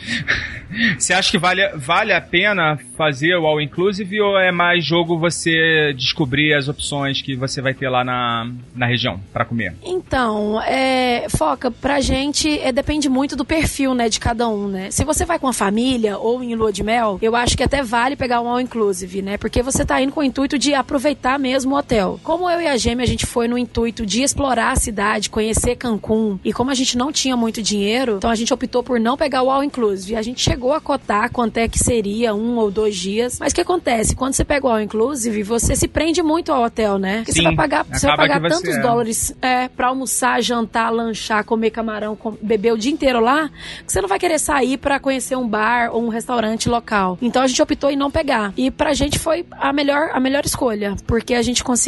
você 0.97 1.13
acha 1.13 1.31
que 1.31 1.37
vale, 1.37 1.67
vale 1.75 2.13
a 2.13 2.21
pena 2.21 2.77
fazer 2.97 3.35
o 3.35 3.45
all-inclusive 3.45 4.21
ou 4.21 4.37
é 4.39 4.51
mais 4.51 4.85
jogo 4.85 5.17
você 5.17 5.93
descobrir 5.95 6.53
as 6.53 6.67
opções 6.67 7.21
que 7.21 7.35
você 7.35 7.61
vai 7.61 7.73
ter 7.73 7.89
lá 7.89 8.03
na, 8.03 8.51
na 8.75 8.85
região 8.85 9.19
pra 9.31 9.45
comer? 9.45 9.75
Então, 9.83 10.61
é, 10.61 11.27
foca, 11.29 11.71
pra 11.71 11.99
gente 12.01 12.59
é, 12.59 12.71
depende 12.71 13.09
muito 13.09 13.35
do 13.35 13.45
perfil, 13.45 13.93
né, 13.93 14.09
de 14.09 14.19
cada 14.19 14.47
um, 14.47 14.67
né? 14.67 14.91
Se 14.91 15.03
você 15.03 15.25
vai 15.25 15.39
com 15.39 15.47
a 15.47 15.53
família 15.53 16.17
ou 16.17 16.43
em 16.43 16.55
lua 16.55 16.71
de 16.71 16.83
mel, 16.83 17.19
eu 17.21 17.35
acho 17.35 17.57
que 17.57 17.63
até 17.63 17.83
vale 17.83 18.15
pegar 18.15 18.41
um 18.41 18.47
all 18.47 18.59
inclusive, 18.59 19.21
né? 19.21 19.37
Porque 19.37 19.61
você 19.61 19.85
tá 19.85 20.01
indo 20.01 20.11
com 20.11 20.21
o 20.21 20.23
intuito 20.23 20.57
de 20.57 20.73
aproveitar 20.73 21.37
mesmo 21.37 21.75
o 21.75 21.77
hotel. 21.77 21.90
Como 22.23 22.49
eu 22.49 22.61
e 22.61 22.67
a 22.67 22.77
Gêmea, 22.77 23.03
a 23.03 23.07
gente 23.07 23.25
foi 23.25 23.47
no 23.47 23.57
intuito 23.57 24.05
de 24.05 24.21
explorar 24.23 24.71
a 24.71 24.75
cidade, 24.75 25.29
conhecer 25.29 25.75
Cancún, 25.75 26.39
e 26.43 26.53
como 26.53 26.69
a 26.71 26.73
gente 26.73 26.97
não 26.97 27.11
tinha 27.11 27.35
muito 27.35 27.61
dinheiro, 27.61 28.15
então 28.17 28.29
a 28.29 28.35
gente 28.35 28.53
optou 28.53 28.81
por 28.83 28.99
não 28.99 29.17
pegar 29.17 29.41
o 29.43 29.49
all 29.51 29.63
inclusive. 29.63 30.15
A 30.15 30.21
gente 30.21 30.41
chegou 30.41 30.73
a 30.73 30.81
cotar 30.81 31.31
quanto 31.31 31.57
é 31.57 31.67
que 31.67 31.77
seria 31.79 32.33
um 32.33 32.57
ou 32.57 32.71
dois 32.71 32.95
dias, 32.95 33.37
mas 33.39 33.51
o 33.51 33.55
que 33.55 33.61
acontece? 33.61 34.15
Quando 34.15 34.33
você 34.33 34.43
pega 34.45 34.65
o 34.67 34.69
all 34.69 34.79
inclusive, 34.81 35.43
você 35.43 35.75
se 35.75 35.87
prende 35.87 36.21
muito 36.23 36.51
ao 36.51 36.63
hotel, 36.63 36.97
né? 36.97 37.17
Porque 37.17 37.31
você 37.33 37.39
Sim, 37.39 37.43
vai 37.45 37.55
pagar, 37.55 37.83
você 37.85 38.07
vai 38.07 38.17
pagar 38.17 38.39
você- 38.41 38.49
tantos 38.49 38.75
é. 38.77 38.81
dólares 38.81 39.35
é, 39.41 39.67
pra 39.67 39.87
almoçar, 39.87 40.41
jantar, 40.41 40.89
lanchar, 40.91 41.43
comer 41.43 41.71
camarão, 41.71 42.15
com- 42.15 42.37
beber 42.41 42.73
o 42.73 42.77
dia 42.77 42.91
inteiro 42.91 43.19
lá, 43.19 43.49
que 43.85 43.91
você 43.91 44.01
não 44.01 44.07
vai 44.09 44.19
querer 44.19 44.39
sair 44.39 44.77
pra 44.77 44.99
conhecer 44.99 45.35
um 45.35 45.47
bar 45.47 45.89
ou 45.93 46.03
um 46.03 46.09
restaurante 46.09 46.69
local. 46.69 47.17
Então 47.21 47.41
a 47.41 47.47
gente 47.47 47.61
optou 47.61 47.89
em 47.89 47.95
não 47.95 48.09
pegar. 48.11 48.53
E 48.57 48.69
pra 48.71 48.93
gente 48.93 49.19
foi 49.19 49.45
a 49.51 49.71
melhor, 49.73 50.09
a 50.13 50.19
melhor 50.19 50.45
escolha, 50.45 50.95
porque 51.05 51.33
a 51.33 51.41
gente 51.41 51.63
conseguiu, 51.63 51.80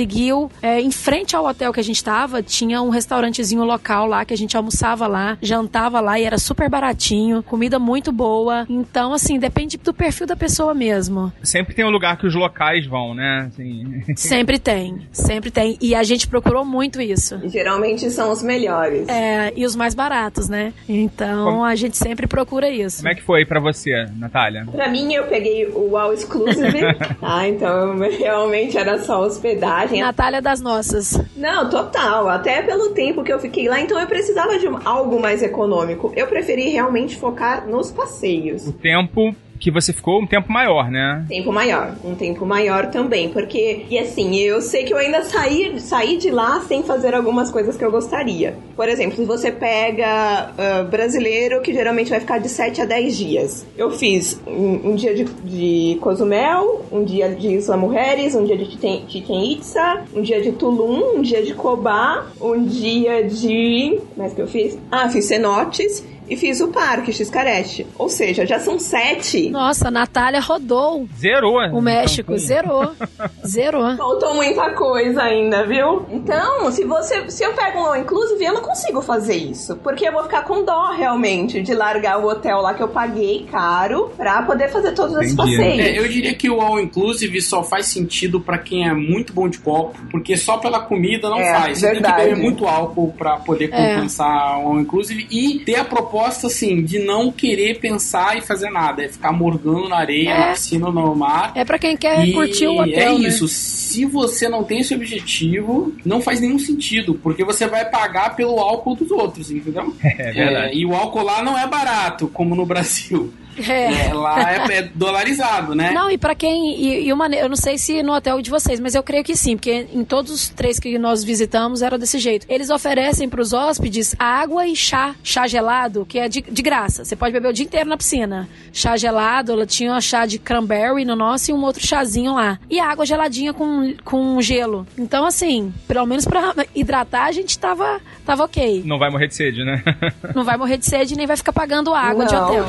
é, 0.61 0.79
em 0.81 0.91
frente 0.91 1.35
ao 1.35 1.45
hotel 1.45 1.71
que 1.73 1.79
a 1.79 1.83
gente 1.83 2.03
tava, 2.03 2.41
tinha 2.41 2.81
um 2.81 2.89
restaurantezinho 2.89 3.63
local 3.63 4.07
lá 4.07 4.25
que 4.25 4.33
a 4.33 4.37
gente 4.37 4.55
almoçava 4.57 5.07
lá, 5.07 5.37
jantava 5.41 5.99
lá 5.99 6.19
e 6.19 6.23
era 6.23 6.37
super 6.37 6.69
baratinho, 6.69 7.43
comida 7.43 7.77
muito 7.79 8.11
boa. 8.11 8.65
Então, 8.69 9.13
assim, 9.13 9.37
depende 9.37 9.77
do 9.77 9.93
perfil 9.93 10.25
da 10.27 10.35
pessoa 10.35 10.73
mesmo. 10.73 11.31
Sempre 11.43 11.73
tem 11.75 11.85
um 11.85 11.89
lugar 11.89 12.17
que 12.17 12.25
os 12.25 12.35
locais 12.35 12.85
vão, 12.87 13.13
né? 13.13 13.47
Assim, 13.47 14.03
Sempre 14.15 14.57
tem, 14.59 15.01
sempre 15.11 15.51
tem. 15.51 15.77
E 15.81 15.93
a 15.95 16.03
gente 16.03 16.27
procurou 16.27 16.63
muito 16.65 17.01
isso. 17.01 17.39
Geralmente 17.45 18.09
são 18.09 18.31
os 18.31 18.41
melhores. 18.41 19.07
É, 19.07 19.53
e 19.55 19.65
os 19.65 19.75
mais 19.75 19.93
baratos, 19.93 20.47
né? 20.49 20.73
Então 20.87 21.45
Como- 21.45 21.63
a 21.63 21.75
gente 21.75 21.97
sempre 21.97 22.27
procura 22.27 22.69
isso. 22.69 22.97
como 22.97 23.09
é 23.09 23.15
que 23.15 23.21
foi 23.21 23.45
pra 23.45 23.59
você, 23.59 24.05
Natália? 24.17 24.65
Pra 24.71 24.89
mim, 24.89 25.13
eu 25.13 25.25
peguei 25.25 25.67
o 25.67 25.97
All 25.97 26.13
Exclusive, 26.13 26.81
tá? 27.19 27.47
Então, 27.47 27.97
realmente 28.17 28.77
era 28.77 28.99
só 28.99 29.21
hospedagem. 29.21 29.82
Natália 30.01 30.41
das 30.41 30.61
nossas. 30.61 31.19
Não, 31.35 31.69
total. 31.69 32.29
Até 32.29 32.61
pelo 32.61 32.89
tempo 32.89 33.23
que 33.23 33.31
eu 33.31 33.39
fiquei 33.39 33.67
lá, 33.67 33.79
então 33.79 33.99
eu 33.99 34.07
precisava 34.07 34.57
de 34.57 34.67
algo 34.85 35.19
mais 35.19 35.41
econômico. 35.41 36.11
Eu 36.15 36.27
preferi 36.27 36.69
realmente 36.69 37.15
focar 37.15 37.67
nos 37.67 37.91
passeios. 37.91 38.67
O 38.67 38.73
tempo 38.73 39.35
que 39.63 39.71
você 39.71 39.93
ficou, 39.93 40.21
um 40.21 40.27
tempo 40.27 40.51
maior, 40.51 40.91
né? 40.91 41.25
Tempo 41.29 41.49
maior, 41.49 41.95
um 42.03 42.15
tempo 42.15 42.45
maior 42.45 42.87
também, 42.87 43.29
porque, 43.29 43.85
e 43.89 43.97
assim, 43.97 44.35
eu 44.35 44.59
sei 44.59 44.83
que 44.83 44.93
eu 44.93 44.97
ainda 44.97 45.23
saí, 45.23 45.79
saí 45.79 46.17
de 46.17 46.29
lá 46.29 46.59
sem 46.67 46.83
fazer 46.83 47.15
algumas 47.15 47.49
coisas 47.49 47.77
que 47.77 47.85
eu 47.85 47.89
gostaria. 47.89 48.57
Por 48.75 48.89
exemplo, 48.89 49.15
se 49.15 49.23
você 49.23 49.53
pega 49.53 50.51
ah, 50.57 50.83
brasileiro, 50.83 51.61
que 51.61 51.71
geralmente 51.71 52.09
vai 52.09 52.19
ficar 52.19 52.39
de 52.39 52.49
7 52.49 52.81
a 52.81 52.85
10 52.85 53.17
dias. 53.17 53.65
Eu 53.77 53.89
fiz 53.91 54.37
um, 54.45 54.89
um 54.91 54.95
dia 54.95 55.15
de, 55.15 55.23
de 55.23 55.97
Cozumel, 56.01 56.85
um 56.91 57.05
dia 57.05 57.29
de 57.29 57.53
Isla 57.53 57.77
Mujeres, 57.77 58.35
um 58.35 58.43
dia 58.43 58.57
de 58.57 58.65
Chichen 58.65 59.53
Itza, 59.53 60.03
um 60.13 60.21
dia 60.21 60.41
de 60.41 60.51
Tulum, 60.51 61.19
um 61.19 61.21
dia 61.21 61.41
de 61.41 61.53
Cobá, 61.53 62.25
um 62.41 62.65
dia 62.65 63.23
de... 63.23 63.97
mais 64.17 64.33
que 64.33 64.41
eu 64.41 64.47
fiz? 64.47 64.77
Ah, 64.91 65.07
fiz 65.07 65.23
cenotes 65.23 66.03
e 66.29 66.35
fiz 66.37 66.59
o 66.61 66.69
parque 66.69 67.11
Xcarete. 67.13 67.85
Ou 67.97 68.09
seja, 68.09 68.45
já 68.45 68.59
são 68.59 68.79
sete. 68.79 69.49
Nossa, 69.49 69.87
a 69.87 69.91
Natália 69.91 70.39
rodou 70.39 71.07
Zerou. 71.17 71.57
o 71.71 71.81
México, 71.81 72.31
Cancún. 72.33 72.37
zerou. 72.45 72.91
Zerou. 73.45 73.97
Faltou 73.97 74.33
muita 74.35 74.71
coisa 74.71 75.23
ainda, 75.23 75.65
viu? 75.65 76.05
Então, 76.11 76.71
se 76.71 76.83
você, 76.85 77.29
se 77.29 77.43
eu 77.43 77.53
pego 77.53 77.79
um 77.79 77.85
all 77.85 77.95
inclusive, 77.97 78.43
eu 78.43 78.53
não 78.53 78.61
consigo 78.61 79.01
fazer 79.01 79.35
isso, 79.35 79.75
porque 79.77 80.07
eu 80.07 80.11
vou 80.13 80.23
ficar 80.23 80.43
com 80.43 80.63
dó 80.63 80.91
realmente 80.91 81.61
de 81.61 81.73
largar 81.73 82.19
o 82.19 82.27
hotel 82.27 82.61
lá 82.61 82.73
que 82.73 82.81
eu 82.83 82.87
paguei 82.87 83.45
caro 83.51 84.11
pra 84.15 84.41
poder 84.43 84.69
fazer 84.69 84.93
todos 84.93 85.15
esses 85.17 85.35
passeios. 85.35 85.59
É, 85.79 85.97
eu 85.99 86.07
diria 86.07 86.33
que 86.33 86.49
o 86.49 86.61
All 86.61 86.79
Inclusive 86.79 87.41
só 87.41 87.63
faz 87.63 87.87
sentido 87.87 88.39
pra 88.39 88.57
quem 88.57 88.87
é 88.87 88.93
muito 88.93 89.33
bom 89.33 89.47
de 89.49 89.59
copo, 89.59 89.97
porque 90.11 90.35
só 90.37 90.57
pela 90.57 90.79
comida 90.81 91.29
não 91.29 91.39
É, 91.39 91.51
faz. 91.53 91.79
Você 91.79 91.87
verdade. 91.91 92.15
tem 92.15 92.23
que 92.25 92.29
beber 92.31 92.41
muito 92.43 92.65
álcool 92.67 93.13
pra 93.17 93.37
poder 93.37 93.69
É. 93.73 93.95
compensar 93.95 94.59
o 94.59 94.67
All 94.69 94.79
Inclusive 94.79 95.27
e 95.29 95.59
ter 95.59 95.75
a 95.75 95.83
proposta, 95.85 96.12
assim, 96.21 96.83
de 96.83 96.99
não 96.99 97.31
querer 97.31 97.79
pensar 97.79 98.37
e 98.37 98.41
fazer 98.41 98.69
nada. 98.69 99.03
É 99.03 99.07
ficar 99.07 99.31
morgando 99.31 99.87
na 99.89 99.97
areia, 99.97 100.29
É. 100.29 100.39
na 100.39 100.51
piscina, 100.53 100.89
no 100.91 101.15
mar. 101.15 101.51
É 101.55 101.63
pra 101.65 101.77
quem 101.79 101.95
quer 101.97 102.27
E 102.27 102.33
curtir 102.33 102.67
o 102.67 102.79
hotel, 102.81 103.15
é 103.15 103.19
né? 103.19 103.27
isso. 103.27 103.47
Se 103.47 104.05
você 104.05 104.49
não 104.49 104.63
tem 104.63 104.79
esse 104.79 104.93
objetivo, 104.93 105.93
não 106.05 106.21
faz 106.21 106.39
nenhum 106.41 106.59
sentido, 106.59 107.13
porque 107.15 107.43
você 107.43 107.67
vai 107.67 107.85
pagar 107.89 108.35
pelo 108.35 108.59
álcool 108.59 108.95
dos 108.95 109.11
outros, 109.11 109.51
entendeu? 109.51 109.93
É 110.03 110.31
verdade. 110.31 110.73
É, 110.73 110.75
e 110.75 110.85
o 110.85 110.93
álcool 110.93 111.23
lá 111.23 111.41
não 111.43 111.57
é 111.57 111.67
barato, 111.67 112.27
como 112.27 112.55
no 112.55 112.65
Brasil. 112.65 113.33
É. 113.57 114.07
É, 114.07 114.13
lá 114.13 114.51
é, 114.51 114.77
é 114.77 114.81
dolarizado, 114.93 115.75
né? 115.75 115.91
Não, 115.91 116.09
e 116.09 116.17
pra 116.17 116.35
quem. 116.35 116.75
E, 116.79 117.07
e 117.07 117.13
uma, 117.13 117.27
eu 117.27 117.49
não 117.49 117.55
sei 117.55 117.77
se 117.77 118.01
no 118.03 118.13
hotel 118.13 118.41
de 118.41 118.49
vocês, 118.49 118.79
mas 118.79 118.95
eu 118.95 119.03
creio 119.03 119.23
que 119.23 119.35
sim, 119.35 119.55
porque 119.55 119.87
em 119.93 120.03
todos 120.03 120.31
os 120.31 120.49
três 120.49 120.79
que 120.79 120.97
nós 120.97 121.23
visitamos 121.23 121.81
era 121.81 121.97
desse 121.97 122.19
jeito. 122.19 122.45
Eles 122.49 122.69
oferecem 122.69 123.29
pros 123.29 123.53
hóspedes 123.53 124.15
água 124.17 124.67
e 124.67 124.75
chá, 124.75 125.15
chá 125.23 125.47
gelado, 125.47 126.05
que 126.05 126.19
é 126.19 126.27
de, 126.27 126.41
de 126.41 126.61
graça. 126.61 127.05
Você 127.05 127.15
pode 127.15 127.33
beber 127.33 127.49
o 127.49 127.53
dia 127.53 127.65
inteiro 127.65 127.89
na 127.89 127.97
piscina. 127.97 128.47
Chá 128.71 128.97
gelado, 128.97 129.51
ela 129.51 129.65
tinha 129.65 129.93
um 129.93 130.01
chá 130.01 130.25
de 130.25 130.39
cranberry 130.39 131.05
no 131.05 131.15
nosso 131.15 131.51
e 131.51 131.53
um 131.53 131.63
outro 131.63 131.85
chazinho 131.85 132.33
lá. 132.33 132.59
E 132.69 132.79
água 132.79 133.05
geladinha 133.05 133.53
com, 133.53 133.93
com 134.03 134.41
gelo. 134.41 134.85
Então, 134.97 135.25
assim, 135.25 135.73
pelo 135.87 136.05
menos 136.05 136.25
pra 136.25 136.53
hidratar, 136.75 137.25
a 137.25 137.31
gente 137.31 137.57
tava, 137.57 138.01
tava 138.25 138.43
ok. 138.43 138.83
Não 138.85 138.97
vai 138.97 139.09
morrer 139.09 139.27
de 139.27 139.35
sede, 139.35 139.63
né? 139.63 139.83
Não 140.35 140.43
vai 140.43 140.57
morrer 140.57 140.77
de 140.77 140.85
sede 140.85 141.15
nem 141.15 141.27
vai 141.27 141.37
ficar 141.37 141.53
pagando 141.53 141.93
água 141.93 142.25
de 142.25 142.33
Não. 142.33 142.47
hotel. 142.47 142.65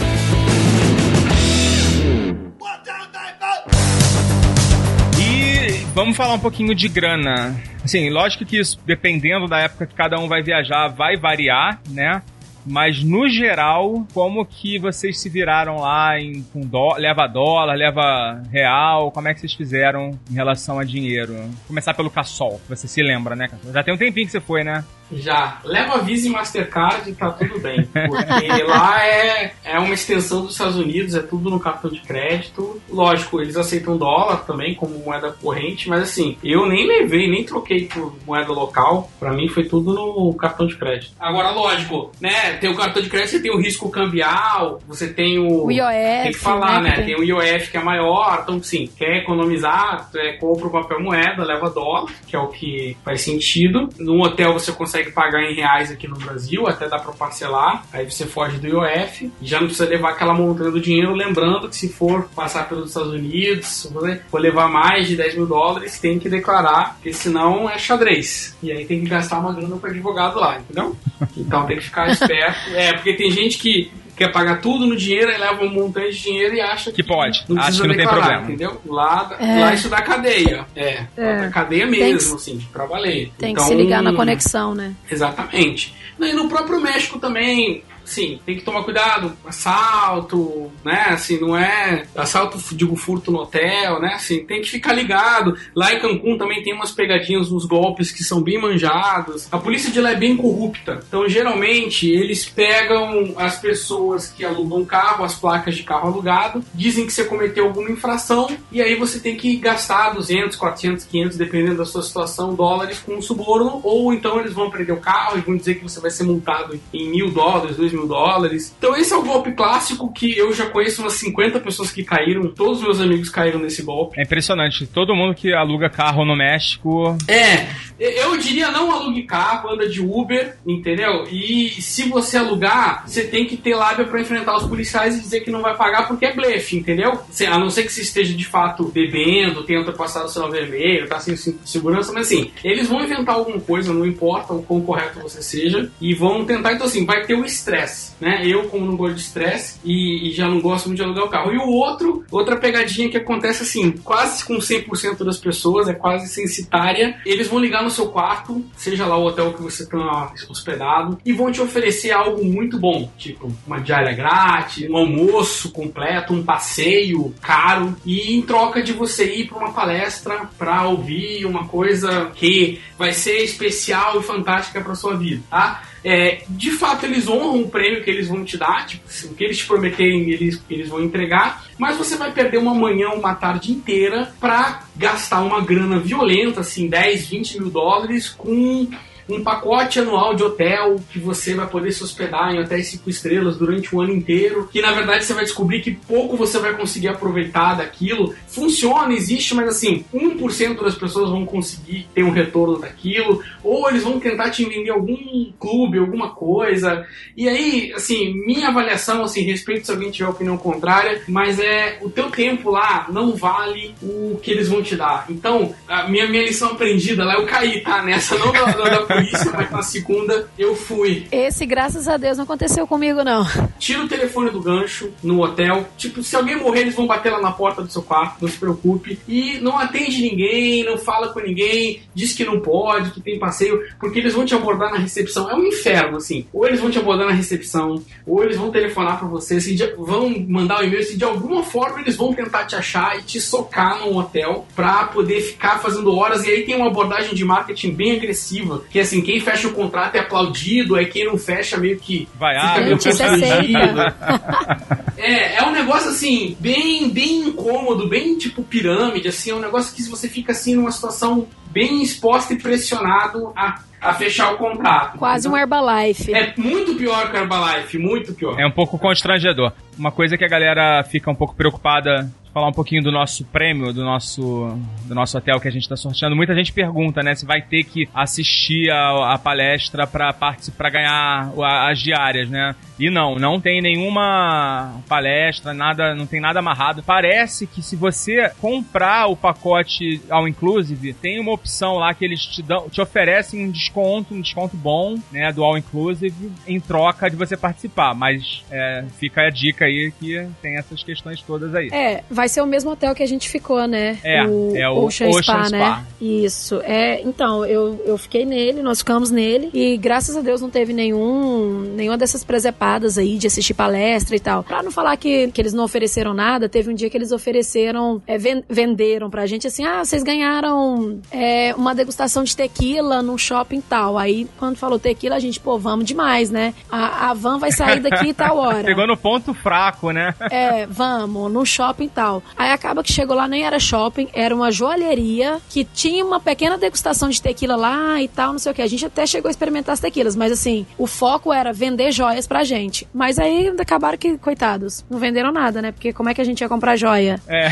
E 5.20 5.86
vamos 5.94 6.16
falar 6.16 6.34
um 6.34 6.40
pouquinho 6.40 6.74
de 6.76 6.88
grana. 6.88 7.56
Assim, 7.84 8.10
lógico 8.10 8.46
que 8.46 8.60
isso, 8.60 8.80
dependendo 8.86 9.48
da 9.48 9.60
época 9.60 9.86
que 9.86 9.96
cada 9.96 10.20
um 10.20 10.28
vai 10.28 10.42
viajar, 10.42 10.88
vai 10.88 11.18
variar, 11.18 11.80
né? 11.90 12.22
Mas 12.70 13.02
no 13.02 13.30
geral, 13.30 14.06
como 14.14 14.46
que 14.46 14.78
vocês 14.78 15.18
se 15.20 15.30
viraram 15.30 15.78
lá 15.78 16.20
em 16.20 16.44
com 16.52 16.60
dó, 16.60 16.96
leva 16.98 17.26
dólar, 17.26 17.74
leva 17.76 18.44
real? 18.52 19.10
Como 19.10 19.30
é 19.30 19.34
que 19.34 19.40
vocês 19.40 19.54
fizeram 19.54 20.20
em 20.30 20.34
relação 20.34 20.78
a 20.78 20.84
dinheiro? 20.84 21.50
Começar 21.66 21.94
pelo 21.94 22.10
Cassol, 22.10 22.60
você 22.68 22.86
se 22.86 23.02
lembra, 23.02 23.38
né? 23.38 23.48
Já 23.74 23.84
tem 23.84 23.94
um 23.94 23.98
tempinho 23.98 24.26
que 24.26 24.34
você 24.34 24.42
foi, 24.42 24.66
né? 24.66 24.84
Já. 25.10 25.60
Leva 25.64 26.00
Visa 26.00 26.28
e 26.28 26.30
Mastercard 26.30 27.10
e 27.10 27.16
tá 27.16 27.32
tudo 27.32 27.58
bem. 27.60 27.86
Porque 27.86 28.64
lá 28.64 29.02
é 29.06 29.54
uma 29.88 29.94
extensão 29.94 30.42
dos 30.42 30.52
Estados 30.52 30.78
Unidos, 30.78 31.16
é 31.16 31.22
tudo 31.22 31.50
no 31.50 31.60
cartão 31.60 31.90
de 31.90 32.00
crédito. 32.02 32.80
Lógico, 32.90 33.42
eles 33.42 33.58
aceitam 33.58 33.98
dólar 33.98 34.46
também 34.46 34.76
como 34.76 35.00
moeda 35.00 35.32
corrente, 35.32 35.90
mas 35.90 36.02
assim, 36.02 36.38
eu 36.44 36.68
nem 36.68 36.88
levei, 36.88 37.30
nem 37.30 37.44
troquei 37.44 37.86
por 37.86 38.14
moeda 38.26 38.52
local. 38.52 39.10
Pra 39.20 39.34
mim 39.34 39.48
foi 39.48 39.64
tudo 39.64 39.94
no 39.94 40.34
cartão 40.34 40.68
de 40.68 40.76
crédito. 40.76 41.14
Agora, 41.20 41.52
lógico, 41.52 42.12
né? 42.22 42.54
Tem 42.54 42.70
o 42.70 42.76
cartão 42.76 43.02
de 43.02 43.10
crédito, 43.10 43.32
você 43.32 43.42
tem 43.42 43.52
o 43.52 43.60
risco 43.60 43.90
cambial, 43.90 44.80
você 44.88 45.08
tem 45.08 45.40
o. 45.40 45.66
O 45.66 45.72
IOF, 45.72 46.24
Tem 46.24 46.32
que 46.32 46.38
falar, 46.38 46.82
né, 46.82 46.98
né? 46.98 47.04
Tem 47.04 47.16
o 47.16 47.24
IOF 47.24 47.72
que 47.72 47.78
é 47.78 47.84
maior, 47.84 48.42
então 48.44 48.62
sim, 48.62 48.90
quer 48.98 49.18
economizar, 49.18 50.10
é, 50.16 50.34
compra 50.34 50.68
o 50.68 50.72
papel 50.72 51.02
moeda, 51.02 51.44
leva 51.44 51.70
dólar, 51.70 52.12
que 52.28 52.36
é 52.36 52.40
o 52.40 52.48
que 52.48 52.96
faz 53.04 53.22
sentido. 53.22 53.90
No 53.98 54.24
hotel 54.24 54.54
você 54.54 54.72
consegue 54.72 55.12
pagar 55.12 55.42
em 55.42 55.56
reais 55.56 55.92
aqui 55.92 56.08
no 56.08 56.18
Brasil, 56.18 56.68
até 56.68 56.88
dá 56.88 57.00
pra 57.00 57.14
parcelar, 57.14 57.86
aí 57.92 58.10
você 58.10 58.26
foge 58.26 58.58
do 58.58 58.68
IOF, 58.68 59.32
já 59.42 59.60
não 59.60 59.68
precisa 59.68 59.77
levar 59.86 60.10
aquela 60.12 60.34
montanha 60.34 60.72
do 60.72 60.80
dinheiro, 60.80 61.14
lembrando 61.14 61.68
que 61.70 61.76
se 61.76 61.90
for 61.90 62.28
passar 62.36 62.68
pelos 62.68 62.90
Estados 62.90 63.12
Unidos, 63.14 63.90
for 64.30 64.40
levar 64.42 64.68
mais 64.70 65.08
de 65.08 65.16
10 65.16 65.36
mil 65.36 65.46
dólares, 65.46 66.00
tem 66.00 66.18
que 66.20 66.30
declarar, 66.30 66.96
porque 66.96 67.14
senão 67.14 67.70
é 67.70 67.78
xadrez. 67.78 68.56
E 68.64 68.72
aí 68.72 68.86
tem 68.86 69.02
que 69.02 69.10
gastar 69.10 69.40
uma 69.40 69.54
grana 69.54 69.78
com 69.78 69.88
advogado 69.88 70.40
lá, 70.40 70.60
entendeu? 70.60 70.96
Então 71.36 71.66
tem 71.66 71.78
que 71.78 71.84
ficar 71.84 72.10
esperto. 72.10 72.58
É, 72.78 72.94
porque 72.94 73.14
tem 73.14 73.30
gente 73.32 73.58
que 73.58 73.92
quer 74.16 74.32
pagar 74.32 74.62
tudo 74.62 74.86
no 74.88 74.96
dinheiro 74.96 75.32
e 75.32 75.38
leva 75.38 75.64
um 75.64 75.70
montante 75.72 76.16
de 76.16 76.24
dinheiro 76.24 76.56
e 76.56 76.62
acha 76.62 76.92
Que 76.92 77.04
pode. 77.04 77.44
não 77.48 77.56
precisa 77.56 77.82
que 77.84 77.88
não 77.88 77.96
tem 77.96 78.06
declarar, 78.06 78.26
problema. 78.40 78.44
entendeu? 78.54 78.82
Lá, 78.86 79.36
É. 79.40 79.60
lá 79.62 79.74
isso 79.74 79.90
dá 79.90 80.02
cadeia. 80.02 80.66
É, 80.76 81.04
É. 81.16 81.36
dá 81.44 81.50
cadeia 81.50 81.88
Tem 81.88 81.92
mesmo, 82.14 82.32
que- 82.32 82.36
assim, 82.42 82.68
pra 82.74 82.86
valer. 82.86 83.32
Tem 83.38 83.52
Então, 83.52 83.64
que 83.64 83.70
se 83.70 83.76
ligar 83.76 84.02
na 84.02 84.14
conexão, 84.14 84.74
né? 84.74 84.94
Exatamente. 85.10 85.94
E 86.20 86.34
no 86.34 86.48
próprio 86.50 86.80
México 86.82 87.20
também, 87.20 87.84
sim, 88.08 88.40
tem 88.46 88.56
que 88.56 88.64
tomar 88.64 88.84
cuidado. 88.84 89.34
Assalto, 89.46 90.72
né? 90.84 91.08
Assim, 91.10 91.40
não 91.40 91.56
é. 91.58 92.06
Assalto, 92.16 92.58
digo, 92.76 92.96
furto 92.96 93.32
no 93.32 93.40
hotel, 93.40 94.00
né? 94.00 94.14
Assim, 94.16 94.44
tem 94.46 94.62
que 94.62 94.70
ficar 94.70 94.94
ligado. 94.94 95.56
Lá 95.76 95.94
em 95.94 96.00
Cancún 96.00 96.38
também 96.38 96.64
tem 96.64 96.74
umas 96.74 96.92
pegadinhas, 96.92 97.52
uns 97.52 97.66
golpes 97.66 98.12
que 98.12 98.24
são 98.24 98.42
bem 98.42 98.60
manjados. 98.60 99.48
A 99.52 99.58
polícia 99.58 99.92
de 99.92 100.02
lá 100.02 100.12
é 100.12 100.16
bem 100.16 100.36
corrupta. 100.36 101.04
Então, 101.08 101.28
geralmente, 101.28 102.10
eles 102.10 102.46
pegam 102.46 103.34
as 103.38 103.60
pessoas 103.60 104.28
que 104.28 104.44
alugam 104.44 104.86
carro, 104.86 105.24
as 105.24 105.36
placas 105.36 105.76
de 105.76 105.84
carro 105.84 106.08
alugado, 106.08 106.64
dizem 106.74 107.06
que 107.06 107.14
você 107.14 107.24
cometeu 107.24 107.66
alguma 107.66 107.92
infração 107.92 108.48
e 108.72 108.82
aí 108.82 108.96
você 108.96 109.20
tem 109.20 109.36
que 109.36 109.58
gastar 109.58 110.12
200, 110.12 110.56
400, 110.56 111.06
500, 111.06 111.38
dependendo 111.38 111.78
da 111.78 111.86
sua 111.86 112.04
situação, 112.04 112.54
dólares 112.54 113.00
com 113.00 113.16
um 113.16 113.22
suborno, 113.22 113.82
ou 113.84 114.14
então 114.14 114.40
eles 114.40 114.54
vão 114.54 114.70
prender 114.70 114.96
o 114.96 115.00
carro 115.00 115.38
e 115.38 115.42
vão 115.42 115.58
dizer 115.58 115.76
que 115.76 115.84
você 115.84 116.00
vai 116.00 116.12
ser 116.12 116.24
multado 116.24 116.80
em 116.94 117.10
mil 117.10 117.32
dólares, 117.32 117.78
dois 117.78 117.92
mil 117.92 117.97
dólares. 118.06 118.76
Então 118.78 118.96
esse 118.96 119.14
é 119.14 119.16
o 119.16 119.24
golpe 119.24 119.54
clássico 119.54 120.12
que 120.12 120.38
eu 120.38 120.54
já 120.54 120.68
conheço 120.68 121.02
umas 121.02 121.14
50 121.14 121.60
pessoas 121.60 121.92
que 121.92 122.04
caíram, 122.04 122.50
todos 122.50 122.80
os 122.80 122.84
meus 122.84 123.02
amigos 123.02 123.30
caíram 123.30 123.60
nesse 123.60 123.82
golpe. 123.82 124.20
É 124.20 124.24
impressionante. 124.24 124.86
Todo 124.86 125.16
mundo 125.16 125.34
que 125.34 125.54
aluga 125.54 125.90
carro 125.90 126.26
no 126.26 126.36
México. 126.36 127.18
É, 127.28 127.68
eu 128.00 128.38
diria 128.38 128.70
não 128.72 128.92
alugue 128.92 129.24
carro, 129.24 129.70
anda 129.70 129.88
de 129.88 130.02
Uber, 130.02 130.58
entendeu? 130.66 131.26
E 131.32 131.70
se 131.82 132.10
você 132.10 132.38
alugar, 132.38 133.08
você 133.08 133.24
tem 133.24 133.46
que 133.46 133.58
ter 133.58 133.76
lábia 133.76 134.06
pra 134.06 134.22
enfrentar 134.22 134.58
os 134.58 134.68
policiais 134.68 135.18
e 135.18 135.22
dizer 135.22 135.42
que 135.42 135.52
não 135.52 135.62
vai 135.62 135.76
pagar 135.76 136.08
porque 136.08 136.26
é 136.26 136.36
blefe, 136.36 136.78
entendeu? 136.78 137.20
A 137.48 137.58
não 137.60 137.70
ser 137.70 137.84
que 137.84 137.92
você 137.92 138.02
esteja 138.02 138.34
de 138.34 138.46
fato 138.46 138.86
bebendo, 138.86 139.64
tenha 139.64 139.80
ultrapassado 139.80 140.26
o 140.26 140.30
sinal 140.30 140.52
vermelho, 140.52 141.08
tá 141.08 141.20
sem 141.20 141.36
cinto 141.36 141.64
de 141.64 141.70
segurança, 141.70 142.12
mas 142.12 142.28
assim, 142.28 142.52
eles 142.64 142.88
vão 142.88 143.04
inventar 143.04 143.36
alguma 143.36 143.60
coisa, 143.60 143.94
não 143.94 144.06
importa 144.06 144.54
o 144.54 144.64
quão 144.64 144.82
correto 144.82 145.20
você 145.20 145.42
seja, 145.42 145.92
e 146.02 146.14
vão 146.14 146.46
tentar, 146.46 146.74
então 146.74 146.88
assim, 146.88 147.06
vai 147.06 147.26
ter 147.26 147.36
o 147.36 147.46
estresse, 147.46 147.87
né? 148.20 148.42
Eu, 148.46 148.68
como 148.70 148.86
não 148.86 148.96
gosto 148.96 149.16
de 149.16 149.22
estresse 149.22 149.80
e, 149.84 150.30
e 150.30 150.32
já 150.34 150.48
não 150.48 150.60
gosto 150.60 150.88
muito 150.88 150.98
de 150.98 151.04
alugar 151.04 151.26
o 151.26 151.30
carro. 151.30 151.54
E 151.54 151.58
o 151.58 151.70
outro, 151.70 152.26
outra 152.32 152.58
pegadinha 152.58 153.10
que 153.10 153.18
acontece 153.18 153.64
assim, 153.64 153.92
quase 153.92 154.44
com 154.46 154.56
100% 154.56 155.24
das 155.24 155.38
pessoas, 155.38 155.88
é 155.88 155.94
quase 155.94 156.28
censitária, 156.28 157.20
eles 157.26 157.48
vão 157.48 157.60
ligar 157.60 157.84
no 157.84 157.90
seu 157.90 158.08
quarto, 158.08 158.64
seja 158.76 159.06
lá 159.06 159.18
o 159.18 159.26
hotel 159.26 159.54
que 159.54 159.62
você 159.62 159.84
está 159.84 160.34
hospedado, 160.50 161.18
e 161.26 161.34
vão 161.34 161.52
te 161.52 161.62
oferecer 161.62 162.12
algo 162.12 162.44
muito 162.44 162.80
bom, 162.80 163.12
tipo 163.18 163.52
uma 163.66 163.80
diária 163.80 164.14
grátis, 164.14 164.90
um 164.90 164.98
almoço 164.98 165.72
completo, 165.72 166.34
um 166.34 166.44
passeio 166.44 167.34
caro, 167.42 167.96
e 168.06 168.36
em 168.36 168.42
troca 168.42 168.82
de 168.82 168.94
você 168.94 169.26
ir 169.34 169.48
para 169.48 169.58
uma 169.58 169.74
palestra 169.74 170.50
para 170.58 170.88
ouvir 170.88 171.46
uma 171.46 171.68
coisa 171.68 172.32
que 172.36 172.80
vai 172.98 173.14
ser 173.14 173.44
especial 173.44 174.20
e 174.20 174.24
fantástica 174.24 174.82
para 174.82 174.96
sua 174.96 175.16
vida, 175.16 175.44
tá? 175.50 175.84
É, 176.04 176.44
de 176.48 176.72
fato, 176.72 177.06
eles 177.06 177.28
honram 177.28 177.62
o 177.62 177.70
prêmio 177.70 178.04
que 178.04 178.10
eles 178.10 178.28
vão 178.28 178.44
te 178.44 178.58
dar, 178.58 178.86
tipo, 178.86 179.04
se 179.08 179.26
o 179.26 179.34
que 179.34 179.44
eles 179.44 179.58
te 179.58 179.66
prometerem, 179.66 180.30
eles, 180.30 180.62
eles 180.70 180.90
vão 180.90 181.02
entregar, 181.02 181.66
mas 181.78 181.98
você 181.98 182.16
vai 182.16 182.32
perder 182.32 182.58
uma 182.58 182.74
manhã, 182.74 183.10
uma 183.10 183.36
tarde 183.36 183.72
inteira 183.72 184.32
para 184.40 184.84
gastar 184.96 185.42
uma 185.42 185.62
grana 185.62 186.00
violenta, 186.00 186.62
assim, 186.62 186.88
10, 186.88 187.28
20 187.28 187.60
mil 187.60 187.70
dólares 187.70 188.30
com 188.30 188.88
um 189.30 189.44
pacote 189.44 190.00
anual 190.00 190.36
de 190.36 190.44
hotel 190.44 190.98
que 191.12 191.20
você 191.20 191.54
vai 191.54 191.68
poder 191.68 191.92
se 191.92 192.04
hospedar 192.04 192.54
em 192.54 192.60
hotéis 192.60 192.88
5 192.88 193.10
estrelas 193.10 193.58
durante 193.58 193.96
o 193.96 194.02
ano 194.02 194.14
inteiro, 194.14 194.68
que 194.72 194.82
na 194.82 194.92
verdade 194.92 195.26
você 195.26 195.34
vai 195.34 195.44
descobrir 195.44 195.82
que 195.82 195.92
pouco 195.92 196.38
você 196.38 196.60
vai 196.60 196.76
conseguir 196.76 197.10
aproveitar 197.10 197.76
daquilo. 197.76 198.34
Funciona, 198.48 199.14
existe, 199.14 199.54
mas 199.54 199.70
assim, 199.70 200.06
1% 200.14 200.82
das 200.82 200.96
pessoas 200.96 201.30
vão 201.30 201.46
conseguir 201.46 202.08
ter 202.14 202.24
um 202.24 202.32
retorno 202.32 202.80
daquilo, 202.80 203.44
ou 203.64 203.90
eles 203.90 204.04
vão 204.04 204.20
tentar 204.20 204.50
te 204.50 204.64
vender 204.66 204.92
algum 204.92 205.52
clube, 205.60 206.00
alguma 206.00 206.30
coisa. 206.30 207.06
E 207.36 207.48
aí, 207.48 207.92
assim, 207.94 208.34
minha 208.46 208.70
avaliação, 208.70 209.24
assim, 209.24 209.42
respeito 209.42 209.86
se 209.86 209.92
alguém 209.92 210.12
tiver 210.12 210.30
opinião 210.30 210.58
contrária, 210.58 211.22
mas 211.28 211.60
é 211.60 212.00
o 212.02 212.10
teu 212.10 212.30
tempo 212.30 212.72
lá 212.72 213.08
não 213.10 213.36
vale 213.36 213.94
o 214.02 214.40
que 214.42 214.52
eles 214.52 214.68
vão 214.68 214.82
te 214.82 214.96
dar. 214.96 215.26
Então, 215.30 215.74
a 215.88 216.08
minha, 216.08 216.28
minha 216.28 216.44
lição 216.44 216.72
aprendida 216.72 217.24
lá, 217.24 217.36
eu 217.36 217.46
caí, 217.46 217.82
tá? 217.82 218.02
Nessa, 218.04 218.38
não 218.38 218.52
da, 218.52 218.66
da, 218.66 219.17
polícia, 219.18 219.52
mas 219.54 219.72
na 219.72 219.82
segunda 219.84 220.48
eu 220.58 220.76
fui. 220.76 221.28
Esse, 221.32 221.66
graças 221.66 222.08
a 222.08 222.18
Deus, 222.18 222.38
não 222.38 222.44
aconteceu 222.44 222.86
comigo, 222.88 223.24
não. 223.24 223.46
Tira 223.80 224.04
o 224.04 224.08
telefone 224.08 224.50
do 224.50 224.62
gancho 224.62 225.12
no 225.24 225.42
hotel. 225.42 225.86
Tipo, 225.98 226.24
se 226.24 226.36
alguém 226.36 226.56
morrer, 226.56 226.82
eles 226.82 226.96
vão 226.96 227.08
bater 227.08 227.32
lá 227.32 227.42
na 227.42 227.52
porta 227.52 227.82
do 227.82 227.92
seu 227.92 228.02
quarto, 228.02 228.38
não 228.42 228.50
se 228.50 228.58
preocupe. 228.58 229.20
E 229.28 229.60
não 229.60 229.78
atende 229.78 230.22
ninguém, 230.22 230.84
não 230.84 230.98
fala 230.98 231.30
com 231.30 231.40
ninguém, 231.40 232.02
diz 232.14 232.34
que 232.34 232.44
não 232.46 232.60
pode, 232.60 233.12
que 233.12 233.22
tem 233.22 233.40
passeio, 233.40 233.82
porque 234.00 234.20
eles 234.20 234.34
vão 234.34 234.46
te 234.46 234.56
abordar 234.56 234.92
na 234.92 234.98
recepção. 234.98 235.50
É 235.50 235.56
um 235.56 235.66
inferno, 235.66 236.18
assim. 236.18 236.46
Ou 236.54 236.66
eles 236.66 236.80
vão 236.80 236.90
te 236.90 236.98
abordar 237.00 237.28
na 237.28 237.34
recepção, 237.34 238.02
ou 238.26 238.44
eles 238.44 238.58
vão 238.58 238.72
telefonar 238.72 239.20
pra 239.20 239.28
você, 239.28 239.58
de- 239.58 239.94
vão 239.98 240.30
mandar 240.48 240.82
um 240.82 240.84
e-mail, 240.84 241.04
se 241.04 241.18
de 241.18 241.24
alguma 241.24 241.64
forma 241.64 242.00
eles 242.02 242.16
vão 242.16 242.34
tentar 242.34 242.66
te 242.66 242.76
achar 242.76 243.18
e 243.18 243.24
te 243.24 243.40
socar 243.40 244.00
num 244.00 244.16
hotel 244.18 244.66
pra 244.76 245.06
poder 245.06 245.42
ficar 245.42 245.80
fazendo 245.80 246.14
horas. 246.16 246.46
E 246.46 246.50
aí 246.50 246.64
tem 246.66 246.76
uma 246.76 246.88
abordagem 246.88 247.34
de 247.34 247.44
marketing 247.46 247.92
bem 247.92 248.16
agressiva, 248.18 248.84
que 248.90 249.00
assim, 249.08 249.22
quem 249.22 249.40
fecha 249.40 249.68
o 249.68 249.74
contrato 249.74 250.16
é 250.16 250.20
aplaudido, 250.20 250.96
aí 250.96 251.06
quem 251.06 251.26
não 251.26 251.38
fecha 251.38 251.78
meio 251.78 251.98
que 251.98 252.28
Vaiado. 252.38 252.68
fica 252.68 252.82
meio 252.82 252.96
é 252.96 253.00
constrangido. 253.00 253.58
seita. 253.58 254.98
É, 255.18 255.56
é 255.56 255.64
um 255.64 255.72
negócio 255.72 256.12
assim, 256.12 256.56
bem, 256.60 257.10
bem 257.10 257.48
incômodo, 257.48 258.08
bem 258.08 258.38
tipo 258.38 258.62
pirâmide, 258.62 259.28
assim, 259.28 259.50
é 259.50 259.56
um 259.56 259.60
negócio 259.60 259.96
que 259.96 260.04
se 260.04 260.12
você 260.12 260.30
fica 260.30 260.52
assim 260.52 260.76
numa 260.76 260.92
situação 260.92 261.48
bem 261.72 262.02
exposto 262.02 262.54
e 262.54 262.58
pressionado 262.58 263.52
a, 263.56 263.80
a 264.02 264.14
fechar 264.14 264.54
o 264.54 264.58
contrato. 264.58 265.18
Quase 265.18 265.48
um 265.48 265.56
Herbalife. 265.56 266.34
É 266.34 266.54
muito 266.58 266.96
pior 266.96 267.30
que 267.30 267.38
o 267.38 267.40
Herbalife, 267.40 267.98
muito 267.98 268.34
pior. 268.34 268.60
É 268.60 268.66
um 268.66 268.72
pouco 268.72 268.98
constrangedor. 268.98 269.72
Uma 269.98 270.12
coisa 270.12 270.38
que 270.38 270.46
a 270.46 270.48
galera 270.48 271.04
fica 271.04 271.30
um 271.30 271.36
pouco 271.36 271.56
preocupada 271.56 272.32
falar 272.58 272.70
um 272.70 272.74
pouquinho 272.74 273.04
do 273.04 273.12
nosso 273.12 273.46
prêmio, 273.46 273.94
do 273.94 274.04
nosso, 274.04 274.76
do 275.06 275.14
nosso 275.14 275.38
hotel 275.38 275.60
que 275.60 275.68
a 275.68 275.72
gente 275.72 275.84
está 275.84 275.96
sorteando. 275.96 276.36
Muita 276.36 276.56
gente 276.56 276.74
pergunta, 276.74 277.22
né, 277.22 277.36
se 277.36 277.46
vai 277.46 277.62
ter 277.62 277.84
que 277.84 278.10
assistir 278.16 278.90
a, 278.90 279.34
a 279.34 279.38
palestra 279.38 280.08
para 280.08 280.34
para 280.34 280.90
ganhar 280.90 281.52
as 281.88 282.00
diárias, 282.00 282.50
né? 282.50 282.76
E 283.00 283.12
não, 283.12 283.36
não 283.36 283.62
tem 283.62 283.80
nenhuma 283.80 285.02
palestra, 285.08 285.72
nada, 285.72 286.16
não 286.16 286.26
tem 286.26 286.42
nada 286.42 286.58
amarrado. 286.60 287.04
Parece 287.04 287.68
que 287.68 287.82
se 287.82 287.96
você 287.96 288.50
comprar 288.60 289.28
o 289.28 289.36
pacote 289.36 290.20
ao 290.28 290.48
inclusive, 290.48 291.14
tem 291.14 291.40
uma 291.40 291.52
opção 291.58 291.96
lá 291.96 292.14
que 292.14 292.24
eles 292.24 292.42
te 292.46 292.62
dão, 292.62 292.90
te 292.90 293.02
oferecem 293.02 293.66
um 293.66 293.70
desconto, 293.72 294.34
um 294.34 294.42
desconto 294.42 294.76
bom, 294.78 295.18
né, 295.32 295.52
do 295.52 295.64
all 295.64 295.78
inclusive 295.78 296.52
em 296.68 296.80
troca 296.80 297.30
de 297.30 297.36
você 297.36 297.58
participar. 297.58 298.14
Mas 298.16 298.64
é, 298.72 299.04
fica 299.20 299.42
a 299.42 299.50
dica 299.50 299.86
aí 299.86 300.12
que 300.20 300.48
tem 300.62 300.78
essas 300.78 301.04
questões 301.04 301.42
todas 301.42 301.74
aí. 301.76 301.90
É, 301.92 302.24
vai 302.30 302.48
ser 302.48 302.62
o 302.62 302.66
mesmo 302.66 302.92
hotel 302.92 303.14
que 303.14 303.24
a 303.24 303.28
gente 303.28 303.50
ficou, 303.50 303.88
né? 303.88 304.18
É, 304.24 304.44
o 304.46 304.74
é 304.76 304.90
o 304.90 305.06
Ocean, 305.06 305.28
Ocean 305.30 305.42
Spa, 305.44 305.64
Spa. 305.66 305.70
né? 305.78 306.06
Isso. 306.22 306.80
É, 306.82 307.22
então, 307.22 307.66
eu, 307.66 308.02
eu 308.06 308.18
fiquei 308.18 308.46
nele, 308.46 308.82
nós 308.82 309.00
ficamos 309.00 309.30
nele 309.32 309.70
e 309.74 309.98
graças 309.98 310.36
a 310.38 310.42
Deus 310.42 310.62
não 310.62 310.70
teve 310.70 310.94
nenhum 310.94 311.82
nenhuma 311.96 312.18
dessas 312.18 312.44
presepadas 312.44 313.18
aí 313.18 313.38
de 313.38 313.48
assistir 313.48 313.74
palestra 313.74 314.36
e 314.36 314.40
tal. 314.40 314.64
Pra 314.64 314.84
não 314.84 314.92
falar 314.92 315.16
que, 315.18 315.52
que 315.52 315.62
eles 315.62 315.74
não 315.74 315.84
ofereceram 315.84 316.34
nada, 316.34 316.70
teve 316.70 316.92
um 316.92 316.94
dia 316.96 317.10
que 317.10 317.18
eles 317.18 317.32
ofereceram, 317.32 318.22
é, 318.28 318.38
ven- 318.38 318.64
venderam 318.70 319.30
pra 319.30 319.46
gente 319.46 319.68
assim, 319.68 319.86
ah, 319.86 320.04
vocês 320.04 320.24
ganharam 320.24 321.20
é, 321.32 321.47
uma 321.78 321.94
degustação 321.94 322.44
de 322.44 322.56
tequila 322.56 323.22
num 323.22 323.38
shopping 323.38 323.82
tal. 323.82 324.18
Aí, 324.18 324.48
quando 324.58 324.78
falou 324.78 325.00
tequila, 325.00 325.36
a 325.36 325.40
gente, 325.40 325.60
pô, 325.60 325.78
vamos 325.78 326.06
demais, 326.06 326.50
né? 326.50 326.74
A, 326.92 327.30
a 327.30 327.34
van 327.34 327.58
vai 327.60 327.72
sair 327.72 328.00
daqui 328.00 328.34
tal 328.36 328.58
hora. 328.58 328.84
Pegou 328.84 329.08
no 329.08 329.18
ponto 329.18 329.54
fraco, 329.54 330.12
né? 330.12 330.34
É, 330.52 330.86
vamos, 330.86 331.52
no 331.52 331.66
shopping 331.66 332.08
tal. 332.08 332.42
Aí 332.58 332.72
acaba 332.72 333.04
que 333.04 333.12
chegou 333.12 333.36
lá, 333.36 333.48
nem 333.48 333.64
era 333.64 333.80
shopping, 333.80 334.30
era 334.34 334.54
uma 334.56 334.72
joalheria 334.72 335.60
que 335.70 335.84
tinha 335.84 336.26
uma 336.26 336.40
pequena 336.40 336.78
degustação 336.78 337.30
de 337.30 337.42
tequila 337.42 337.76
lá 337.76 338.22
e 338.22 338.28
tal, 338.28 338.52
não 338.52 338.60
sei 338.60 338.72
o 338.72 338.76
que. 338.76 338.82
A 338.82 338.88
gente 338.88 339.06
até 339.06 339.26
chegou 339.26 339.50
a 339.50 339.52
experimentar 339.52 339.94
as 339.94 340.00
tequilas, 340.00 340.36
mas 340.36 340.52
assim, 340.52 340.86
o 340.98 341.08
foco 341.08 341.52
era 341.52 341.74
vender 341.74 342.12
joias 342.12 342.48
pra 342.48 342.64
gente. 342.64 343.08
Mas 343.14 343.40
aí 343.40 343.74
acabaram 343.80 344.18
que, 344.18 344.38
coitados, 344.38 345.06
não 345.10 345.20
venderam 345.20 345.52
nada, 345.52 345.82
né? 345.82 345.92
Porque 345.92 346.14
como 346.14 346.30
é 346.30 346.34
que 346.34 346.42
a 346.42 346.44
gente 346.44 346.62
ia 346.62 346.70
comprar 346.70 346.96
joia? 346.96 347.40
É. 347.48 347.68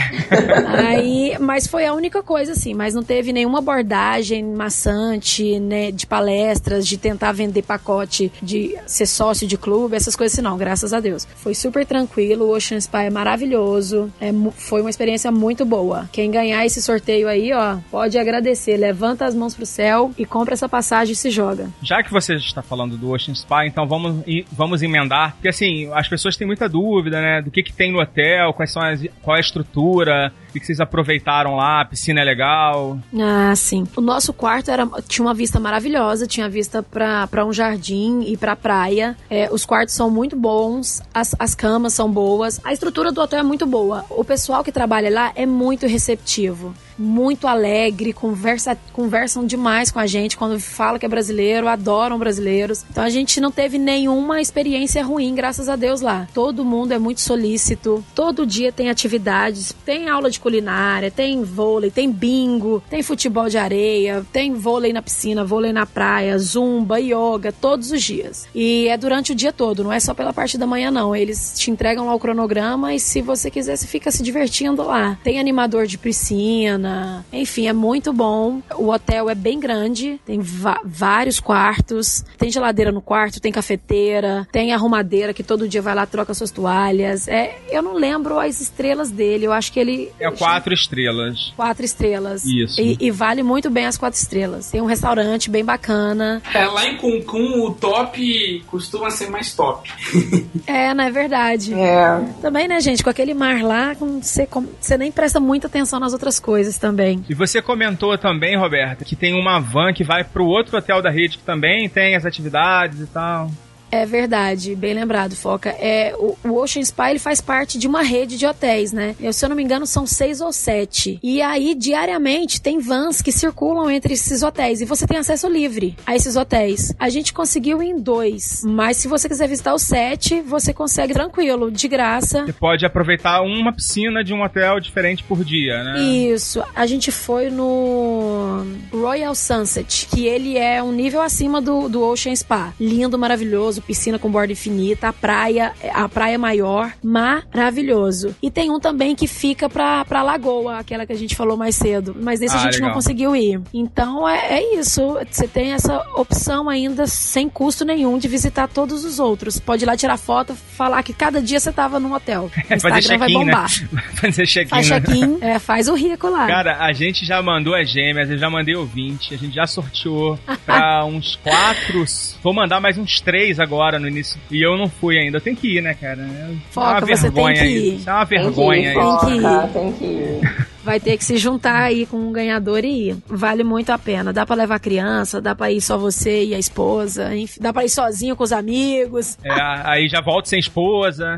Aí, 0.88 1.38
mas 1.40 1.68
foi 1.68 1.86
a 1.86 1.94
única 1.94 2.22
coisa, 2.22 2.54
assim, 2.54 2.74
mas 2.74 2.94
não 2.94 3.04
teve 3.04 3.32
nenhuma 3.34 3.62
abordagem 3.66 4.44
maçante, 4.44 5.60
né, 5.60 5.92
de 5.92 6.06
palestras, 6.06 6.88
de 6.88 6.98
tentar 6.98 7.32
vender 7.32 7.64
pacote, 7.64 8.32
de 8.42 8.78
ser 8.86 9.08
sócio 9.08 9.48
de 9.48 9.58
clube, 9.58 9.96
essas 9.96 10.16
coisas 10.16 10.38
assim, 10.38 10.44
não, 10.44 10.56
graças 10.58 10.94
a 10.94 11.00
Deus. 11.00 11.28
Foi 11.36 11.56
super 11.56 11.86
tranquilo, 11.86 12.46
o 12.46 12.56
Ocean 12.56 12.80
Spa 12.80 13.04
é 13.04 13.10
maravilhoso, 13.10 14.12
é, 14.22 14.32
foi 14.56 14.82
uma 14.82 14.90
experiência 14.90 15.32
muito 15.32 15.66
boa. 15.66 16.08
Quem 16.12 16.30
ganhar 16.30 16.64
esse 16.66 16.82
sorteio 16.82 17.28
aí, 17.28 17.52
ó, 17.54 17.78
pode 17.90 18.18
agradecer, 18.20 18.78
levanta 18.78 19.26
as 19.26 19.34
mãos 19.34 19.56
pro 19.56 19.66
céu 19.66 20.12
e 20.18 20.26
compra 20.26 20.54
essa 20.54 20.70
passagem 20.70 21.14
e 21.14 21.16
se 21.16 21.32
joga. 21.32 21.70
Já 21.82 22.04
que 22.04 22.12
você 22.12 22.36
está 22.36 22.62
falando 22.62 22.98
do 22.98 23.12
Ocean 23.12 23.34
Spa, 23.34 23.66
então 23.66 23.88
vamos, 23.88 24.24
vamos 24.52 24.84
emendar. 24.84 25.34
Porque 25.34 25.50
assim, 25.50 25.90
as 25.94 26.08
pessoas 26.08 26.38
têm 26.38 26.46
muita 26.46 26.70
dúvida, 26.70 27.20
né? 27.20 27.42
Do 27.42 27.50
que, 27.50 27.64
que 27.64 27.74
tem 27.74 27.92
no 27.92 28.00
hotel, 28.00 28.54
quais 28.54 28.72
são 28.72 28.82
as, 28.82 29.02
qual 29.22 29.36
é 29.36 29.40
a 29.40 29.42
estrutura, 29.42 30.34
que, 30.56 30.60
que 30.60 30.66
vocês 30.66 30.80
aproveitaram 30.80 31.56
lá, 31.56 31.82
a 31.82 31.86
piscina 31.86 32.22
é 32.22 32.24
legal. 32.24 32.98
Ah, 33.20 33.54
sim. 33.56 33.86
O 33.96 34.02
nosso 34.02 34.34
quarto 34.34 34.72
era, 34.72 34.88
tinha 35.08 35.26
uma 35.26 35.34
vista 35.34 35.60
maravilhosa, 35.60 36.26
tinha 36.26 36.50
vista 36.50 36.82
pra 36.82 37.46
um 37.46 37.52
jardim 37.52 38.22
e 38.22 38.38
pra 38.38 38.56
praia. 38.56 39.18
É, 39.30 39.50
os 39.52 39.66
quartos 39.66 39.94
são 39.94 40.10
muito 40.10 40.36
bons, 40.36 41.02
as, 41.14 41.36
as 41.38 41.54
camas 41.54 41.94
são 41.94 42.10
boas, 42.10 42.60
a 42.64 42.72
estrutura 42.72 43.12
do 43.12 43.22
hotel 43.22 43.40
é 43.40 43.44
muito 43.44 43.66
boa. 43.66 44.06
O 44.10 44.24
pessoal 44.24 44.64
que 44.64 44.72
trabalha 44.72 45.10
lá 45.10 45.32
é 45.36 45.46
muito 45.46 45.86
receptivo. 45.88 46.74
Muito 46.98 47.48
alegre, 47.48 48.14
conversa, 48.14 48.78
conversam 48.94 49.46
demais 49.46 49.92
com 49.92 50.00
a 50.00 50.08
gente 50.08 50.38
quando 50.38 50.60
fala 50.60 50.98
que 50.98 51.06
é 51.06 51.10
brasileiro, 51.10 51.68
adoram 51.68 52.18
brasileiros. 52.18 52.86
Então 52.90 53.04
a 53.04 53.10
gente 53.10 53.42
não 53.42 53.52
teve 53.52 53.78
nenhuma 53.78 54.40
experiência 54.40 55.04
ruim, 55.04 55.36
graças 55.36 55.68
a 55.68 55.76
Deus 55.76 56.02
lá. 56.02 56.28
Todo 56.34 56.64
mundo 56.64 56.94
é 56.94 57.00
muito 57.00 57.22
solícito, 57.22 58.04
todo 58.16 58.46
dia 58.46 58.72
tem 58.72 58.90
atividades, 58.90 59.76
tem 59.86 60.10
aula 60.10 60.30
de 60.30 60.40
culinária, 60.40 61.12
tem 61.12 61.44
vôlei, 61.44 61.92
tem 61.92 62.10
bingo, 62.10 62.82
tem 62.90 63.04
futebol 63.04 63.50
de 63.50 63.58
areia, 63.58 64.26
tem 64.32 64.54
vôlei 64.54 64.94
na 64.94 65.02
piscina, 65.02 65.44
vôlei 65.44 65.74
na 65.74 65.86
praia, 65.86 66.38
zumba, 66.38 67.00
yoga, 67.00 67.52
todos 67.52 67.92
os 67.92 68.02
dias. 68.02 68.48
E 68.56 68.88
é 68.88 68.98
durante 68.98 69.34
o 69.34 69.36
dia 69.36 69.52
todo, 69.52 69.84
não 69.84 69.92
é 69.92 70.00
só 70.00 70.14
pela 70.14 70.32
parte 70.32 70.58
da 70.58 70.66
manhã 70.66 70.90
não. 70.90 71.16
Eles 71.16 71.54
te 71.58 71.72
entregam 71.72 72.06
lá 72.06 72.16
o 72.16 72.20
cronograma 72.20 72.94
e 72.94 73.00
se 73.00 73.22
você 73.22 73.52
quiser, 73.52 73.76
você 73.76 73.88
fica 73.88 74.12
se 74.12 74.24
divertindo 74.24 74.84
lá. 74.84 75.18
Tem 75.24 75.40
animador 75.40 75.88
de 75.88 75.98
piscina, 75.98 76.85
enfim, 77.32 77.68
é 77.68 77.74
muito 77.74 78.12
bom. 78.14 78.62
O 78.78 78.90
hotel 78.90 79.30
é 79.30 79.36
bem 79.36 79.60
grande, 79.60 80.20
tem 80.26 80.40
vários 80.84 81.40
quartos, 81.40 82.24
tem 82.38 82.52
geladeira 82.52 82.92
no 82.92 83.02
quarto, 83.02 83.40
tem 83.40 83.52
cafeteira, 83.52 84.48
tem 84.52 84.74
arrumadeira 84.74 85.34
que 85.34 85.44
todo 85.44 85.68
dia 85.68 85.82
vai 85.82 85.96
lá 85.96 86.06
troca 86.06 86.34
suas 86.34 86.52
toalhas. 86.52 87.28
É, 87.28 87.58
eu 87.70 87.82
não 87.82 87.94
lembro 87.94 88.40
as 88.40 88.60
estrelas 88.62 89.10
dele, 89.12 89.46
eu 89.46 89.54
acho 89.54 89.72
que 89.72 89.80
ele 89.80 90.12
É 90.20 90.30
quatro 90.32 90.74
estrelas. 90.74 91.54
quatro 91.56 91.86
estrelas. 91.86 92.44
Isso. 92.46 92.80
E, 92.82 92.98
e 93.00 93.12
vale 93.12 93.44
muito 93.44 93.70
bem 93.70 93.86
as 93.86 93.98
quatro 93.98 94.20
estrelas. 94.20 94.70
Tem 94.72 94.82
um 94.82 94.86
restaurante 94.86 95.50
bem 95.50 95.64
bacana. 95.64 96.42
É, 96.54 96.66
lá 96.66 96.86
em 96.88 96.98
Cancún 96.98 97.62
o 97.66 97.72
top 97.74 98.64
costuma 98.68 99.10
ser 99.10 99.30
mais 99.30 99.54
top. 99.54 99.90
É, 100.68 100.94
não 100.96 101.04
é 101.04 101.12
verdade. 101.12 101.74
É. 101.74 102.20
Também, 102.42 102.68
né, 102.68 102.80
gente? 102.80 103.04
Com 103.04 103.10
aquele 103.10 103.34
mar 103.36 103.62
lá, 103.62 103.94
com- 103.96 104.20
você, 104.22 104.48
com- 104.48 104.66
você 104.80 104.98
nem 104.98 105.12
presta 105.12 105.40
muita 105.40 105.68
atenção 105.68 106.00
nas 106.00 106.12
outras 106.12 106.40
coisas 106.40 106.75
também. 106.78 107.24
E 107.30 107.34
você 107.34 107.62
comentou 107.62 108.18
também, 108.18 108.58
Roberta, 108.58 109.06
que 109.06 109.16
tem 109.16 109.34
uma 109.34 109.60
van 109.60 109.94
que 109.94 110.04
vai 110.04 110.24
pro 110.24 110.46
outro 110.46 110.78
hotel 110.78 111.02
da 111.02 111.10
rede 111.10 111.38
que 111.38 111.44
também 111.44 111.90
tem 111.90 112.16
as 112.16 112.26
atividades 112.26 113.00
e 113.00 113.08
tal. 113.08 113.50
É 113.92 114.06
verdade, 114.06 114.76
bem 114.76 114.94
lembrado, 114.94 115.36
Foca. 115.36 115.70
É, 115.70 116.14
o, 116.18 116.38
o 116.44 116.56
Ocean 116.58 116.84
Spa 116.84 117.10
ele 117.10 117.20
faz 117.20 117.40
parte 117.40 117.78
de 117.78 117.88
uma 117.88 118.02
rede 118.02 118.38
de 118.38 118.46
hotéis, 118.46 118.92
né? 118.92 119.16
Eu, 119.20 119.32
se 119.32 119.46
eu 119.46 119.50
não 119.50 119.56
me 119.56 119.64
engano, 119.64 119.86
são 119.86 120.06
seis 120.06 120.42
ou 120.42 120.52
sete. 120.52 121.20
E 121.24 121.42
aí, 121.42 121.74
diariamente, 121.76 122.62
tem 122.62 122.80
vans 122.80 123.22
que 123.22 123.32
circulam 123.32 123.90
entre 123.90 124.14
esses 124.14 124.44
hotéis. 124.44 124.82
E 124.82 124.86
você 124.86 125.08
tem 125.08 125.18
acesso 125.18 125.48
livre 125.48 125.96
a 126.06 126.16
esses 126.16 126.36
hotéis. 126.36 126.94
A 127.00 127.10
gente 127.10 127.34
conseguiu 127.34 127.82
em 127.82 128.00
dois. 128.00 128.64
Mas 128.66 128.98
se 128.98 129.08
você 129.08 129.30
quiser 129.30 129.48
visitar 129.48 129.74
os 129.74 129.84
sete, 129.84 130.42
você 130.42 130.74
consegue 130.74 131.14
tranquilo, 131.14 131.72
de 131.72 131.88
graça. 131.88 132.46
Você 132.46 132.54
pode 132.54 132.86
aproveitar 132.86 133.42
uma 133.42 133.72
piscina 133.72 134.24
de 134.24 134.34
um 134.34 134.44
hotel 134.44 134.80
diferente 134.80 135.24
por 135.24 135.44
dia, 135.44 135.84
né? 135.84 136.02
Isso, 136.02 136.64
a 136.76 136.86
gente 136.86 137.12
foi 137.12 137.50
no 137.50 138.66
Royal 138.92 139.36
Sunset, 139.36 140.08
que 140.08 140.26
ele 140.26 140.58
é 140.58 140.82
um 140.82 140.92
nível 140.92 141.22
acima 141.22 141.62
do, 141.62 141.88
do 141.88 142.04
Ocean 142.04 142.36
Spa. 142.36 142.74
Lindo, 142.80 143.18
maravilhoso, 143.18 143.75
piscina 143.82 144.18
com 144.20 144.30
borda 144.30 144.54
infinita, 144.54 145.10
a 145.10 145.14
praia, 145.14 145.74
a 145.94 146.08
praia 146.10 146.38
maior, 146.38 146.92
maravilhoso. 147.04 148.36
E 148.42 148.50
tem 148.52 148.72
um 148.72 148.80
também 148.80 149.16
que 149.16 149.28
fica 149.28 149.70
pra, 149.70 150.04
pra 150.06 150.22
Lagoa, 150.22 150.80
aquela 150.80 151.06
que 151.06 151.14
a 151.14 151.18
gente 151.18 151.36
falou 151.36 151.58
mais 151.58 151.76
cedo. 151.76 152.16
Mas 152.20 152.40
desse 152.40 152.56
Ah, 152.56 152.60
a 152.60 152.64
gente 152.64 152.74
legal. 152.76 152.90
não 152.90 152.96
conseguiu 152.96 153.36
ir. 153.36 153.62
Então 153.74 154.28
é, 154.28 154.60
é 154.60 154.80
isso. 154.80 155.18
Você 155.30 155.48
tem 155.48 155.74
essa 155.74 155.98
opção 156.16 156.70
ainda 156.70 157.08
sem 157.08 157.50
custo 157.50 157.86
nenhum 157.86 158.18
de 158.18 158.28
visitar 158.28 158.68
todos 158.68 159.04
os 159.04 159.20
outros. 159.20 159.60
Pode 159.60 159.84
ir 159.84 159.88
lá 159.88 159.96
tirar 159.98 160.18
foto, 160.18 160.56
falar 160.56 161.02
que 161.04 161.14
cada 161.14 161.42
dia 161.42 161.60
você 161.60 161.72
tava 161.72 162.00
num 162.00 162.14
hotel. 162.14 162.50
O 162.70 162.74
Instagram 162.76 163.18
vai 163.18 163.30
né? 163.30 163.34
bombar. 163.34 163.70
Fazer 164.16 164.46
check-in. 164.46 164.70
Faz 164.70 164.90
né? 164.90 165.00
check-in, 165.02 165.38
é, 165.42 165.60
faz 165.60 165.88
o 165.88 165.96
rico 165.96 166.28
lá. 166.28 166.48
Cara, 166.48 166.84
a 166.84 166.92
gente 166.94 167.26
já 167.26 167.42
mandou 167.42 167.74
as 167.74 167.90
gêmeas, 167.90 168.30
eu 168.30 168.38
já 168.38 168.50
mandei 168.50 168.76
o 168.76 168.86
20, 168.86 169.34
a 169.34 169.38
gente 169.38 169.56
já 169.56 169.66
sorteou 169.66 170.38
pra 170.66 171.06
uns 171.06 171.36
quatro. 171.38 172.04
Vou 172.44 172.54
mandar 172.54 172.80
mais 172.80 172.98
uns 172.98 173.20
três 173.22 173.60
agora 173.60 173.65
no 174.00 174.08
início. 174.08 174.40
E 174.52 174.66
eu 174.66 174.78
não 174.78 174.88
fui 174.88 175.18
ainda. 175.18 175.38
Eu 175.38 175.42
tenho 175.42 175.56
que 175.56 175.78
ir, 175.78 175.82
né, 175.82 175.94
cara? 175.94 176.22
É 176.22 176.56
Foca, 176.72 176.90
uma 176.90 177.02
você 177.02 177.32
tem 177.32 177.32
vergonha 177.32 177.56
que 177.56 177.66
ir. 177.66 177.96
Isso 177.96 178.10
é 178.10 178.14
uma 178.14 178.26
Tem 178.26 178.38
que 178.40 178.44
vergonha 178.46 178.94
ir, 178.94 178.98
isso. 178.98 179.26
Tem 179.26 179.36
que 179.36 179.42
foca, 179.42 179.68
tem 179.68 179.92
que 179.94 180.06
ir. 180.06 180.68
Vai 180.86 181.00
ter 181.00 181.18
que 181.18 181.26
se 181.26 181.38
juntar 181.38 181.82
aí 181.82 182.06
com 182.06 182.18
um 182.18 182.32
ganhador 182.32 182.86
e 182.86 183.10
ir. 183.10 183.18
Vale 183.28 183.64
muito 183.64 183.90
a 183.90 183.98
pena. 183.98 184.32
Dá 184.32 184.46
pra 184.46 184.56
levar 184.56 184.80
criança, 184.80 185.42
dá 185.42 185.56
pra 185.56 185.72
ir 185.72 185.82
só 185.82 185.98
você 185.98 186.46
e 186.46 186.54
a 186.54 186.60
esposa, 186.60 187.36
enfim, 187.36 187.60
dá 187.60 187.74
pra 187.74 187.84
ir 187.84 187.90
sozinho 187.90 188.36
com 188.36 188.44
os 188.44 188.52
amigos. 188.52 189.36
É, 189.44 189.52
aí 189.84 190.08
já 190.08 190.22
volto 190.22 190.48
sem 190.48 190.60
esposa. 190.60 191.38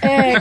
É, 0.00 0.34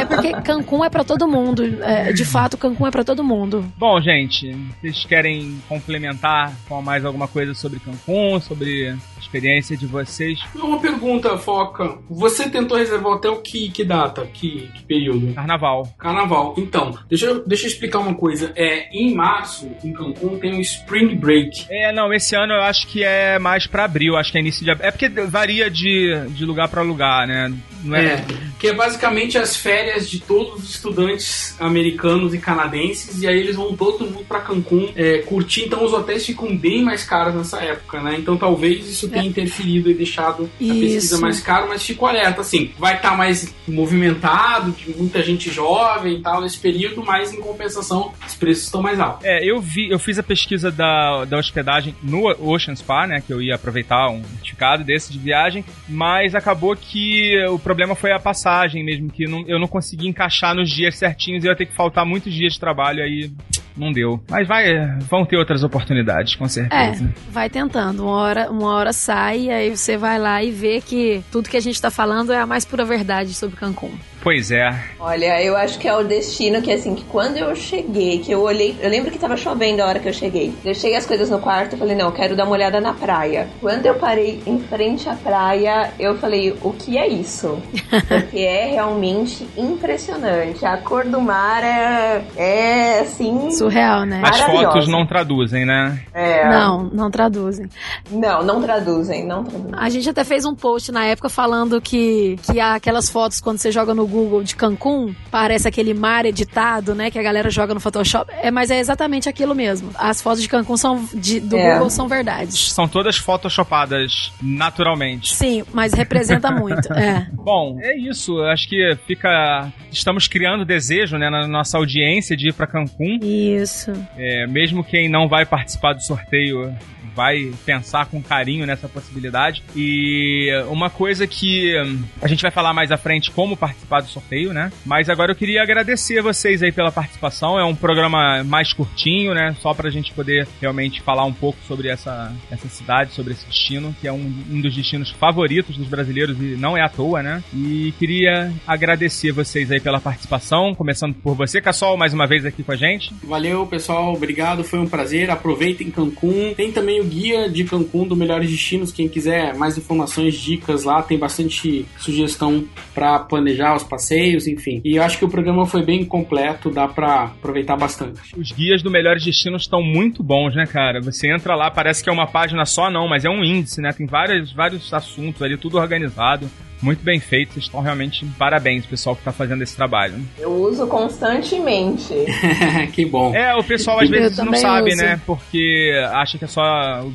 é 0.00 0.04
porque 0.04 0.32
Cancún 0.42 0.84
é 0.84 0.88
pra 0.88 1.02
todo 1.02 1.26
mundo. 1.26 1.62
É, 1.82 2.12
de 2.12 2.24
fato, 2.24 2.56
Cancún 2.56 2.86
é 2.86 2.90
pra 2.92 3.02
todo 3.02 3.24
mundo. 3.24 3.64
Bom, 3.76 4.00
gente, 4.00 4.54
vocês 4.80 5.04
querem 5.04 5.60
complementar 5.68 6.52
com 6.68 6.80
mais 6.80 7.04
alguma 7.04 7.26
coisa 7.26 7.54
sobre 7.54 7.80
Cancún, 7.80 8.40
sobre 8.40 8.90
a 8.90 9.20
experiência 9.20 9.76
de 9.76 9.86
vocês? 9.86 10.38
Uma 10.54 10.78
pergunta, 10.78 11.36
Foca. 11.36 11.98
Você 12.08 12.48
tentou 12.48 12.78
reservar 12.78 13.14
hotel 13.14 13.40
que, 13.42 13.68
que 13.70 13.84
data? 13.84 14.26
Que, 14.26 14.70
que 14.74 14.84
período? 14.84 15.34
Carnaval. 15.34 15.88
Carnaval. 15.98 16.54
Então, 16.56 16.96
deixa 17.08 17.40
deixa 17.40 17.64
eu 17.64 17.68
explicar 17.68 17.95
explicar 17.96 17.98
uma 17.98 18.14
coisa. 18.14 18.52
É, 18.54 18.88
em 18.92 19.14
março, 19.14 19.70
em 19.82 19.92
Cancún, 19.92 20.38
tem 20.38 20.56
o 20.56 20.60
Spring 20.60 21.14
Break. 21.14 21.66
É, 21.70 21.92
não, 21.92 22.12
esse 22.12 22.36
ano 22.36 22.52
eu 22.52 22.62
acho 22.62 22.86
que 22.86 23.02
é 23.02 23.38
mais 23.38 23.66
pra 23.66 23.84
abril, 23.84 24.16
acho 24.16 24.30
que 24.30 24.38
é 24.38 24.40
início 24.40 24.64
de 24.64 24.70
abril. 24.70 24.88
É 24.88 24.90
porque 24.90 25.08
varia 25.08 25.70
de, 25.70 26.26
de 26.30 26.44
lugar 26.44 26.68
pra 26.68 26.82
lugar, 26.82 27.26
né? 27.26 27.52
Não 27.82 27.96
é, 27.96 28.04
É, 28.06 28.24
que 28.58 28.68
é 28.68 28.72
basicamente 28.72 29.38
as 29.38 29.56
férias 29.56 30.08
de 30.08 30.18
todos 30.18 30.64
os 30.64 30.70
estudantes 30.70 31.54
americanos 31.60 32.34
e 32.34 32.38
canadenses, 32.38 33.22
e 33.22 33.28
aí 33.28 33.38
eles 33.38 33.56
vão 33.56 33.76
todo 33.76 34.04
mundo 34.04 34.24
pra 34.26 34.40
Cancún 34.40 34.90
é, 34.96 35.18
curtir, 35.18 35.66
então 35.66 35.84
os 35.84 35.92
hotéis 35.92 36.26
ficam 36.26 36.56
bem 36.56 36.82
mais 36.82 37.04
caros 37.04 37.34
nessa 37.34 37.62
época, 37.62 38.00
né? 38.00 38.16
Então 38.18 38.36
talvez 38.36 38.88
isso 38.88 39.08
tenha 39.08 39.24
interferido 39.24 39.90
e 39.90 39.94
deixado 39.94 40.44
a 40.44 40.58
pesquisa 40.58 40.96
Isso. 40.96 41.20
mais 41.20 41.40
cara, 41.40 41.66
mas 41.66 41.84
fico 41.84 42.06
alerta, 42.06 42.40
assim, 42.40 42.72
vai 42.78 42.96
estar 42.96 43.16
mais 43.16 43.54
movimentado, 43.68 44.72
de 44.72 44.90
muita 44.90 45.22
gente 45.22 45.50
jovem 45.50 46.16
e 46.16 46.20
tal 46.20 46.40
nesse 46.40 46.58
período, 46.58 47.04
mas 47.04 47.32
em 47.32 47.40
compensação 47.40 47.85
os 47.90 48.34
preços 48.34 48.64
estão 48.64 48.82
mais 48.82 48.98
altos. 49.00 49.24
É, 49.24 49.44
eu 49.44 49.60
vi, 49.60 49.90
eu 49.90 49.98
fiz 49.98 50.18
a 50.18 50.22
pesquisa 50.22 50.70
da, 50.70 51.24
da 51.24 51.38
hospedagem 51.38 51.94
no 52.02 52.26
Ocean 52.52 52.74
Spa, 52.74 53.06
né? 53.06 53.20
Que 53.24 53.32
eu 53.32 53.40
ia 53.42 53.54
aproveitar 53.54 54.08
um 54.10 54.22
certificado 54.24 54.84
desse 54.84 55.12
de 55.12 55.18
viagem, 55.18 55.64
mas 55.88 56.34
acabou 56.34 56.74
que 56.76 57.36
o 57.48 57.58
problema 57.58 57.94
foi 57.94 58.12
a 58.12 58.18
passagem 58.18 58.84
mesmo, 58.84 59.10
que 59.10 59.26
não- 59.26 59.44
eu 59.46 59.58
não 59.58 59.68
consegui 59.68 60.08
encaixar 60.08 60.54
nos 60.54 60.70
dias 60.70 60.96
certinhos 60.96 61.44
e 61.44 61.46
eu 61.46 61.50
ia 61.52 61.56
ter 61.56 61.66
que 61.66 61.74
faltar 61.74 62.04
muitos 62.06 62.32
dias 62.32 62.54
de 62.54 62.60
trabalho 62.60 63.02
aí. 63.02 63.30
Não 63.76 63.92
deu. 63.92 64.22
Mas 64.30 64.48
vai, 64.48 64.64
vão 65.00 65.26
ter 65.26 65.36
outras 65.36 65.62
oportunidades, 65.62 66.34
com 66.34 66.46
É, 66.46 66.48
certeza. 66.48 67.12
vai 67.30 67.50
tentando. 67.50 68.04
Uma 68.04 68.12
hora, 68.16 68.50
uma 68.50 68.72
hora 68.74 68.90
sai, 68.92 69.40
e 69.42 69.50
aí 69.50 69.76
você 69.76 69.98
vai 69.98 70.18
lá 70.18 70.42
e 70.42 70.50
vê 70.50 70.80
que 70.80 71.22
tudo 71.30 71.50
que 71.50 71.58
a 71.58 71.60
gente 71.60 71.80
tá 71.80 71.90
falando 71.90 72.32
é 72.32 72.38
a 72.38 72.46
mais 72.46 72.64
pura 72.64 72.86
verdade 72.86 73.34
sobre 73.34 73.56
Cancún. 73.56 73.92
Pois 74.26 74.50
é. 74.50 74.76
Olha, 74.98 75.40
eu 75.40 75.56
acho 75.56 75.78
que 75.78 75.86
é 75.86 75.96
o 75.96 76.02
destino 76.02 76.60
que, 76.60 76.72
assim, 76.72 76.96
que 76.96 77.04
quando 77.04 77.36
eu 77.36 77.54
cheguei, 77.54 78.18
que 78.18 78.32
eu 78.32 78.42
olhei, 78.42 78.76
eu 78.80 78.90
lembro 78.90 79.08
que 79.08 79.20
tava 79.20 79.36
chovendo 79.36 79.80
a 79.80 79.86
hora 79.86 80.00
que 80.00 80.08
eu 80.08 80.12
cheguei. 80.12 80.52
Deixei 80.64 80.96
as 80.96 81.06
coisas 81.06 81.30
no 81.30 81.38
quarto, 81.38 81.76
falei, 81.76 81.94
não, 81.94 82.06
eu 82.06 82.12
quero 82.12 82.34
dar 82.34 82.42
uma 82.42 82.54
olhada 82.54 82.80
na 82.80 82.92
praia. 82.92 83.46
Quando 83.60 83.86
eu 83.86 83.94
parei 83.94 84.42
em 84.44 84.58
frente 84.58 85.08
à 85.08 85.14
praia, 85.14 85.92
eu 85.96 86.18
falei, 86.18 86.58
o 86.60 86.72
que 86.72 86.98
é 86.98 87.06
isso? 87.06 87.62
Porque 88.08 88.38
é 88.38 88.72
realmente 88.72 89.46
impressionante. 89.56 90.66
A 90.66 90.76
cor 90.78 91.04
do 91.04 91.20
mar 91.20 91.62
é, 91.62 92.24
é 92.36 93.00
assim. 93.02 93.52
Surreal, 93.52 94.04
né? 94.04 94.22
As 94.24 94.40
fotos 94.40 94.88
não 94.88 95.06
traduzem, 95.06 95.64
né? 95.64 96.00
É, 96.12 96.48
Não, 96.48 96.90
não 96.92 97.12
traduzem. 97.12 97.68
Não, 98.10 98.42
não 98.42 98.60
traduzem, 98.60 99.24
não 99.24 99.44
traduzem. 99.44 99.78
A 99.78 99.88
gente 99.88 100.10
até 100.10 100.24
fez 100.24 100.44
um 100.44 100.52
post 100.56 100.90
na 100.90 101.04
época 101.04 101.28
falando 101.28 101.80
que, 101.80 102.36
que 102.42 102.58
aquelas 102.58 103.08
fotos, 103.08 103.40
quando 103.40 103.58
você 103.58 103.70
joga 103.70 103.94
no 103.94 104.04
Google 104.04 104.15
de 104.42 104.54
Cancún, 104.56 105.14
parece 105.30 105.68
aquele 105.68 105.92
mar 105.94 106.24
editado, 106.26 106.94
né? 106.94 107.10
Que 107.10 107.18
a 107.18 107.22
galera 107.22 107.50
joga 107.50 107.74
no 107.74 107.80
Photoshop. 107.80 108.30
É, 108.42 108.50
mas 108.50 108.70
é 108.70 108.78
exatamente 108.78 109.28
aquilo 109.28 109.54
mesmo. 109.54 109.90
As 109.96 110.20
fotos 110.22 110.42
de 110.42 110.48
Cancún 110.48 110.76
são, 110.76 111.08
de- 111.14 111.40
do 111.40 111.56
É. 111.56 111.72
Google 111.74 111.90
são 111.90 112.08
verdades. 112.08 112.72
São 112.72 112.86
todas 112.88 113.16
photoshopadas 113.16 114.32
naturalmente. 114.42 115.34
Sim, 115.34 115.64
mas 115.72 115.92
representa 115.92 116.50
muito. 116.50 116.92
É. 116.92 117.26
Bom, 117.32 117.78
é 117.80 117.96
isso. 117.96 118.40
Acho 118.42 118.68
que 118.68 118.96
fica. 119.06 119.72
Estamos 119.90 120.26
criando 120.28 120.64
desejo 120.64 121.16
né, 121.16 121.30
na 121.30 121.46
nossa 121.46 121.78
audiência 121.78 122.36
de 122.36 122.48
ir 122.48 122.52
pra 122.52 122.66
Cancún. 122.66 123.18
Isso. 123.22 123.92
É, 124.16 124.46
mesmo 124.46 124.82
quem 124.84 125.08
não 125.08 125.28
vai 125.28 125.44
participar 125.46 125.92
do 125.94 126.02
sorteio 126.02 126.74
vai 127.16 127.50
pensar 127.64 128.06
com 128.06 128.22
carinho 128.22 128.66
nessa 128.66 128.88
possibilidade. 128.88 129.62
E 129.74 130.50
uma 130.68 130.90
coisa 130.90 131.26
que 131.26 131.74
hum, 131.80 132.04
a 132.20 132.28
gente 132.28 132.42
vai 132.42 132.50
falar 132.50 132.74
mais 132.74 132.92
à 132.92 132.98
frente 132.98 133.30
como 133.30 133.56
participar 133.56 134.00
do 134.00 134.08
sorteio, 134.08 134.52
né? 134.52 134.70
Mas 134.84 135.08
agora 135.08 135.32
eu 135.32 135.36
queria 135.36 135.62
agradecer 135.62 136.18
a 136.18 136.22
vocês 136.22 136.62
aí 136.62 136.70
pela 136.70 136.92
participação. 136.92 137.58
É 137.58 137.64
um 137.64 137.74
programa 137.74 138.44
mais 138.44 138.72
curtinho, 138.72 139.32
né? 139.32 139.56
Só 139.60 139.72
pra 139.72 139.90
gente 139.90 140.12
poder 140.12 140.46
realmente 140.60 141.00
falar 141.00 141.24
um 141.24 141.32
pouco 141.32 141.58
sobre 141.66 141.88
essa, 141.88 142.32
essa 142.50 142.68
cidade, 142.68 143.14
sobre 143.14 143.32
esse 143.32 143.46
destino, 143.46 143.96
que 144.00 144.06
é 144.06 144.12
um, 144.12 144.32
um 144.50 144.60
dos 144.60 144.74
destinos 144.74 145.10
favoritos 145.10 145.76
dos 145.76 145.88
brasileiros 145.88 146.38
e 146.38 146.56
não 146.56 146.76
é 146.76 146.82
à 146.82 146.88
toa, 146.88 147.22
né? 147.22 147.42
E 147.54 147.94
queria 147.98 148.52
agradecer 148.66 149.32
vocês 149.32 149.70
aí 149.72 149.80
pela 149.80 150.00
participação, 150.00 150.74
começando 150.74 151.14
por 151.14 151.34
você, 151.34 151.60
Cassol, 151.60 151.96
mais 151.96 152.12
uma 152.12 152.26
vez 152.26 152.44
aqui 152.44 152.62
com 152.62 152.72
a 152.72 152.76
gente. 152.76 153.12
Valeu, 153.24 153.66
pessoal. 153.66 154.12
Obrigado. 154.12 154.62
Foi 154.64 154.78
um 154.78 154.88
prazer. 154.88 155.30
Aproveitem 155.30 155.90
Cancún. 155.90 156.52
Tem 156.54 156.72
também 156.72 157.00
o 157.00 157.04
guia 157.06 157.48
de 157.48 157.64
Cancún 157.64 158.06
do 158.06 158.16
Melhores 158.16 158.50
Destinos. 158.50 158.92
Quem 158.92 159.08
quiser 159.08 159.54
mais 159.54 159.78
informações, 159.78 160.34
dicas 160.34 160.84
lá, 160.84 161.02
tem 161.02 161.18
bastante 161.18 161.86
sugestão 161.98 162.64
para 162.94 163.18
planejar 163.18 163.74
os 163.74 163.84
passeios, 163.84 164.46
enfim. 164.46 164.80
E 164.84 164.96
eu 164.96 165.02
acho 165.02 165.18
que 165.18 165.24
o 165.24 165.28
programa 165.28 165.66
foi 165.66 165.82
bem 165.82 166.04
completo, 166.04 166.70
dá 166.70 166.88
para 166.88 167.24
aproveitar 167.24 167.76
bastante. 167.76 168.20
Os 168.36 168.52
guias 168.52 168.82
do 168.82 168.90
Melhores 168.90 169.24
Destinos 169.24 169.62
estão 169.62 169.82
muito 169.82 170.22
bons, 170.22 170.54
né, 170.54 170.66
cara? 170.66 171.00
Você 171.00 171.32
entra 171.32 171.54
lá, 171.54 171.70
parece 171.70 172.02
que 172.02 172.10
é 172.10 172.12
uma 172.12 172.26
página 172.26 172.64
só, 172.64 172.90
não, 172.90 173.08
mas 173.08 173.24
é 173.24 173.30
um 173.30 173.44
índice, 173.44 173.80
né? 173.80 173.92
Tem 173.92 174.06
vários, 174.06 174.52
vários 174.52 174.92
assuntos 174.92 175.42
ali, 175.42 175.56
tudo 175.56 175.78
organizado. 175.78 176.50
Muito 176.80 177.02
bem 177.02 177.18
feito, 177.20 177.54
vocês 177.54 177.64
estão 177.64 177.80
realmente 177.80 178.24
parabéns, 178.38 178.86
pessoal 178.86 179.16
que 179.16 179.22
tá 179.22 179.32
fazendo 179.32 179.62
esse 179.62 179.74
trabalho. 179.74 180.14
Eu 180.38 180.52
uso 180.52 180.86
constantemente. 180.86 182.14
que 182.92 183.04
bom. 183.04 183.34
É, 183.34 183.54
o 183.54 183.64
pessoal 183.64 184.00
às 184.00 184.08
vezes 184.08 184.38
não 184.38 184.54
sabe, 184.54 184.92
uso. 184.92 185.02
né? 185.02 185.20
Porque 185.26 185.92
acha 186.12 186.38
que 186.38 186.44
é 186.44 186.48
só, 186.48 186.62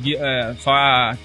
é, 0.04 0.54
só 0.58 0.72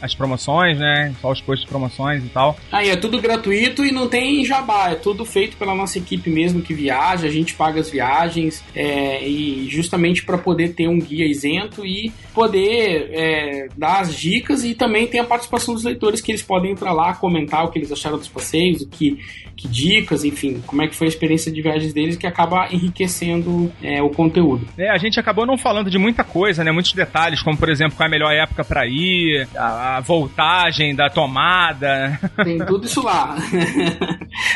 as 0.02 0.16
promoções, 0.16 0.78
né? 0.78 1.14
Só 1.22 1.32
os 1.32 1.42
postos 1.42 1.66
de 1.66 1.68
promoções 1.68 2.24
e 2.24 2.30
tal. 2.30 2.58
Aí 2.72 2.90
é 2.90 2.96
tudo 2.96 3.20
gratuito 3.22 3.84
e 3.84 3.92
não 3.92 4.08
tem 4.08 4.44
jabá, 4.46 4.92
é 4.92 4.96
tudo 4.96 5.26
feito 5.26 5.58
pela 5.58 5.74
nossa 5.74 5.98
equipe 5.98 6.30
mesmo 6.30 6.62
que 6.62 6.74
viaja, 6.74 7.28
a 7.28 7.32
gente 7.32 7.54
paga 7.54 7.80
as 7.80 7.90
viagens 7.90 8.64
é, 8.76 9.28
e 9.28 9.68
justamente 9.70 10.24
para 10.24 10.38
poder 10.38 10.74
ter 10.74 10.88
um 10.88 11.00
guia 11.00 11.26
isento 11.26 11.86
e 11.86 12.12
poder 12.34 13.10
é, 13.12 13.68
dar 13.76 14.02
as 14.02 14.16
dicas 14.16 14.64
e 14.64 14.74
também 14.74 15.08
tem 15.08 15.20
a 15.20 15.24
participação 15.24 15.74
dos 15.74 15.84
leitores 15.84 16.22
que 16.22 16.32
eles 16.32 16.44
podem 16.44 16.72
entrar 16.72 16.94
lá, 16.94 17.14
comentar 17.14 17.66
o 17.66 17.70
que 17.70 17.80
eles 17.80 17.92
acharam 17.92 18.18
dos 18.18 18.27
passeios, 18.28 18.82
o 18.82 18.88
que, 18.88 19.18
que 19.56 19.68
dicas, 19.68 20.24
enfim, 20.24 20.62
como 20.66 20.82
é 20.82 20.88
que 20.88 20.96
foi 20.96 21.08
a 21.08 21.10
experiência 21.10 21.52
de 21.52 21.62
viagens 21.62 21.94
deles 21.94 22.16
que 22.16 22.28
acaba 22.28 22.68
enriquecendo 22.72 23.72
é, 23.82 24.02
o 24.02 24.10
conteúdo. 24.10 24.68
É, 24.78 24.90
a 24.90 24.98
gente 24.98 25.20
acabou 25.20 25.46
não 25.46 25.58
falando 25.58 25.90
de 25.90 25.98
muita 25.98 26.24
coisa, 26.24 26.64
né? 26.64 26.72
Muitos 26.72 26.94
detalhes, 26.94 27.42
como 27.42 27.58
por 27.58 27.70
exemplo, 27.70 27.96
qual 27.96 28.06
é 28.06 28.08
a 28.08 28.12
melhor 28.12 28.32
época 28.32 28.64
pra 28.64 28.86
ir, 28.86 29.48
a, 29.56 29.98
a 29.98 30.00
voltagem 30.02 30.96
da 30.96 31.10
tomada. 31.10 32.20
Tem 32.44 32.58
tudo 32.60 32.86
isso 32.86 33.04
lá. 33.04 33.36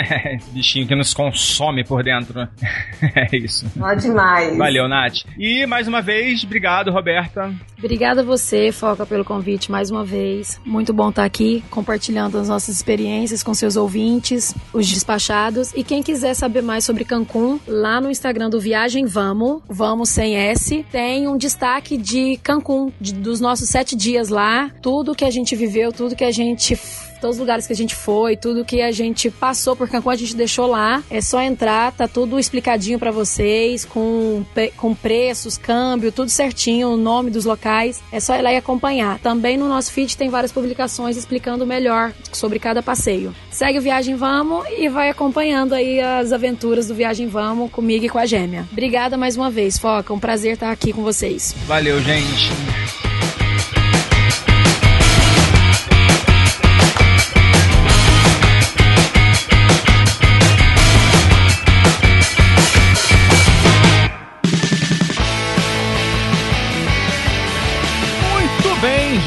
Esse 0.41 0.51
bichinho 0.51 0.87
que 0.87 0.95
nos 0.95 1.13
consome 1.15 1.85
por 1.85 2.03
dentro. 2.03 2.41
é 3.15 3.37
isso. 3.37 3.67
Não 3.77 3.95
demais. 3.97 4.57
Valeu, 4.57 4.89
Nath. 4.89 5.25
E 5.39 5.67
mais 5.67 5.87
uma 5.87 6.01
vez, 6.01 6.45
obrigado, 6.45 6.91
Roberta. 6.91 7.53
Obrigada 7.79 8.21
a 8.21 8.25
você, 8.25 8.73
Foca, 8.73 9.07
pelo 9.07 9.25
convite 9.25 9.71
mais 9.71 9.91
uma 9.91 10.05
vez. 10.05 10.61
Muito 10.65 10.93
bom 10.93 11.11
estar 11.11 11.25
aqui 11.25 11.63
compartilhando 11.71 12.39
as 12.39 12.49
nossas 12.49 12.75
experiências 12.77 13.43
com 13.43 13.55
seus 13.55 13.77
ouvintes, 13.77 14.55
os 14.73 14.87
despachados. 14.89 15.73
E 15.75 15.83
quem 15.85 16.03
quiser 16.03 16.35
saber 16.35 16.63
mais 16.63 16.85
sobre 16.85 17.05
Cancún, 17.05 17.59
lá 17.67 18.01
no 18.01 18.11
Instagram 18.11 18.49
do 18.51 18.61
Viagem 18.61 19.05
Vamos, 19.07 19.63
Vamos 19.69 20.09
sem 20.11 20.37
S, 20.37 20.85
tem 20.91 21.29
um 21.29 21.37
destaque 21.37 21.97
de 21.97 22.37
Cancún, 22.43 22.93
de- 23.01 23.15
dos 23.15 23.41
nossos 23.41 23.69
sete 23.69 23.95
dias 23.97 24.29
lá, 24.29 24.71
tudo 24.83 25.15
que 25.15 25.25
a 25.25 25.31
gente 25.31 25.55
viveu, 25.55 25.93
tudo 25.93 26.17
que 26.17 26.25
a 26.25 26.31
gente 26.33 26.79
todos 27.21 27.37
os 27.37 27.41
lugares 27.41 27.67
que 27.67 27.73
a 27.73 27.77
gente 27.77 27.95
foi, 27.95 28.37
tudo 28.37 28.65
que 28.65 28.81
a 28.83 28.91
gente 28.91 29.31
passou 29.31 29.77
por 29.77 29.89
Cancún, 29.89 30.11
a 30.11 30.17
gente 30.17 30.35
deixou 30.35 30.67
lá. 30.67 31.03
É 31.11 31.21
só 31.21 31.41
entrar, 31.41 31.93
tá 31.93 32.09
tudo 32.09 32.39
explicadinho 32.39 32.99
para 32.99 33.11
vocês, 33.11 33.85
com, 33.85 34.45
com 34.77 34.95
preços, 34.95 35.57
câmbio, 35.57 36.11
tudo 36.11 36.31
certinho, 36.31 36.91
o 36.91 36.97
nome 36.97 37.31
dos 37.31 37.45
locais. 37.45 38.03
É 38.11 38.21
só 38.21 38.37
ir 38.37 38.43
lá 38.43 38.53
e 38.53 38.57
acompanhar. 38.57 39.19
Também 39.19 39.57
no 39.57 39.69
nosso 39.69 39.93
feed 39.93 40.17
tem 40.17 40.29
várias 40.29 40.53
publicações 40.53 41.17
explicando 41.17 41.67
melhor 41.67 42.13
sobre 42.33 42.59
cada 42.59 42.83
passeio. 42.83 43.35
Segue 43.51 43.79
o 43.79 43.83
Viagem 43.83 44.15
Vamos 44.15 44.67
e 44.79 44.89
vai 44.89 45.11
acompanhando 45.11 45.75
aí 45.75 46.01
as 46.01 46.33
aventuras 46.33 46.89
do 46.89 46.95
Viagem 46.95 47.27
Vamos 47.27 47.71
comigo 47.71 48.05
e 48.05 48.09
com 48.09 48.19
a 48.19 48.27
Gêmea. 48.27 48.67
Obrigada 48.73 49.17
mais 49.17 49.37
uma 49.37 49.51
vez, 49.51 49.79
Foca. 49.79 50.13
Um 50.13 50.19
prazer 50.19 50.55
estar 50.55 50.71
aqui 50.71 50.93
com 50.93 51.03
vocês. 51.03 51.55
Valeu, 51.67 52.01
gente. 52.01 53.10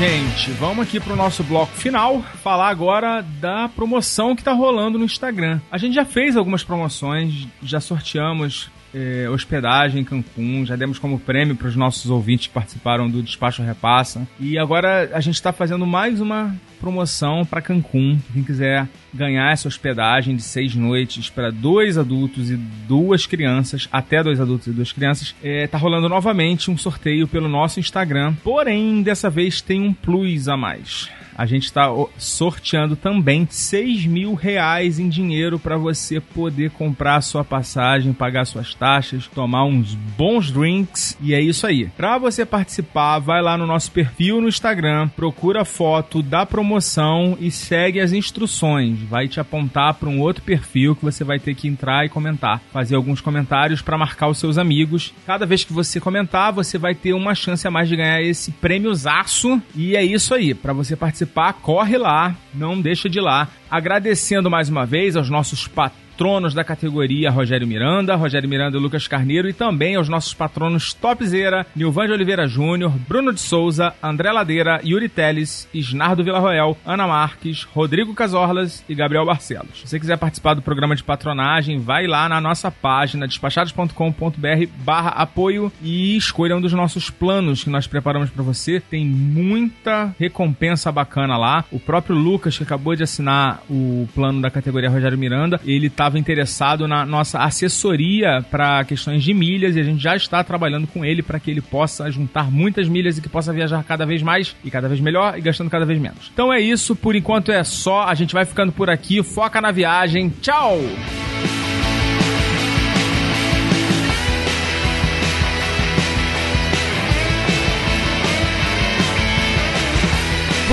Gente, 0.06 0.52
vamos 0.52 0.86
aqui 0.86 1.00
pro 1.00 1.16
nosso 1.16 1.46
bloco 1.46 1.72
final, 1.72 2.22
falar 2.44 2.68
agora 2.68 3.22
da 3.22 3.70
promoção 3.70 4.36
que 4.36 4.44
tá 4.44 4.52
rolando 4.52 5.00
no 5.00 5.06
Instagram. 5.06 5.62
A 5.72 5.78
gente 5.78 5.94
já 5.94 6.04
fez 6.04 6.36
algumas 6.36 6.62
promoções, 6.62 7.48
já 7.62 7.80
sorteamos 7.80 8.70
é, 8.94 9.30
hospedagem 9.30 10.02
em 10.02 10.04
Cancún, 10.04 10.66
já 10.66 10.76
demos 10.76 11.00
como 11.00 11.20
prêmio 11.20 11.56
para 11.56 11.68
os 11.68 11.76
nossos 11.76 12.10
ouvintes 12.10 12.48
que 12.48 12.54
participaram 12.54 13.10
do 13.10 13.24
Despacho 13.24 13.64
Repassa. 13.64 14.28
E 14.40 14.58
agora 14.58 15.10
a 15.14 15.20
gente 15.20 15.36
está 15.36 15.52
fazendo 15.52 15.86
mais 15.86 16.22
uma 16.22 16.56
promoção 16.80 17.46
para 17.46 17.62
Cancún. 17.62 18.20
Quem 18.34 18.44
quiser 18.44 18.88
ganhar 19.14 19.52
essa 19.52 19.68
hospedagem 19.68 20.36
de 20.36 20.42
seis 20.42 20.76
noites 20.76 21.30
para 21.30 21.50
dois 21.50 21.98
adultos 21.98 22.52
e 22.52 22.56
duas 22.56 23.26
crianças, 23.26 23.88
até 23.92 24.22
dois 24.22 24.40
adultos 24.40 24.68
e 24.68 24.72
duas 24.72 24.92
crianças, 24.92 25.36
é, 25.44 25.66
tá 25.68 25.78
rolando 25.78 26.10
novamente 26.10 26.70
um 26.70 26.78
sorteio 26.78 27.28
pelo 27.28 27.48
nosso 27.48 27.80
Instagram. 27.80 28.36
Porém, 28.44 29.02
dessa 29.02 29.30
vez 29.30 29.62
tem 29.62 29.82
um 29.82 29.94
plus 29.94 30.48
a 30.48 30.58
mais 30.58 31.10
a 31.36 31.46
gente 31.46 31.64
está 31.64 31.92
sorteando 32.18 32.96
também 32.96 33.48
6 33.50 34.06
mil 34.06 34.34
reais 34.34 35.00
em 35.00 35.10
dinheiro 35.10 35.58
para 35.58 35.78
você 35.78 36.20
poder 36.20 36.72
comprar 36.72 37.22
sua 37.22 37.44
passagem, 37.44 38.14
pagar 38.14 38.46
suas 38.46 38.74
taxas, 38.76 39.28
tomar 39.28 39.66
uns 39.66 39.96
bons 39.96 40.52
drinks. 40.52 41.18
E 41.22 41.34
é 41.34 41.42
isso 41.42 41.66
aí. 41.66 41.88
Para 41.98 42.18
você 42.18 42.46
participar, 42.46 43.20
vai 43.20 43.42
lá 43.42 43.58
no 43.58 43.66
nosso 43.66 43.92
perfil 43.92 44.42
no 44.42 44.48
Instagram, 44.48 45.08
procura 45.10 45.62
a 45.62 45.66
foto 45.66 46.22
da 46.22 46.46
promoção 46.46 47.38
e 47.40 47.50
segue 47.50 48.00
as 48.00 48.14
instruções. 48.14 49.00
Vai 49.00 49.28
te 49.28 49.40
apontar 49.40 49.96
para 49.96 50.10
um 50.10 50.20
outro 50.20 50.44
perfil 50.44 50.96
que 50.96 51.04
você 51.04 51.24
vai 51.24 51.40
ter 51.40 51.56
que 51.56 51.68
entrar 51.68 52.06
e 52.06 52.10
comentar, 52.10 52.62
fazer 52.72 52.96
alguns 52.96 53.22
comentários 53.22 53.82
para 53.82 53.98
marcar 53.98 54.28
os 54.28 54.38
seus 54.38 54.58
amigos. 54.58 55.14
Cada 55.26 55.46
vez 55.46 55.64
que 55.64 55.74
você 55.74 56.00
comentar, 56.00 56.52
você 56.52 56.78
vai 56.78 56.94
ter 56.94 57.14
uma 57.14 57.36
chance 57.36 57.68
a 57.68 57.72
mais 57.72 57.90
de 57.90 57.96
ganhar 57.96 58.22
esse 58.22 58.52
prêmiozaço. 58.52 59.62
E 59.76 59.96
é 59.96 60.04
isso 60.04 60.34
aí. 60.34 60.54
Para 60.54 60.74
você 60.74 60.96
participar 60.96 61.23
participar, 61.26 61.54
corre 61.54 61.98
lá, 61.98 62.36
não 62.54 62.80
deixa 62.80 63.10
de 63.10 63.20
ir 63.20 63.22
lá. 63.22 63.48
Agradecendo 63.70 64.50
mais 64.50 64.70
uma 64.70 64.86
vez 64.86 65.16
aos 65.16 65.30
nossos 65.30 65.68
patrões 65.68 65.94
patronos 66.24 66.54
da 66.54 66.64
categoria 66.64 67.30
Rogério 67.30 67.68
Miranda, 67.68 68.16
Rogério 68.16 68.48
Miranda 68.48 68.78
e 68.78 68.80
Lucas 68.80 69.10
Carneiro 69.10 69.50
e 69.50 69.52
também 69.52 69.98
aos 69.98 70.08
nossos 70.08 70.34
patronos 70.34 70.94
Topzera, 70.94 71.68
Nilvan 71.76 72.06
de 72.06 72.14
Oliveira 72.14 72.48
Júnior, 72.48 72.94
Bruno 73.10 73.34
de 73.34 73.42
Souza, 73.42 73.94
André 74.02 74.32
Ladeira, 74.32 74.80
Yuri 74.86 75.10
Teles, 75.10 75.68
Isnardo 75.74 76.24
Villarroel, 76.24 76.78
Ana 76.86 77.06
Marques, 77.06 77.64
Rodrigo 77.64 78.14
Casorlas 78.14 78.86
e 78.88 78.96
Gabriel 78.96 79.26
Barcelos. 79.26 79.82
Se 79.82 79.88
você 79.90 80.00
quiser 80.00 80.18
participar 80.18 80.54
do 80.54 80.62
programa 80.62 80.96
de 80.96 81.04
patronagem, 81.04 81.78
vai 81.80 82.08
lá 82.08 82.30
na 82.30 82.40
nossa 82.40 82.72
página 82.72 83.28
despachados.com.br 83.28 84.68
barra 84.78 85.10
apoio 85.10 85.74
e 85.82 86.16
escolha 86.16 86.56
um 86.56 86.62
dos 86.62 86.72
nossos 86.72 87.10
planos 87.10 87.66
que 87.66 87.70
nós 87.70 87.86
preparamos 87.86 88.30
para 88.30 88.44
você. 88.44 88.80
Tem 88.80 89.06
muita 89.06 90.16
recompensa 90.18 90.90
bacana 90.90 91.36
lá. 91.36 91.66
O 91.70 91.82
próprio 91.82 92.16
Lucas, 92.16 92.58
que 92.58 92.64
acabou 92.64 92.96
de 92.96 93.04
assinar 93.04 93.62
o 93.70 94.08
plano 94.16 94.42
da 94.42 94.50
categoria 94.50 94.90
Rogério 94.90 95.18
Miranda, 95.18 95.60
ele 95.66 95.90
tá 95.90 96.13
estava 96.14 96.20
interessado 96.20 96.88
na 96.88 97.06
nossa 97.06 97.40
assessoria 97.40 98.46
para 98.50 98.84
questões 98.86 99.24
de 99.24 99.34
milhas 99.34 99.76
e 99.76 99.80
a 99.80 99.84
gente 99.84 100.02
já 100.02 100.16
está 100.16 100.44
trabalhando 100.44 100.88
com 100.88 101.04
ele 101.04 101.24
para 101.24 101.40
que 101.40 101.50
ele 101.50 101.62
possa 101.62 102.10
juntar 102.12 102.52
muitas 102.52 102.88
milhas 102.88 103.18
e 103.18 103.22
que 103.22 103.30
possa 103.30 103.52
viajar 103.52 103.84
cada 103.84 104.06
vez 104.06 104.22
mais 104.22 104.56
e 104.64 104.70
cada 104.70 104.88
vez 104.88 105.00
melhor 105.00 105.38
e 105.38 105.42
gastando 105.42 105.70
cada 105.70 105.86
vez 105.86 106.00
menos. 106.00 106.30
Então 106.34 106.54
é 106.54 106.60
isso, 106.60 106.96
por 106.96 107.16
enquanto 107.16 107.52
é 107.52 107.64
só, 107.64 108.04
a 108.04 108.14
gente 108.14 108.34
vai 108.34 108.46
ficando 108.46 108.72
por 108.72 108.90
aqui, 108.90 109.24
foca 109.24 109.60
na 109.60 109.72
viagem. 109.72 110.30
Tchau! 110.42 110.80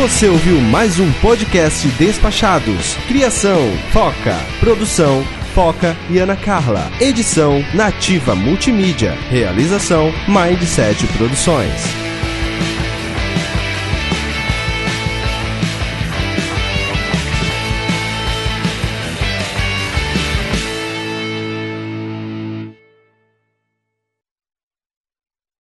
Você 0.00 0.28
ouviu 0.28 0.58
mais 0.62 0.98
um 0.98 1.12
podcast 1.20 1.86
Despachados. 1.88 2.96
Criação, 3.06 3.70
Foca. 3.92 4.34
Produção, 4.58 5.22
Foca 5.54 5.94
e 6.08 6.16
Ana 6.16 6.34
Carla. 6.36 6.90
Edição, 6.98 7.62
Nativa 7.74 8.34
Multimídia. 8.34 9.12
Realização, 9.28 10.10
Mindset 10.26 11.06
Produções. 11.18 11.82